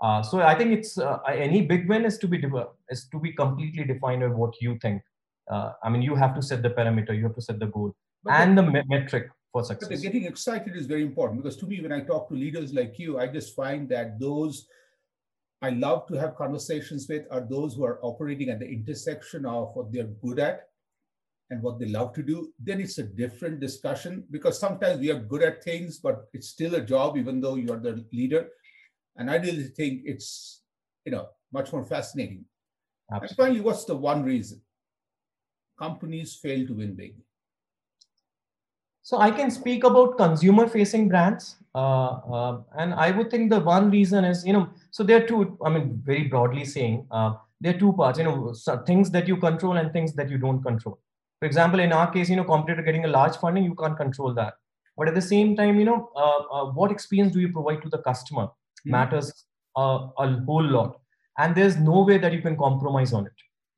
Uh, 0.00 0.22
so 0.22 0.40
I 0.40 0.54
think 0.54 0.72
it's 0.72 0.98
uh, 0.98 1.18
any 1.28 1.62
big 1.62 1.88
win 1.88 2.04
is 2.04 2.18
to 2.18 2.28
be 2.28 2.42
is 2.90 3.08
to 3.12 3.18
be 3.18 3.32
completely 3.32 3.84
defined 3.84 4.20
by 4.20 4.28
what 4.28 4.54
you 4.60 4.78
think. 4.82 5.02
Uh, 5.50 5.72
I 5.82 5.90
mean, 5.90 6.02
you 6.02 6.14
have 6.14 6.34
to 6.34 6.42
set 6.42 6.62
the 6.62 6.70
parameter, 6.70 7.16
you 7.16 7.24
have 7.24 7.34
to 7.34 7.42
set 7.42 7.58
the 7.58 7.66
goal 7.66 7.94
but 8.24 8.34
and 8.34 8.56
the, 8.56 8.62
the 8.62 8.82
metric 8.88 9.28
for 9.52 9.64
success. 9.64 9.88
But 9.88 10.02
getting 10.02 10.24
excited 10.24 10.74
is 10.76 10.86
very 10.86 11.02
important 11.02 11.42
because 11.42 11.56
to 11.58 11.66
me, 11.66 11.80
when 11.80 11.92
I 11.92 12.00
talk 12.00 12.28
to 12.28 12.34
leaders 12.34 12.72
like 12.72 12.98
you, 12.98 13.18
I 13.18 13.26
just 13.28 13.54
find 13.54 13.88
that 13.90 14.18
those 14.18 14.66
I 15.62 15.70
love 15.70 16.06
to 16.08 16.14
have 16.14 16.34
conversations 16.36 17.06
with 17.08 17.26
are 17.30 17.40
those 17.40 17.74
who 17.74 17.84
are 17.84 17.98
operating 18.02 18.50
at 18.50 18.58
the 18.58 18.68
intersection 18.68 19.46
of 19.46 19.70
what 19.74 19.92
they're 19.92 20.12
good 20.22 20.38
at 20.38 20.68
and 21.50 21.62
what 21.62 21.78
they 21.78 21.86
love 21.86 22.12
to 22.14 22.22
do. 22.22 22.52
Then 22.58 22.80
it's 22.80 22.98
a 22.98 23.02
different 23.02 23.60
discussion 23.60 24.24
because 24.30 24.58
sometimes 24.58 25.00
we 25.00 25.10
are 25.10 25.18
good 25.18 25.42
at 25.42 25.64
things, 25.64 25.98
but 25.98 26.26
it's 26.34 26.48
still 26.48 26.74
a 26.74 26.82
job, 26.82 27.16
even 27.16 27.40
though 27.40 27.54
you're 27.54 27.80
the 27.80 28.04
leader. 28.12 28.48
And 29.16 29.30
I 29.30 29.36
really 29.36 29.64
think 29.64 30.02
it's, 30.04 30.62
you 31.04 31.12
know, 31.12 31.28
much 31.52 31.72
more 31.72 31.84
fascinating. 31.84 32.44
Absolutely. 33.12 33.28
And 33.28 33.36
finally, 33.36 33.60
what's 33.60 33.84
the 33.84 33.96
one 33.96 34.24
reason 34.24 34.60
companies 35.78 36.34
fail 36.34 36.66
to 36.66 36.74
win 36.74 36.94
big? 36.94 37.14
So 39.02 39.18
I 39.18 39.30
can 39.30 39.50
speak 39.50 39.84
about 39.84 40.16
consumer-facing 40.16 41.10
brands, 41.10 41.56
uh, 41.74 42.06
uh, 42.36 42.60
and 42.78 42.94
I 42.94 43.10
would 43.10 43.30
think 43.30 43.50
the 43.50 43.60
one 43.60 43.90
reason 43.90 44.24
is, 44.24 44.46
you 44.46 44.54
know, 44.54 44.70
so 44.90 45.04
there 45.04 45.22
are 45.22 45.26
two. 45.26 45.58
I 45.62 45.68
mean, 45.68 46.00
very 46.02 46.24
broadly 46.24 46.64
saying, 46.64 47.06
uh, 47.10 47.34
there 47.60 47.74
are 47.74 47.78
two 47.78 47.92
parts. 47.92 48.18
You 48.18 48.24
know, 48.24 48.54
things 48.86 49.10
that 49.10 49.28
you 49.28 49.36
control 49.36 49.76
and 49.76 49.92
things 49.92 50.14
that 50.14 50.30
you 50.30 50.38
don't 50.38 50.62
control. 50.62 50.98
For 51.38 51.44
example, 51.44 51.80
in 51.80 51.92
our 51.92 52.10
case, 52.10 52.30
you 52.30 52.36
know, 52.36 52.44
competitor 52.44 52.82
getting 52.82 53.04
a 53.04 53.08
large 53.08 53.36
funding, 53.36 53.64
you 53.64 53.74
can't 53.74 53.96
control 53.96 54.32
that. 54.34 54.54
But 54.96 55.08
at 55.08 55.14
the 55.14 55.20
same 55.20 55.54
time, 55.54 55.78
you 55.78 55.84
know, 55.84 56.10
uh, 56.16 56.40
uh, 56.54 56.72
what 56.72 56.90
experience 56.90 57.34
do 57.34 57.40
you 57.40 57.52
provide 57.52 57.82
to 57.82 57.90
the 57.90 57.98
customer 57.98 58.48
mm-hmm. 58.86 58.92
matters 58.92 59.46
uh, 59.76 60.08
a 60.18 60.40
whole 60.46 60.64
lot, 60.64 61.00
and 61.38 61.54
there's 61.54 61.76
no 61.76 62.02
way 62.02 62.18
that 62.18 62.32
you 62.32 62.42
can 62.42 62.56
compromise 62.56 63.12
on 63.12 63.26
it. 63.26 63.32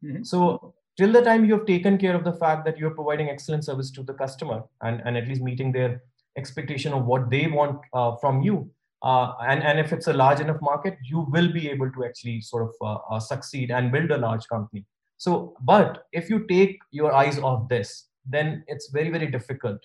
Mm-hmm. 0.04 0.24
So 0.24 0.74
till 0.96 1.12
the 1.12 1.22
time 1.22 1.44
you 1.44 1.54
have 1.54 1.66
taken 1.66 1.98
care 1.98 2.14
of 2.14 2.24
the 2.24 2.32
fact 2.32 2.64
that 2.64 2.78
you're 2.78 2.94
providing 2.94 3.28
excellent 3.28 3.64
service 3.64 3.90
to 3.90 4.02
the 4.02 4.14
customer 4.14 4.62
and, 4.82 5.02
and 5.04 5.16
at 5.16 5.28
least 5.28 5.42
meeting 5.42 5.72
their 5.72 6.02
expectation 6.36 6.92
of 6.92 7.04
what 7.04 7.30
they 7.30 7.46
want 7.46 7.80
uh, 7.92 8.16
from 8.16 8.42
you 8.42 8.70
uh, 9.02 9.32
and, 9.46 9.62
and 9.62 9.78
if 9.78 9.92
it's 9.92 10.06
a 10.06 10.12
large 10.12 10.40
enough 10.40 10.60
market 10.60 10.96
you 11.04 11.26
will 11.30 11.52
be 11.52 11.68
able 11.68 11.90
to 11.92 12.04
actually 12.04 12.40
sort 12.40 12.62
of 12.62 12.74
uh, 12.80 13.14
uh 13.14 13.20
succeed 13.20 13.70
and 13.70 13.92
build 13.92 14.10
a 14.10 14.18
large 14.18 14.46
company 14.48 14.84
so 15.16 15.56
but 15.62 16.04
if 16.12 16.28
you 16.30 16.46
take 16.46 16.78
your 16.90 17.12
eyes 17.12 17.38
off 17.38 17.68
this 17.68 18.08
then 18.28 18.64
it's 18.66 18.90
very 18.90 19.10
very 19.10 19.26
difficult 19.26 19.78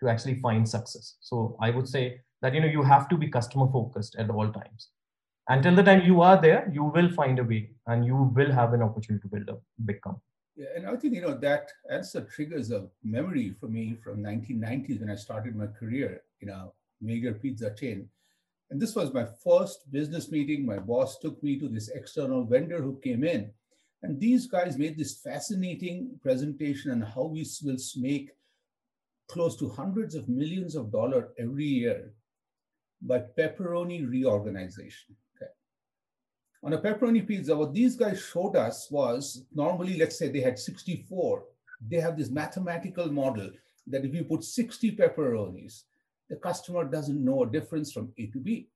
to 0.00 0.08
actually 0.08 0.38
find 0.40 0.68
success 0.68 1.16
so 1.20 1.56
i 1.60 1.70
would 1.70 1.88
say 1.88 2.20
that 2.42 2.54
you 2.54 2.60
know 2.60 2.72
you 2.78 2.82
have 2.82 3.08
to 3.08 3.16
be 3.16 3.28
customer 3.28 3.68
focused 3.72 4.16
at 4.16 4.30
all 4.30 4.50
times 4.52 4.88
until 5.48 5.74
the 5.74 5.82
time 5.82 6.02
you 6.04 6.20
are 6.20 6.40
there 6.40 6.70
you 6.72 6.84
will 6.84 7.10
find 7.10 7.38
a 7.38 7.44
way 7.44 7.70
and 7.86 8.04
you 8.04 8.30
will 8.38 8.52
have 8.52 8.72
an 8.72 8.82
opportunity 8.82 9.22
to 9.22 9.28
build 9.28 9.48
a 9.48 9.58
big 9.84 10.00
company 10.02 10.28
yeah, 10.58 10.66
and 10.74 10.88
I 10.88 10.96
think 10.96 11.14
you 11.14 11.20
know 11.20 11.38
that 11.38 11.70
answer 11.88 12.20
triggers 12.22 12.72
a 12.72 12.88
memory 13.04 13.54
for 13.60 13.68
me 13.68 13.96
from 14.02 14.24
1990s 14.24 14.98
when 14.98 15.08
I 15.08 15.14
started 15.14 15.54
my 15.54 15.68
career 15.68 16.22
in 16.40 16.48
a 16.48 16.70
major 17.00 17.32
pizza 17.32 17.72
chain. 17.72 18.08
And 18.68 18.82
this 18.82 18.96
was 18.96 19.14
my 19.14 19.24
first 19.44 19.90
business 19.92 20.32
meeting. 20.32 20.66
My 20.66 20.80
boss 20.80 21.20
took 21.20 21.40
me 21.44 21.60
to 21.60 21.68
this 21.68 21.90
external 21.90 22.44
vendor 22.44 22.82
who 22.82 22.98
came 22.98 23.22
in. 23.22 23.52
And 24.02 24.18
these 24.18 24.48
guys 24.48 24.76
made 24.76 24.98
this 24.98 25.20
fascinating 25.20 26.18
presentation 26.20 26.90
on 26.90 27.02
how 27.02 27.26
we 27.26 27.46
will 27.62 27.78
make 27.96 28.30
close 29.28 29.56
to 29.58 29.68
hundreds 29.68 30.16
of 30.16 30.28
millions 30.28 30.74
of 30.74 30.90
dollars 30.90 31.30
every 31.38 31.66
year 31.66 32.12
by 33.00 33.20
pepperoni 33.36 34.08
reorganization 34.08 35.16
on 36.62 36.72
a 36.72 36.78
pepperoni 36.78 37.26
pizza, 37.26 37.56
what 37.56 37.72
these 37.72 37.96
guys 37.96 38.24
showed 38.32 38.56
us 38.56 38.88
was 38.90 39.44
normally, 39.54 39.96
let's 39.96 40.18
say 40.18 40.28
they 40.28 40.40
had 40.40 40.58
64. 40.58 41.44
They 41.88 42.00
have 42.00 42.18
this 42.18 42.30
mathematical 42.30 43.10
model 43.12 43.50
that 43.86 44.04
if 44.04 44.14
you 44.14 44.24
put 44.24 44.42
60 44.42 44.96
pepperonis, 44.96 45.84
the 46.28 46.36
customer 46.36 46.84
doesn't 46.84 47.24
know 47.24 47.44
a 47.44 47.50
difference 47.50 47.92
from 47.92 48.12
A 48.18 48.26
to 48.26 48.38
B. 48.38 48.68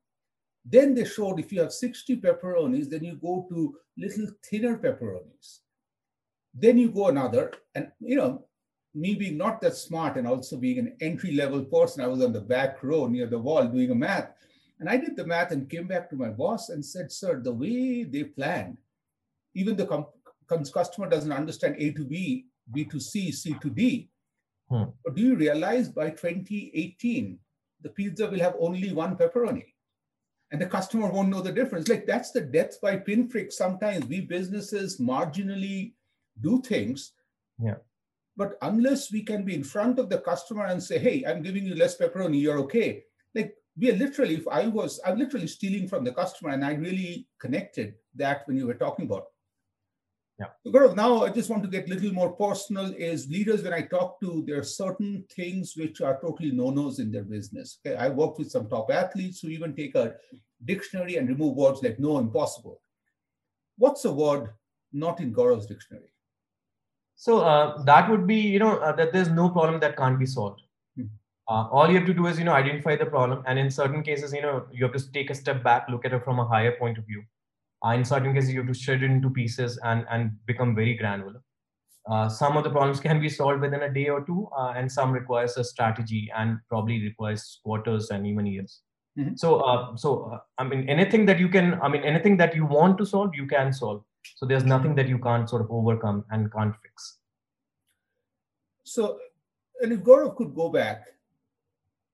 Then 0.65 0.95
they 0.95 1.05
showed 1.05 1.41
if 1.41 1.53
you 1.53 1.61
have 1.61 1.73
60 1.73 2.21
pepperonis, 2.21 2.89
then 2.89 3.03
you 3.03 3.17
go 3.17 3.47
to 3.49 3.77
little 3.99 4.29
thinner 4.45 4.79
pepperonis. 4.79 5.59
Then 6.55 6.79
you 6.79 6.91
go 6.91 7.09
another, 7.09 7.53
and 7.75 7.91
you 7.99 8.17
know, 8.17 8.45
me 8.95 9.15
being 9.15 9.39
not 9.39 9.61
that 9.61 9.77
smart 9.77 10.17
and 10.17 10.27
also 10.27 10.57
being 10.57 10.79
an 10.79 10.97
entry 11.01 11.33
level 11.33 11.65
person, 11.65 12.03
I 12.03 12.09
was 12.09 12.23
on 12.23 12.33
the 12.33 12.41
back 12.41 12.83
row 12.83 13.07
near 13.07 13.27
the 13.27 13.39
wall 13.39 13.67
doing 13.67 13.91
a 13.91 13.95
math. 13.95 14.33
And 14.81 14.89
I 14.89 14.97
did 14.97 15.17
the 15.17 15.27
math 15.27 15.53
and 15.53 15.71
came 15.71 15.87
back 15.87 16.11
to 16.11 16.17
my 16.17 16.29
boss 16.29 16.69
and 16.69 16.85
said, 16.85 17.11
Sir, 17.13 17.41
the 17.41 17.53
way 17.53 18.05
they 18.05 18.25
planned, 18.25 18.77
even 19.55 19.77
the 19.77 19.87
com- 19.87 20.07
customer 20.49 21.09
doesn't 21.09 21.33
understand 21.33 21.77
A 21.79 21.93
to 21.93 22.05
B, 22.05 22.47
B 22.71 22.85
to 22.87 23.01
C, 23.01 23.33
C 23.33 23.55
to 23.63 23.71
D. 23.71 24.11
Hmm. 24.69 24.85
But 25.05 25.15
do 25.15 25.23
you 25.23 25.37
realize 25.37 25.89
by 25.89 26.11
2018, 26.11 27.39
the 27.81 27.89
pizza 27.91 28.29
will 28.29 28.41
have 28.41 28.57
only 28.59 28.93
one 28.93 29.17
pepperoni? 29.17 29.67
And 30.51 30.61
the 30.61 30.67
customer 30.67 31.09
won't 31.09 31.31
know 31.31 31.41
the 31.41 31.53
difference. 31.53 31.89
Like 31.89 32.07
that's 32.07 32.31
the 32.31 32.43
death 32.43 32.79
by 32.83 32.97
pinprick. 32.97 33.53
Sometimes 33.53 34.05
we 34.07 34.21
businesses 34.21 34.99
marginally 34.99 35.93
do 36.41 36.61
things. 36.61 37.13
Yeah. 37.59 37.77
But 38.37 38.57
unless 38.63 39.13
we 39.13 39.23
can 39.23 39.45
be 39.45 39.55
in 39.55 39.65
front 39.65 39.99
of 39.99 40.09
the 40.09 40.19
customer 40.19 40.67
and 40.67 40.83
say, 40.83 40.99
hey, 40.99 41.25
I'm 41.27 41.43
giving 41.43 41.67
you 41.67 41.75
less 41.75 41.99
pepperoni, 41.99 42.41
you're 42.41 42.59
okay. 42.61 43.05
Like 43.35 43.55
we 43.79 43.91
are 43.91 43.97
literally, 43.97 44.37
if 44.37 44.49
I 44.49 44.67
was, 44.67 45.01
I'm 45.05 45.19
literally 45.19 45.47
stealing 45.47 45.89
from 45.89 46.05
the 46.05 46.13
customer, 46.13 46.51
and 46.51 46.65
I 46.65 46.75
really 46.75 47.29
connected 47.41 47.95
that 48.17 48.47
when 48.47 48.57
you 48.57 48.67
were 48.67 48.75
talking 48.75 49.07
about. 49.07 49.25
Yeah. 50.39 50.47
Gaurav, 50.67 50.97
now 50.97 51.25
I 51.25 51.29
just 51.29 51.51
want 51.51 51.63
to 51.63 51.69
get 51.69 51.87
a 51.87 51.95
little 51.95 52.13
more 52.13 52.33
personal. 52.33 52.93
Is 52.95 53.29
leaders 53.29 53.63
when 53.63 53.75
I 53.75 53.83
talk 53.83 54.19
to, 54.21 54.43
there 54.47 54.59
are 54.59 54.65
certain 54.65 55.25
things 55.31 55.75
which 55.77 56.01
are 56.01 56.19
totally 56.21 56.51
no-nos 56.51 56.99
in 56.99 57.13
their 57.13 57.25
business. 57.25 57.79
Okay, 57.87 57.97
I 57.97 58.09
worked 58.09 58.39
with 58.39 58.51
some 58.51 58.69
top 58.69 58.91
athletes 58.91 59.41
who 59.41 59.49
even 59.49 59.77
take 59.77 59.95
a 59.95 60.15
dictionary 60.65 61.17
and 61.17 61.29
remove 61.29 61.57
words 61.57 61.83
like 61.83 61.99
no, 61.99 62.19
impossible. 62.19 62.81
What's 63.77 64.05
a 64.05 64.13
word 64.13 64.51
not 64.93 65.21
in 65.21 65.35
Gaurav's 65.35 65.67
dictionary? 65.67 66.12
So 67.23 67.39
uh, 67.43 67.85
that 67.85 68.11
would 68.11 68.27
be, 68.27 68.35
you 68.35 68.59
know, 68.59 68.79
uh, 68.79 68.91
that 68.97 69.13
there's 69.13 69.29
no 69.29 69.49
problem 69.49 69.79
that 69.79 69.97
can't 69.97 70.19
be 70.19 70.27
solved. 70.27 70.63
Uh, 71.49 71.69
all 71.71 71.89
you 71.89 71.97
have 71.97 72.07
to 72.07 72.15
do 72.15 72.27
is 72.27 72.39
you 72.39 72.45
know 72.45 72.53
identify 72.53 72.95
the 72.97 73.05
problem 73.05 73.43
and 73.47 73.59
in 73.59 73.69
certain 73.69 74.03
cases 74.03 74.33
you 74.33 74.41
know 74.41 74.65
you 74.73 74.85
have 74.85 74.95
to 74.95 75.13
take 75.13 75.29
a 75.29 75.35
step 75.35 75.63
back 75.65 75.89
look 75.89 76.05
at 76.05 76.13
it 76.13 76.25
from 76.25 76.39
a 76.39 76.47
higher 76.47 76.73
point 76.77 76.99
of 76.99 77.05
view. 77.05 77.23
Uh, 77.85 77.91
in 77.91 78.05
certain 78.05 78.33
cases 78.33 78.53
you 78.53 78.61
have 78.61 78.69
to 78.69 78.75
shred 78.75 79.03
it 79.03 79.11
into 79.11 79.29
pieces 79.29 79.79
and 79.91 80.07
and 80.11 80.31
become 80.47 80.75
very 80.75 80.95
granular. 80.95 81.43
Uh, 82.11 82.29
some 82.29 82.57
of 82.57 82.65
the 82.65 82.71
problems 82.71 83.01
can 83.01 83.21
be 83.21 83.29
solved 83.29 83.61
within 83.61 83.83
a 83.83 83.93
day 83.93 84.09
or 84.09 84.21
two 84.31 84.49
uh, 84.57 84.73
and 84.77 84.91
some 84.91 85.13
requires 85.13 85.57
a 85.57 85.65
strategy 85.65 86.23
and 86.37 86.59
probably 86.69 87.03
requires 87.03 87.61
quarters 87.65 88.11
and 88.11 88.27
even 88.27 88.47
years. 88.47 88.81
Mm-hmm. 89.19 89.35
so 89.37 89.57
uh, 89.61 89.95
so 89.95 90.11
uh, 90.33 90.39
i 90.59 90.65
mean 90.65 90.89
anything 90.89 91.27
that 91.27 91.39
you 91.39 91.49
can 91.55 91.75
i 91.83 91.89
mean 91.95 92.03
anything 92.11 92.39
that 92.39 92.55
you 92.59 92.65
want 92.65 92.97
to 93.01 93.05
solve 93.05 93.35
you 93.41 93.47
can 93.47 93.73
solve 93.81 93.99
so 94.37 94.47
there's 94.47 94.65
nothing 94.65 94.95
that 94.95 95.09
you 95.09 95.19
can't 95.19 95.49
sort 95.49 95.63
of 95.63 95.71
overcome 95.71 96.25
and 96.31 96.53
can't 96.53 96.75
fix 96.83 97.19
so 98.85 99.19
and 99.81 99.93
if 99.93 100.01
Gaurav 100.01 100.37
could 100.37 100.55
go 100.55 100.69
back 100.69 101.09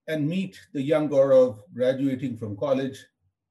and 0.08 0.26
meet 0.26 0.58
the 0.72 0.82
young 0.82 1.08
Gaurav 1.08 1.58
graduating 1.74 2.38
from 2.38 2.56
college, 2.56 3.04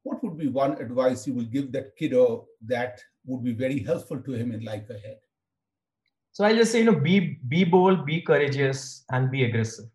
what 0.03 0.23
would 0.23 0.37
be 0.37 0.47
one 0.47 0.81
advice 0.81 1.27
you 1.27 1.33
will 1.33 1.45
give 1.45 1.71
that 1.71 1.95
kiddo 1.95 2.47
that 2.65 2.99
would 3.25 3.43
be 3.43 3.53
very 3.53 3.79
helpful 3.79 4.19
to 4.19 4.31
him 4.31 4.51
in 4.51 4.61
life 4.65 4.89
ahead? 4.89 5.17
So 6.31 6.43
I'll 6.43 6.55
just 6.55 6.71
say, 6.71 6.79
you 6.79 6.85
know, 6.85 6.99
be 6.99 7.39
be 7.47 7.63
bold, 7.63 8.05
be 8.05 8.21
courageous, 8.21 9.03
and 9.11 9.29
be 9.29 9.43
aggressive. 9.43 9.85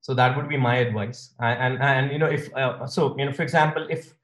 So 0.00 0.14
that 0.14 0.36
would 0.36 0.48
be 0.48 0.56
my 0.56 0.76
advice. 0.76 1.34
And 1.40 1.74
and, 1.74 1.82
and 1.82 2.12
you 2.12 2.18
know, 2.18 2.26
if 2.26 2.52
uh, 2.56 2.86
so, 2.86 3.16
you 3.18 3.26
know, 3.26 3.32
for 3.32 3.42
example, 3.42 3.86
if 3.90 4.14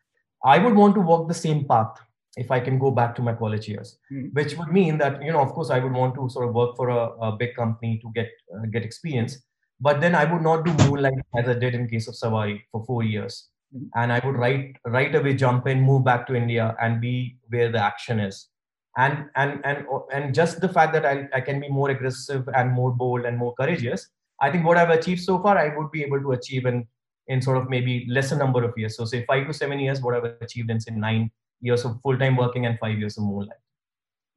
I 0.45 0.59
would 0.59 0.75
want 0.75 0.95
to 0.95 1.01
walk 1.01 1.29
the 1.29 1.35
same 1.35 1.65
path, 1.67 2.01
if 2.37 2.51
I 2.51 2.61
can 2.61 2.79
go 2.79 2.91
back 2.91 3.15
to 3.17 3.23
my 3.23 3.35
college 3.35 3.69
years, 3.69 3.99
mm-hmm. 4.13 4.29
which 4.29 4.57
would 4.57 4.69
mean 4.69 4.99
that 4.99 5.23
you 5.23 5.33
know, 5.33 5.41
of 5.41 5.53
course, 5.53 5.71
I 5.71 5.79
would 5.79 5.93
want 5.93 6.15
to 6.17 6.29
sort 6.29 6.49
of 6.49 6.55
work 6.55 6.77
for 6.77 6.89
a, 6.91 7.07
a 7.29 7.33
big 7.33 7.55
company 7.57 7.99
to 8.03 8.11
get 8.15 8.29
uh, 8.55 8.67
get 8.67 8.85
experience 8.85 9.43
but 9.81 10.01
then 10.01 10.15
I 10.15 10.25
would 10.25 10.43
not 10.43 10.65
do 10.65 10.73
moonlight 10.89 11.25
as 11.37 11.49
I 11.49 11.55
did 11.55 11.75
in 11.75 11.89
case 11.89 12.09
of 12.09 12.15
Savari 12.15 12.63
for 12.73 12.85
four 12.85 13.03
years. 13.03 13.49
Mm-hmm. 13.75 13.87
And 13.95 14.13
I 14.13 14.21
would 14.25 14.37
right 14.37 14.75
right 14.87 15.15
away 15.15 15.35
jump 15.35 15.67
in, 15.67 15.81
move 15.81 16.05
back 16.05 16.27
to 16.29 16.35
India, 16.35 16.75
and 16.81 17.01
be 17.01 17.37
where 17.49 17.71
the 17.71 17.83
action 17.83 18.19
is. 18.19 18.49
And 18.97 19.27
and 19.37 19.61
and 19.65 19.87
and 20.13 20.35
just 20.35 20.61
the 20.61 20.69
fact 20.69 20.93
that 20.95 21.07
I, 21.07 21.29
I 21.33 21.41
can 21.41 21.61
be 21.61 21.69
more 21.69 21.91
aggressive 21.91 22.49
and 22.57 22.73
more 22.73 22.91
bold 22.93 23.25
and 23.25 23.37
more 23.37 23.55
courageous, 23.55 24.09
I 24.41 24.51
think 24.51 24.65
what 24.65 24.79
I've 24.79 24.91
achieved 24.91 25.23
so 25.23 25.41
far, 25.41 25.57
I 25.59 25.77
would 25.77 25.91
be 25.93 26.03
able 26.03 26.21
to 26.21 26.33
achieve 26.33 26.67
in 26.67 26.87
in 27.29 27.43
sort 27.43 27.59
of 27.59 27.69
maybe 27.69 28.07
lesser 28.09 28.37
number 28.37 28.65
of 28.65 28.73
years. 28.77 28.97
So 28.97 29.05
say 29.05 29.25
five 29.27 29.47
to 29.47 29.53
seven 29.53 29.79
years, 29.79 30.01
what 30.01 30.15
I've 30.15 30.33
achieved 30.41 30.71
in 30.71 30.81
say 30.81 30.93
nine 30.93 31.31
years 31.61 31.85
of 31.85 32.01
full-time 32.03 32.37
working 32.37 32.67
and 32.67 32.79
five 32.79 32.99
years 32.99 33.19
of 33.19 33.25
moonlight. 33.25 33.59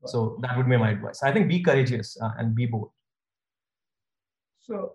So 0.05 0.39
that 0.41 0.57
would 0.57 0.67
be 0.69 0.78
my 0.78 0.91
advice. 0.91 1.22
I 1.24 1.32
think 1.32 1.47
be 1.47 1.61
courageous 1.61 2.17
uh, 2.22 2.32
and 2.38 2.55
be 2.55 2.65
bold. 2.65 2.89
So, 4.59 4.93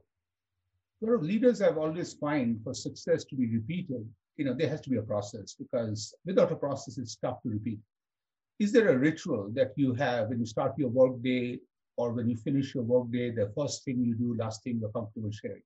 sort 1.01 1.15
of 1.15 1.23
leaders 1.23 1.61
have 1.61 1.79
always 1.79 2.15
find 2.15 2.61
for 2.63 2.75
success 2.75 3.25
to 3.25 3.37
be 3.37 3.47
repeated, 3.47 4.09
you 4.37 4.45
know, 4.45 4.55
there 4.55 4.69
has 4.69 4.81
to 4.83 4.91
be 4.91 4.97
a 4.97 5.03
process 5.03 5.55
because 5.55 6.15
without 6.25 6.53
a 6.53 6.57
process, 6.57 6.99
it's 6.99 7.17
tough 7.17 7.43
to 7.43 7.51
repeat. 7.51 7.79
Is 8.59 8.73
there 8.73 8.89
a 8.89 8.99
ritual 8.99 9.51
that 9.55 9.73
you 9.77 9.95
have 9.95 10.29
when 10.29 10.41
you 10.41 10.47
start 10.47 10.73
your 10.79 10.89
workday 10.89 11.59
or 11.97 12.13
when 12.13 12.29
you 12.29 12.37
finish 12.37 12.75
your 12.75 12.85
workday, 12.85 13.31
the 13.31 13.53
first 13.57 13.85
thing 13.85 14.03
you 14.03 14.15
do, 14.15 14.37
last 14.37 14.63
thing 14.63 14.79
you're 14.81 14.91
comfortable 14.91 15.31
sharing? 15.31 15.63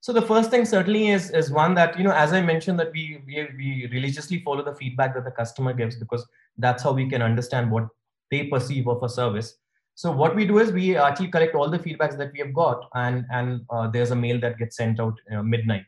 So 0.00 0.12
the 0.12 0.22
first 0.22 0.50
thing 0.50 0.64
certainly 0.64 1.08
is 1.08 1.30
is 1.30 1.50
one 1.50 1.74
that 1.74 1.98
you 1.98 2.04
know, 2.04 2.12
as 2.12 2.32
I 2.32 2.40
mentioned, 2.40 2.78
that 2.80 2.92
we 2.92 3.22
we, 3.26 3.48
we 3.56 3.88
religiously 3.92 4.40
follow 4.40 4.64
the 4.64 4.74
feedback 4.74 5.14
that 5.14 5.24
the 5.24 5.30
customer 5.30 5.72
gives 5.72 5.96
because 5.96 6.26
that's 6.56 6.82
how 6.82 6.92
we 6.92 7.08
can 7.08 7.22
understand 7.22 7.70
what 7.70 7.88
they 8.30 8.44
perceive 8.44 8.88
of 8.88 9.02
a 9.02 9.08
service. 9.08 9.56
So 9.94 10.12
what 10.12 10.36
we 10.36 10.46
do 10.46 10.58
is 10.58 10.70
we 10.70 10.96
actually 10.96 11.28
collect 11.28 11.56
all 11.56 11.68
the 11.68 11.78
feedbacks 11.78 12.16
that 12.18 12.32
we 12.32 12.38
have 12.38 12.54
got, 12.54 12.88
and 12.94 13.26
and 13.30 13.62
uh, 13.70 13.88
there's 13.88 14.12
a 14.12 14.16
mail 14.16 14.38
that 14.40 14.58
gets 14.58 14.76
sent 14.76 15.00
out 15.00 15.18
midnight. 15.42 15.86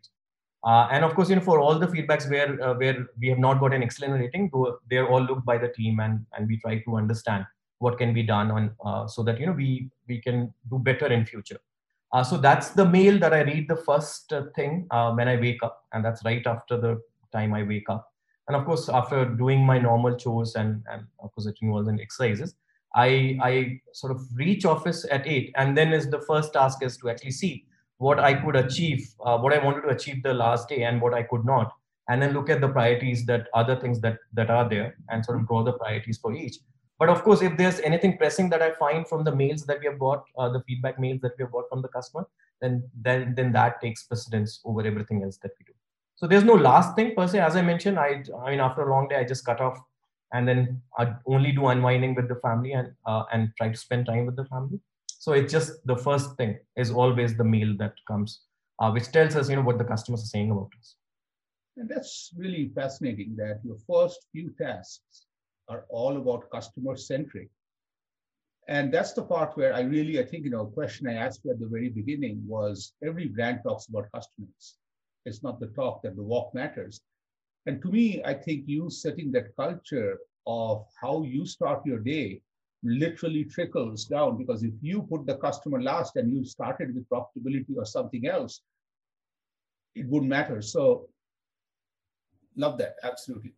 Uh, 0.63 0.89
and 0.91 1.05
of 1.05 1.15
course, 1.15 1.31
you 1.31 1.37
know, 1.37 1.41
for 1.43 1.59
all 1.59 1.79
the 1.79 1.87
feedbacks 1.87 2.29
where 2.29 2.63
uh, 2.63 2.75
where 2.75 3.07
we 3.19 3.29
have 3.29 3.39
not 3.39 3.61
got 3.61 3.73
an 3.73 3.83
excellent 3.83 4.15
rating, 4.15 4.51
they're 4.91 5.09
all 5.09 5.23
looked 5.23 5.47
by 5.47 5.57
the 5.57 5.69
team, 5.69 6.01
and 6.01 6.27
and 6.33 6.49
we 6.49 6.59
try 6.59 6.79
to 6.81 6.97
understand 6.97 7.47
what 7.79 7.97
can 7.97 8.13
be 8.13 8.23
done 8.23 8.51
on 8.51 8.71
uh, 8.85 9.07
so 9.07 9.23
that 9.23 9.41
you 9.41 9.47
know 9.47 9.53
we 9.53 9.89
we 10.09 10.21
can 10.21 10.53
do 10.69 10.79
better 10.79 11.07
in 11.07 11.25
future. 11.25 11.61
Uh, 12.13 12.25
so 12.25 12.37
that's 12.37 12.71
the 12.71 12.85
mail 12.85 13.19
that 13.19 13.33
I 13.33 13.43
read 13.43 13.69
the 13.69 13.77
first 13.77 14.33
uh, 14.33 14.45
thing 14.57 14.87
uh, 14.91 15.13
when 15.13 15.29
I 15.29 15.37
wake 15.37 15.63
up, 15.63 15.85
and 15.93 16.05
that's 16.05 16.25
right 16.25 16.45
after 16.45 16.77
the 16.77 17.01
time 17.33 17.55
I 17.55 17.63
wake 17.63 17.89
up. 17.89 18.13
And 18.49 18.57
of 18.57 18.65
course, 18.65 18.89
after 18.89 19.25
doing 19.25 19.65
my 19.65 19.79
normal 19.79 20.17
chores 20.17 20.57
and, 20.57 20.83
and 20.91 21.05
of 21.23 21.33
course, 21.33 21.47
it 21.47 21.57
involves 21.63 21.89
in 21.89 22.01
exercises, 22.01 22.57
I, 22.97 23.39
I 23.41 23.81
sort 23.93 24.11
of 24.11 24.23
reach 24.35 24.65
office 24.65 25.07
at 25.09 25.25
eight, 25.27 25.53
and 25.57 25.79
then 25.79 25.93
is 25.93 26.11
the 26.11 26.21
first 26.23 26.53
task 26.55 26.83
is 26.83 26.97
to 26.99 27.11
actually 27.11 27.31
see 27.31 27.67
what 27.99 28.19
I 28.19 28.35
could 28.35 28.57
achieve, 28.57 29.09
uh, 29.25 29.39
what 29.39 29.53
I 29.53 29.65
wanted 29.65 29.83
to 29.83 29.89
achieve 29.91 30.25
the 30.25 30.35
last 30.35 30.69
day, 30.69 30.83
and 30.83 31.01
what 31.01 31.15
I 31.15 31.23
could 31.23 31.45
not, 31.45 31.73
and 32.09 32.21
then 32.21 32.33
look 32.33 32.51
at 32.51 32.61
the 32.61 32.69
priorities 32.69 33.25
that 33.27 33.47
other 33.55 33.77
things 33.77 34.01
that 34.01 34.19
that 34.33 34.51
are 34.51 34.69
there, 34.69 34.97
and 35.11 35.25
sort 35.25 35.39
of 35.39 35.47
draw 35.47 35.63
the 35.63 35.75
priorities 35.75 36.19
for 36.19 36.35
each 36.35 36.57
but 37.01 37.09
of 37.09 37.25
course, 37.25 37.41
if 37.41 37.57
there's 37.57 37.81
anything 37.81 38.19
pressing 38.19 38.51
that 38.51 38.61
I 38.61 38.73
find 38.73 39.09
from 39.09 39.25
the 39.25 39.35
mails 39.35 39.65
that 39.65 39.81
we 39.81 39.87
have 39.87 39.99
got, 39.99 40.25
uh, 40.37 40.51
the 40.51 40.61
feedback 40.65 41.01
mails 41.01 41.23
that 41.23 41.33
we 41.39 41.45
have 41.45 41.53
got 41.53 41.67
from 41.71 41.81
the 41.81 41.89
customer, 41.89 42.27
then 42.61 42.83
then 42.95 43.35
then 43.35 43.53
that 43.53 43.81
takes 43.81 44.03
precedence 44.03 44.61
over 44.67 44.87
everything 44.87 45.23
else 45.23 45.39
that 45.39 45.53
we 45.59 45.65
do. 45.65 45.73
So 46.17 46.27
there's 46.27 46.45
no 46.45 46.59
last 46.69 46.95
thing 46.97 47.15
per 47.15 47.27
se. 47.27 47.41
As 47.41 47.57
I 47.57 47.63
mentioned, 47.63 47.99
I 47.99 48.23
I 48.45 48.51
mean 48.51 48.61
after 48.61 48.83
a 48.83 48.91
long 48.91 49.09
day, 49.09 49.17
I 49.17 49.25
just 49.25 49.47
cut 49.47 49.63
off 49.63 49.79
and 50.35 50.47
then 50.47 50.83
I 50.99 51.15
only 51.25 51.53
do 51.53 51.69
unwinding 51.69 52.15
with 52.15 52.29
the 52.29 52.37
family 52.37 52.73
and 52.73 52.93
uh, 53.07 53.25
and 53.33 53.51
try 53.57 53.71
to 53.71 53.83
spend 53.87 54.05
time 54.05 54.27
with 54.27 54.37
the 54.37 54.45
family. 54.45 54.81
So 55.07 55.33
it's 55.33 55.53
just 55.53 55.87
the 55.87 55.97
first 55.97 56.37
thing 56.37 56.59
is 56.77 56.91
always 56.91 57.35
the 57.35 57.45
mail 57.45 57.75
that 57.79 57.95
comes, 58.07 58.41
uh, 58.79 58.91
which 58.91 59.11
tells 59.11 59.37
us 59.37 59.49
you 59.49 59.57
know 59.57 59.63
what 59.63 59.79
the 59.79 59.91
customers 59.95 60.23
are 60.23 60.33
saying 60.37 60.51
about 60.51 60.71
us. 60.79 60.97
And 61.79 61.89
that's 61.89 62.31
really 62.37 62.71
fascinating 62.75 63.37
that 63.37 63.61
your 63.65 63.79
first 63.89 64.27
few 64.33 64.51
tasks 64.61 65.27
are 65.71 65.85
all 65.89 66.17
about 66.17 66.51
customer 66.51 66.97
centric. 66.97 67.49
And 68.69 68.93
that's 68.93 69.13
the 69.13 69.23
part 69.23 69.57
where 69.57 69.73
I 69.73 69.81
really, 69.81 70.21
I 70.21 70.25
think, 70.25 70.45
you 70.45 70.51
know, 70.51 70.67
a 70.67 70.71
question 70.71 71.09
I 71.09 71.15
asked 71.15 71.41
you 71.45 71.53
at 71.53 71.61
the 71.61 71.67
very 71.67 71.89
beginning 71.89 72.43
was 72.47 72.93
every 73.03 73.29
brand 73.29 73.61
talks 73.63 73.87
about 73.87 74.13
customers. 74.13 74.77
It's 75.25 75.43
not 75.43 75.61
the 75.61 75.69
talk 75.69 76.03
that 76.03 76.17
the 76.17 76.23
walk 76.23 76.55
matters. 76.55 77.01
And 77.67 77.81
to 77.83 77.89
me, 77.91 78.23
I 78.25 78.35
think 78.35 78.65
you 78.67 78.91
setting 78.91 79.33
that 79.33 79.57
culture 79.57 80.19
of 80.47 80.87
how 81.01 81.23
you 81.23 81.47
start 81.47 81.87
your 81.87 81.99
day 81.99 82.43
literally 82.83 83.45
trickles 83.45 84.07
down 84.07 84.39
because 84.39 84.63
if 84.63 84.73
you 84.81 85.03
put 85.03 85.27
the 85.27 85.37
customer 85.37 85.83
last 85.83 86.17
and 86.17 86.33
you 86.33 86.45
started 86.45 86.95
with 86.95 87.09
profitability 87.09 87.77
or 87.77 87.85
something 87.85 88.27
else, 88.27 88.63
it 89.95 90.07
wouldn't 90.07 90.31
matter. 90.31 90.63
So 90.63 91.09
love 92.57 92.79
that, 92.79 92.97
absolutely. 93.03 93.53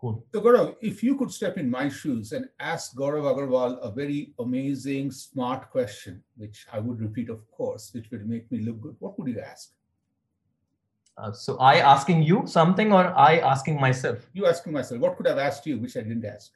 Cool. 0.00 0.24
So 0.32 0.40
Gaurav, 0.40 0.76
if 0.80 1.02
you 1.02 1.14
could 1.14 1.30
step 1.30 1.58
in 1.58 1.68
my 1.68 1.90
shoes 1.90 2.32
and 2.32 2.48
ask 2.58 2.96
Gaurav 2.96 3.24
Agarwal 3.30 3.78
a 3.82 3.90
very 3.90 4.32
amazing, 4.38 5.10
smart 5.10 5.70
question, 5.70 6.22
which 6.38 6.66
I 6.72 6.78
would 6.78 7.00
repeat, 7.00 7.28
of 7.28 7.48
course, 7.50 7.90
which 7.92 8.10
would 8.10 8.26
make 8.26 8.50
me 8.50 8.60
look 8.60 8.80
good, 8.80 8.96
what 8.98 9.18
would 9.18 9.28
you 9.28 9.40
ask? 9.40 9.72
Uh, 11.18 11.32
so 11.32 11.58
I 11.58 11.80
asking 11.80 12.22
you 12.22 12.44
something 12.46 12.94
or 12.94 13.12
I 13.14 13.40
asking 13.40 13.78
myself? 13.78 14.26
You 14.32 14.46
asking 14.46 14.72
myself. 14.72 15.02
What 15.02 15.18
could 15.18 15.26
I 15.26 15.30
have 15.30 15.38
asked 15.38 15.66
you, 15.66 15.78
which 15.78 15.98
I 15.98 16.00
didn't 16.00 16.24
ask? 16.24 16.50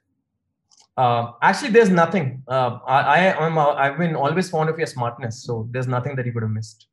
Uh, 0.97 1.32
actually, 1.42 1.70
there's 1.70 1.90
nothing. 1.90 2.42
Uh, 2.49 2.78
I, 2.86 3.01
I 3.01 3.47
am. 3.47 3.59
Uh, 3.59 3.74
I've 3.74 3.99
been 3.99 4.16
always 4.16 4.49
fond 4.49 4.70
of 4.70 4.78
your 4.78 4.86
smartness, 4.86 5.42
so 5.42 5.68
there's 5.70 5.88
nothing 5.88 6.16
that 6.16 6.24
you 6.24 6.32
could 6.32 6.45
have 6.45 6.53
missed. 6.53 6.86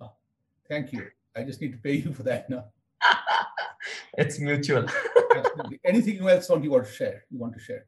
Oh, 0.00 0.12
thank 0.68 0.92
you. 0.92 1.08
I 1.34 1.42
just 1.42 1.60
need 1.60 1.72
to 1.72 1.78
pay 1.78 1.94
you 1.94 2.12
for 2.12 2.22
that 2.22 2.48
now. 2.48 2.66
it's 4.18 4.38
mutual. 4.38 4.86
Anything 5.84 6.28
else 6.28 6.48
want 6.48 6.64
to 6.64 6.84
share? 6.92 7.24
You 7.30 7.38
want 7.38 7.54
to 7.54 7.60
share? 7.60 7.86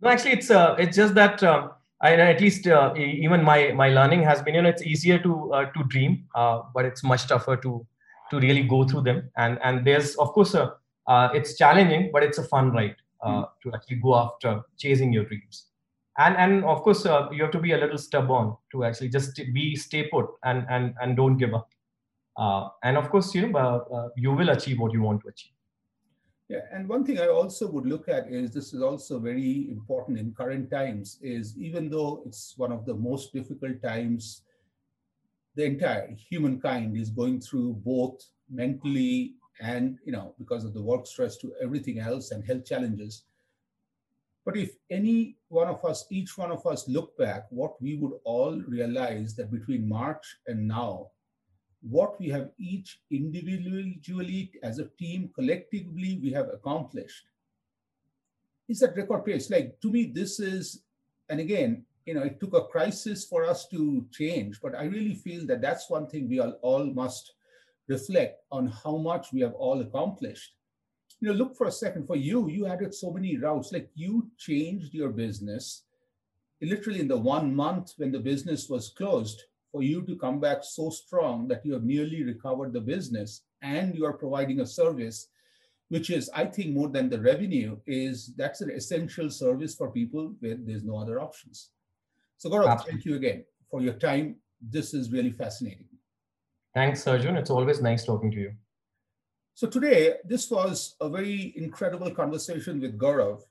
No, 0.00 0.08
actually, 0.08 0.32
it's 0.32 0.50
uh, 0.50 0.76
it's 0.78 0.96
just 0.96 1.14
that 1.14 1.42
uh, 1.42 1.68
I 2.00 2.14
at 2.14 2.40
least 2.40 2.66
uh, 2.66 2.94
even 2.96 3.42
my 3.42 3.72
my 3.72 3.88
learning 3.88 4.22
has 4.22 4.42
been 4.42 4.54
you 4.54 4.62
know 4.62 4.68
it's 4.68 4.82
easier 4.82 5.18
to 5.18 5.52
uh, 5.52 5.64
to 5.72 5.84
dream, 5.84 6.24
uh, 6.34 6.62
but 6.74 6.84
it's 6.84 7.04
much 7.04 7.26
tougher 7.26 7.56
to 7.56 7.86
to 8.30 8.40
really 8.40 8.62
go 8.62 8.84
through 8.84 9.02
them. 9.02 9.30
And 9.36 9.58
and 9.62 9.86
there's 9.86 10.14
of 10.16 10.28
course 10.28 10.54
a, 10.54 10.74
uh, 11.06 11.28
it's 11.34 11.58
challenging, 11.58 12.10
but 12.12 12.22
it's 12.22 12.38
a 12.38 12.44
fun 12.44 12.70
ride 12.70 12.96
mm. 13.22 13.48
to 13.62 13.72
actually 13.74 13.96
go 13.96 14.14
after 14.14 14.62
chasing 14.78 15.12
your 15.12 15.24
dreams. 15.24 15.66
And 16.18 16.36
and 16.36 16.64
of 16.64 16.82
course 16.82 17.04
you 17.04 17.42
have 17.42 17.50
to 17.50 17.58
be 17.58 17.72
a 17.72 17.78
little 17.78 17.98
stubborn 17.98 18.56
to 18.72 18.84
actually 18.84 19.08
just 19.08 19.36
be 19.52 19.76
stay 19.76 20.08
put 20.08 20.26
and 20.44 20.64
and 20.70 20.94
and 21.02 21.16
don't 21.16 21.36
give 21.36 21.54
up. 21.54 21.68
Uh, 22.36 22.68
and 22.82 22.96
of 22.96 23.10
course, 23.10 23.34
you 23.34 23.46
know 23.46 23.58
uh, 23.58 23.94
uh, 23.94 24.08
you 24.16 24.32
will 24.32 24.50
achieve 24.50 24.78
what 24.78 24.92
you 24.92 25.02
want 25.02 25.20
to 25.22 25.28
achieve. 25.28 25.52
Yeah, 26.48 26.62
and 26.72 26.88
one 26.88 27.04
thing 27.04 27.20
I 27.20 27.28
also 27.28 27.70
would 27.70 27.86
look 27.86 28.08
at 28.08 28.28
is 28.28 28.50
this 28.50 28.72
is 28.74 28.82
also 28.82 29.20
very 29.20 29.68
important 29.70 30.18
in 30.18 30.34
current 30.34 30.68
times 30.68 31.18
is 31.22 31.56
even 31.56 31.88
though 31.88 32.24
it's 32.26 32.54
one 32.56 32.72
of 32.72 32.84
the 32.86 32.94
most 32.94 33.32
difficult 33.32 33.80
times 33.82 34.42
the 35.54 35.64
entire 35.64 36.10
humankind 36.28 36.96
is 36.96 37.10
going 37.10 37.40
through 37.40 37.74
both 37.84 38.24
mentally 38.50 39.34
and 39.60 39.98
you 40.04 40.12
know 40.12 40.34
because 40.38 40.64
of 40.64 40.74
the 40.74 40.82
work 40.82 41.06
stress 41.06 41.36
to 41.36 41.52
everything 41.62 41.98
else 41.98 42.30
and 42.30 42.44
health 42.44 42.64
challenges 42.64 43.24
but 44.44 44.56
if 44.56 44.70
any 44.90 45.36
one 45.48 45.68
of 45.68 45.84
us 45.84 46.06
each 46.10 46.36
one 46.38 46.50
of 46.50 46.66
us 46.66 46.88
look 46.88 47.16
back 47.18 47.46
what 47.50 47.80
we 47.80 47.96
would 47.96 48.14
all 48.24 48.60
realize 48.66 49.36
that 49.36 49.50
between 49.50 49.88
march 49.88 50.36
and 50.46 50.66
now 50.66 51.06
what 51.82 52.18
we 52.20 52.28
have 52.28 52.50
each 52.58 53.00
individually 53.10 54.52
as 54.62 54.78
a 54.78 54.88
team 54.98 55.30
collectively 55.34 56.18
we 56.22 56.30
have 56.30 56.48
accomplished. 56.52 57.24
Is 58.68 58.80
that 58.80 58.96
record 58.96 59.24
pace 59.24 59.50
like 59.50 59.80
to 59.80 59.90
me 59.90 60.12
this 60.14 60.40
is 60.40 60.82
and 61.28 61.40
again 61.40 61.84
you 62.06 62.14
know 62.14 62.22
it 62.22 62.38
took 62.38 62.54
a 62.54 62.64
crisis 62.64 63.24
for 63.24 63.44
us 63.44 63.66
to 63.68 64.06
change 64.12 64.60
but 64.62 64.74
i 64.74 64.84
really 64.84 65.14
feel 65.14 65.46
that 65.46 65.60
that's 65.60 65.90
one 65.90 66.06
thing 66.06 66.28
we 66.28 66.38
all, 66.40 66.52
all 66.62 66.84
must 66.86 67.32
reflect 67.90 68.44
on 68.50 68.68
how 68.68 68.96
much 68.96 69.32
we 69.32 69.40
have 69.40 69.54
all 69.54 69.80
accomplished. 69.80 70.54
You 71.20 71.28
know 71.28 71.34
look 71.34 71.56
for 71.56 71.66
a 71.66 71.72
second 71.72 72.06
for 72.06 72.16
you 72.16 72.48
you 72.48 72.66
added 72.66 72.94
so 72.94 73.10
many 73.10 73.36
routes. 73.36 73.72
Like 73.72 73.90
you 73.94 74.30
changed 74.38 74.94
your 74.94 75.10
business 75.10 75.82
literally 76.62 77.00
in 77.00 77.08
the 77.08 77.16
one 77.16 77.54
month 77.54 77.94
when 77.96 78.12
the 78.12 78.18
business 78.18 78.68
was 78.68 78.90
closed 78.90 79.44
for 79.72 79.82
you 79.82 80.02
to 80.02 80.16
come 80.16 80.40
back 80.40 80.58
so 80.62 80.90
strong 80.90 81.48
that 81.48 81.64
you 81.64 81.72
have 81.72 81.84
nearly 81.84 82.22
recovered 82.24 82.72
the 82.72 82.80
business 82.80 83.42
and 83.62 83.94
you 83.94 84.04
are 84.04 84.12
providing 84.12 84.60
a 84.60 84.66
service 84.66 85.28
which 85.88 86.10
is 86.10 86.30
i 86.34 86.44
think 86.44 86.74
more 86.74 86.88
than 86.88 87.08
the 87.08 87.20
revenue 87.20 87.76
is 87.86 88.32
that's 88.36 88.60
an 88.60 88.70
essential 88.70 89.28
service 89.30 89.74
for 89.74 89.90
people 89.90 90.34
where 90.40 90.56
there's 90.58 90.84
no 90.84 90.96
other 90.96 91.20
options. 91.20 91.70
So 92.38 92.48
Gaurav, 92.48 92.86
thank 92.86 93.04
you 93.04 93.16
again 93.16 93.44
for 93.70 93.82
your 93.82 93.94
time. 93.94 94.36
This 94.62 94.94
is 94.94 95.12
really 95.12 95.32
fascinating. 95.32 95.88
Thanks 96.74 97.06
arjun. 97.06 97.36
It's 97.36 97.50
always 97.50 97.82
nice 97.82 98.04
talking 98.04 98.30
to 98.30 98.38
you. 98.38 98.52
So 99.54 99.66
today 99.66 100.14
this 100.24 100.50
was 100.50 100.96
a 101.00 101.08
very 101.08 101.52
incredible 101.56 102.10
conversation 102.10 102.80
with 102.80 102.98
Gaurav. 102.98 103.42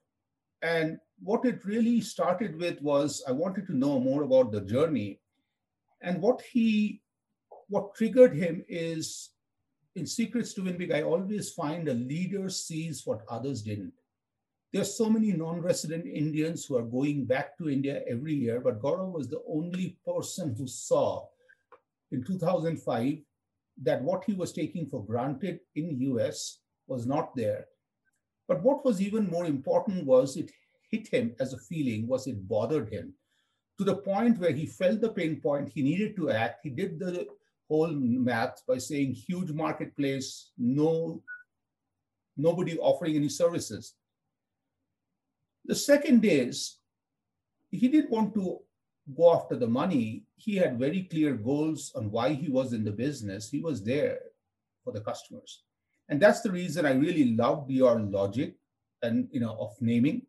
And 0.61 0.97
what 1.21 1.45
it 1.45 1.65
really 1.65 1.99
started 2.01 2.57
with 2.57 2.81
was 2.81 3.23
i 3.27 3.31
wanted 3.31 3.67
to 3.67 3.75
know 3.75 3.99
more 3.99 4.23
about 4.23 4.51
the 4.51 4.61
journey 4.61 5.19
and 6.01 6.21
what 6.21 6.41
he, 6.41 7.01
what 7.67 7.95
triggered 7.95 8.35
him 8.35 8.63
is 8.67 9.31
in 9.95 10.05
Secrets 10.05 10.53
to 10.53 10.63
Win 10.63 10.77
Big, 10.77 10.91
I 10.91 11.01
always 11.01 11.51
find 11.51 11.87
a 11.87 11.93
leader 11.93 12.49
sees 12.49 13.05
what 13.05 13.21
others 13.29 13.61
didn't. 13.61 13.93
There 14.71 14.81
are 14.81 14.85
so 14.85 15.09
many 15.09 15.31
non-resident 15.31 16.05
Indians 16.05 16.65
who 16.65 16.77
are 16.77 16.83
going 16.83 17.25
back 17.25 17.57
to 17.57 17.69
India 17.69 18.03
every 18.07 18.33
year, 18.33 18.59
but 18.59 18.81
Gaurav 18.81 19.11
was 19.11 19.27
the 19.27 19.41
only 19.47 19.97
person 20.05 20.55
who 20.55 20.67
saw 20.67 21.25
in 22.11 22.23
2005 22.23 23.17
that 23.81 24.03
what 24.03 24.23
he 24.25 24.33
was 24.33 24.53
taking 24.53 24.87
for 24.87 25.03
granted 25.03 25.59
in 25.75 25.99
US 26.01 26.59
was 26.87 27.07
not 27.07 27.35
there. 27.35 27.65
But 28.47 28.61
what 28.63 28.85
was 28.85 29.01
even 29.01 29.29
more 29.29 29.45
important 29.45 30.05
was 30.05 30.37
it 30.37 30.51
hit 30.91 31.07
him 31.07 31.35
as 31.39 31.53
a 31.53 31.57
feeling, 31.57 32.07
was 32.07 32.27
it 32.27 32.47
bothered 32.47 32.89
him 32.89 33.13
to 33.79 33.85
the 33.85 33.95
point 33.95 34.37
where 34.39 34.51
he 34.51 34.65
felt 34.65 34.99
the 34.99 35.09
pain 35.09 35.39
point, 35.39 35.71
he 35.73 35.81
needed 35.81 36.15
to 36.17 36.29
act. 36.29 36.59
He 36.63 36.69
did 36.69 36.99
the 36.99 37.25
whole 37.69 37.91
math 37.91 38.61
by 38.67 38.77
saying 38.77 39.13
huge 39.13 39.51
marketplace, 39.51 40.51
no 40.57 41.23
nobody 42.35 42.77
offering 42.77 43.15
any 43.15 43.29
services. 43.29 43.95
The 45.65 45.75
second 45.75 46.25
is 46.25 46.77
he 47.71 47.87
didn't 47.87 48.11
want 48.11 48.33
to 48.33 48.59
go 49.15 49.33
after 49.33 49.55
the 49.55 49.67
money. 49.67 50.23
He 50.35 50.55
had 50.55 50.79
very 50.79 51.03
clear 51.03 51.33
goals 51.33 51.91
on 51.95 52.11
why 52.11 52.33
he 52.33 52.49
was 52.49 52.73
in 52.73 52.83
the 52.83 52.91
business. 52.91 53.49
He 53.49 53.59
was 53.59 53.83
there 53.83 54.19
for 54.83 54.91
the 54.91 55.01
customers. 55.01 55.63
And 56.09 56.19
that's 56.21 56.41
the 56.41 56.51
reason 56.51 56.85
I 56.85 56.93
really 56.93 57.35
loved 57.35 57.69
your 57.69 57.99
logic 57.99 58.55
and 59.03 59.29
you 59.31 59.39
know 59.39 59.55
of 59.57 59.71
naming 59.79 60.23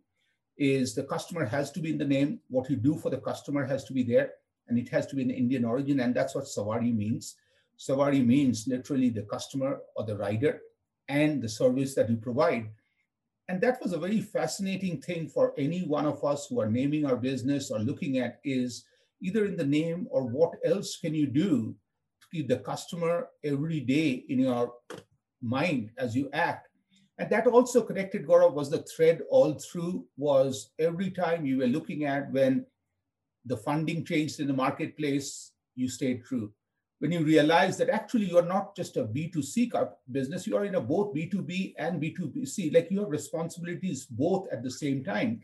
is 0.61 0.95
the 0.95 1.03
customer 1.03 1.45
has 1.47 1.73
to 1.73 1.81
be 1.81 1.91
in 1.91 1.99
the 1.99 2.05
name. 2.05 2.39
What 2.49 2.69
you 2.69 2.77
do 2.77 2.95
for 2.95 3.11
the 3.11 3.19
customer 3.19 3.65
has 3.65 3.83
to 3.85 3.95
be 3.95 4.03
there 4.03 4.33
and 4.69 4.79
it 4.79 4.89
has 4.91 5.07
to 5.07 5.17
be 5.17 5.23
an 5.23 5.31
Indian 5.31 5.65
origin. 5.65 6.01
And 6.01 6.15
that's 6.15 6.35
what 6.35 6.45
Savari 6.45 6.95
means. 6.95 7.37
Savari 7.79 8.25
means 8.25 8.69
literally 8.69 9.09
the 9.09 9.23
customer 9.23 9.81
or 9.97 10.05
the 10.05 10.17
rider 10.17 10.61
and 11.09 11.43
the 11.43 11.49
service 11.49 11.95
that 11.95 12.11
you 12.11 12.17
provide. 12.17 12.69
And 13.49 13.61
that 13.63 13.81
was 13.83 13.95
a 13.95 13.99
very 13.99 14.21
fascinating 14.21 15.01
thing 15.01 15.29
for 15.29 15.55
any 15.59 15.81
one 15.81 16.07
of 16.07 16.23
us 16.23 16.47
who 16.47 16.61
are 16.61 16.71
naming 16.71 17.07
our 17.07 17.17
business 17.17 17.71
or 17.71 17.81
looking 17.81 18.19
at 18.19 18.39
is 18.45 18.85
either 19.23 19.47
in 19.47 19.57
the 19.57 19.67
name 19.67 20.07
or 20.11 20.25
what 20.25 20.53
else 20.65 20.99
can 20.99 21.15
you 21.15 21.27
do 21.27 21.75
to 22.21 22.27
keep 22.31 22.49
the 22.49 22.59
customer 22.59 23.29
every 23.43 23.81
day 23.81 24.25
in 24.29 24.41
your 24.41 24.75
mind 25.43 25.91
as 25.97 26.15
you 26.15 26.29
act. 26.33 26.70
And 27.21 27.31
that 27.31 27.47
also 27.47 27.83
connected, 27.83 28.27
Gaurav, 28.27 28.55
was 28.55 28.71
the 28.71 28.83
thread 28.83 29.21
all 29.31 29.55
through 29.55 30.07
was 30.17 30.71
every 30.81 31.11
time 31.11 31.47
you 31.47 31.59
were 31.59 31.69
looking 31.69 32.05
at 32.05 32.33
when 32.33 32.67
the 33.45 33.59
funding 33.59 34.05
changed 34.05 34.41
in 34.41 34.49
the 34.49 34.53
marketplace, 34.53 35.53
you 35.77 35.89
stayed 35.89 36.25
true 36.25 36.53
when 37.01 37.11
you 37.11 37.25
realize 37.25 37.79
that 37.79 37.89
actually 37.89 38.27
you're 38.27 38.45
not 38.45 38.77
just 38.77 38.99
a 38.99 39.05
B2C 39.05 39.73
business, 40.13 40.47
you 40.47 40.55
are 40.57 40.67
in 40.67 40.75
a 40.75 40.81
both 40.81 41.15
B2B 41.15 41.75
and 41.79 42.01
B2C, 42.01 42.75
like 42.75 42.91
you 42.91 43.01
have 43.01 43.09
responsibilities 43.09 44.05
both 44.05 44.47
at 44.53 44.63
the 44.63 44.71
same 44.71 45.03
time. 45.03 45.41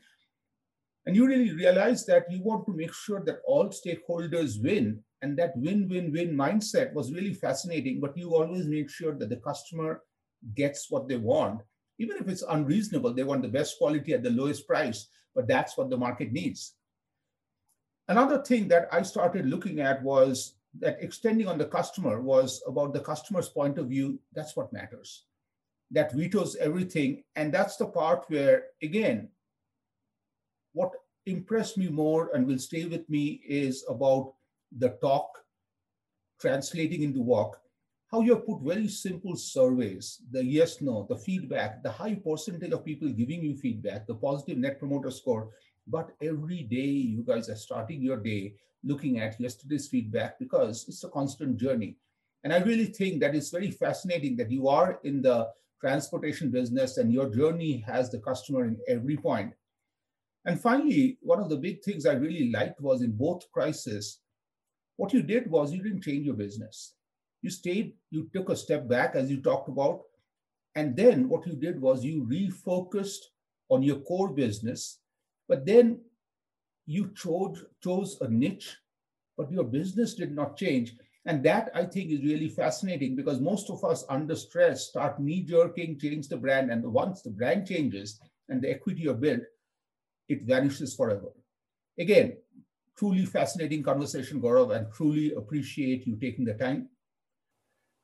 And 1.07 1.17
you 1.17 1.27
really 1.27 1.55
realize 1.55 2.05
that 2.07 2.31
you 2.31 2.43
want 2.43 2.67
to 2.67 2.75
make 2.75 2.93
sure 2.93 3.25
that 3.25 3.41
all 3.47 3.71
stakeholders 3.71 4.63
win. 4.63 5.03
And 5.23 5.39
that 5.39 5.57
win 5.57 5.89
win 5.89 6.13
win 6.13 6.37
mindset 6.37 6.93
was 6.93 7.13
really 7.13 7.33
fascinating. 7.33 8.01
But 8.01 8.19
you 8.19 8.35
always 8.35 8.67
make 8.67 8.91
sure 8.91 9.15
that 9.19 9.31
the 9.31 9.37
customer 9.37 10.03
gets 10.55 10.91
what 10.91 11.09
they 11.09 11.17
want, 11.17 11.63
even 11.99 12.17
if 12.19 12.29
it's 12.29 12.45
unreasonable. 12.49 13.13
They 13.13 13.25
want 13.25 13.43
the 13.43 13.49
best 13.49 13.79
quality 13.79 14.13
at 14.13 14.23
the 14.23 14.31
lowest 14.31 14.67
price, 14.67 15.09
but 15.35 15.49
that's 15.49 15.77
what 15.77 15.91
the 15.91 15.97
market 15.97 16.33
needs. 16.33 16.75
Another 18.09 18.43
thing 18.43 18.69
that 18.69 18.89
I 18.93 19.03
started 19.03 19.47
looking 19.47 19.81
at 19.81 20.03
was 20.03 20.55
that 20.79 20.99
extending 21.01 21.49
on 21.49 21.59
the 21.59 21.65
customer 21.65 22.21
was 22.21 22.63
about 22.67 22.93
the 22.93 23.01
customer's 23.01 23.49
point 23.49 23.79
of 23.79 23.89
view. 23.89 24.21
That's 24.35 24.57
what 24.57 24.73
matters. 24.73 25.25
That 25.91 26.13
vetoes 26.13 26.57
everything. 26.57 27.25
And 27.35 27.53
that's 27.53 27.77
the 27.77 27.87
part 27.87 28.25
where, 28.29 28.65
again, 28.83 29.29
what 30.73 30.93
impressed 31.25 31.79
me 31.79 31.89
more 31.89 32.31
and 32.35 32.47
will 32.47 32.59
stay 32.59 32.85
with 32.85 33.09
me 33.09 33.41
is 33.47 33.85
about 33.89 34.35
the 34.77 34.91
talk 35.01 35.29
translating 36.41 37.03
into 37.03 37.21
walk. 37.21 37.61
How 38.11 38.21
you 38.21 38.35
have 38.35 38.47
put 38.47 38.63
very 38.63 38.87
simple 38.87 39.37
surveys, 39.37 40.23
the 40.31 40.45
yes, 40.45 40.81
no, 40.81 41.07
the 41.09 41.17
feedback, 41.17 41.83
the 41.83 41.91
high 41.91 42.15
percentage 42.15 42.71
of 42.71 42.85
people 42.85 43.09
giving 43.09 43.43
you 43.43 43.57
feedback, 43.57 44.07
the 44.07 44.15
positive 44.15 44.59
net 44.59 44.79
promoter 44.79 45.11
score. 45.11 45.51
But 45.89 46.13
every 46.23 46.63
day 46.63 46.87
you 46.87 47.25
guys 47.27 47.49
are 47.49 47.57
starting 47.57 48.01
your 48.01 48.19
day 48.19 48.55
looking 48.85 49.19
at 49.19 49.41
yesterday's 49.41 49.89
feedback 49.89 50.39
because 50.39 50.87
it's 50.89 51.03
a 51.03 51.09
constant 51.09 51.57
journey. 51.57 51.97
And 52.45 52.53
I 52.53 52.59
really 52.59 52.87
think 52.87 53.21
that 53.21 53.35
it's 53.35 53.51
very 53.51 53.73
fascinating 53.73 54.37
that 54.37 54.53
you 54.53 54.69
are 54.69 55.01
in 55.03 55.21
the 55.21 55.49
transportation 55.81 56.51
business 56.53 56.99
and 56.99 57.13
your 57.13 57.29
journey 57.29 57.85
has 57.87 58.11
the 58.11 58.21
customer 58.21 58.67
in 58.67 58.79
every 58.89 59.17
point. 59.17 59.53
And 60.45 60.61
finally, 60.61 61.19
one 61.23 61.41
of 61.41 61.49
the 61.49 61.57
big 61.57 61.83
things 61.83 62.07
I 62.07 62.13
really 62.13 62.53
liked 62.53 62.81
was 62.81 63.03
in 63.03 63.17
both 63.17 63.51
crises, 63.51 64.21
what 64.97 65.13
you 65.13 65.23
did 65.23 65.51
was 65.51 65.73
you 65.73 65.83
didn't 65.83 66.03
change 66.03 66.25
your 66.25 66.37
business. 66.37 66.95
You 67.43 67.51
stayed, 67.51 67.95
you 68.11 68.29
took 68.35 68.51
a 68.51 68.57
step 68.57 68.89
back, 68.89 69.15
as 69.15 69.31
you 69.31 69.41
talked 69.41 69.69
about. 69.69 70.03
And 70.75 70.97
then 70.97 71.29
what 71.29 71.47
you 71.47 71.55
did 71.55 71.81
was 71.81 72.05
you 72.05 72.25
refocused 72.31 73.25
on 73.71 73.83
your 73.83 74.01
core 74.01 74.31
business, 74.31 74.99
but 75.49 75.67
then 75.67 76.01
you 76.87 77.11
chose, 77.15 77.65
chose 77.83 78.19
a 78.21 78.29
niche, 78.29 78.77
but 79.37 79.51
your 79.51 79.65
business 79.65 80.15
did 80.15 80.35
not 80.35 80.57
change. 80.57 80.95
And 81.27 81.43
that 81.45 81.71
I 81.75 81.85
think 81.85 82.11
is 82.11 82.23
really 82.23 82.49
fascinating 82.49 83.17
because 83.17 83.41
most 83.41 83.71
of 83.71 83.85
us 83.85 84.05
under 84.09 84.37
stress 84.37 84.89
start 84.89 85.21
knee 85.21 85.43
jerking, 85.43 85.99
change 85.99 86.29
the 86.29 86.37
brand. 86.37 86.71
And 86.71 86.85
once 86.85 87.23
the 87.23 87.31
brand 87.31 87.67
changes 87.67 88.21
and 88.49 88.63
the 88.63 88.71
equity 88.71 89.03
you 89.03 89.15
built, 89.15 89.41
it 90.29 90.43
vanishes 90.43 90.95
forever. 90.95 91.33
Again, 91.99 92.37
truly 92.99 93.27
fascinating 93.27 93.83
conversation, 93.83 94.41
Gaurav, 94.43 94.77
and 94.77 94.93
truly 94.93 95.35
appreciate 95.35 96.07
you 96.07 96.17
taking 96.17 96.45
the 96.45 96.55
time. 96.55 96.89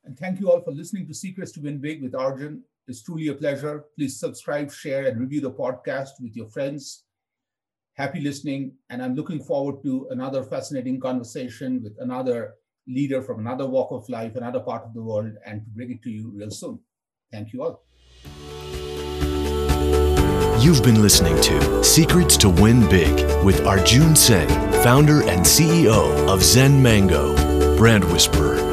And 0.05 0.17
thank 0.17 0.39
you 0.39 0.51
all 0.51 0.61
for 0.61 0.71
listening 0.71 1.07
to 1.07 1.13
Secrets 1.13 1.51
to 1.53 1.61
Win 1.61 1.79
Big 1.79 2.01
with 2.01 2.15
Arjun. 2.15 2.63
It's 2.87 3.01
truly 3.01 3.29
a 3.29 3.33
pleasure. 3.33 3.85
Please 3.95 4.19
subscribe, 4.19 4.71
share, 4.71 5.07
and 5.07 5.19
review 5.19 5.41
the 5.41 5.51
podcast 5.51 6.19
with 6.19 6.35
your 6.35 6.47
friends 6.47 7.03
happy 7.93 8.19
listening. 8.19 8.73
And 8.89 9.01
I'm 9.01 9.15
looking 9.15 9.41
forward 9.41 9.83
to 9.83 10.07
another 10.11 10.43
fascinating 10.43 10.99
conversation 10.99 11.81
with 11.83 11.95
another 11.99 12.55
leader 12.87 13.21
from 13.21 13.39
another 13.39 13.67
walk 13.67 13.91
of 13.91 14.07
life, 14.09 14.35
another 14.35 14.59
part 14.59 14.83
of 14.83 14.93
the 14.93 15.01
world, 15.01 15.33
and 15.45 15.63
to 15.63 15.69
bring 15.71 15.91
it 15.91 16.03
to 16.03 16.09
you 16.09 16.31
real 16.35 16.51
soon. 16.51 16.79
Thank 17.31 17.53
you 17.53 17.63
all. 17.63 17.83
You've 20.59 20.83
been 20.83 21.01
listening 21.01 21.39
to 21.41 21.83
Secrets 21.83 22.37
to 22.37 22.49
Win 22.49 22.87
Big 22.89 23.13
with 23.43 23.65
Arjun 23.65 24.15
Sen, 24.15 24.47
founder 24.83 25.21
and 25.23 25.41
CEO 25.41 26.27
of 26.29 26.41
Zen 26.41 26.81
Mango, 26.81 27.35
brand 27.77 28.03
whisperer, 28.11 28.72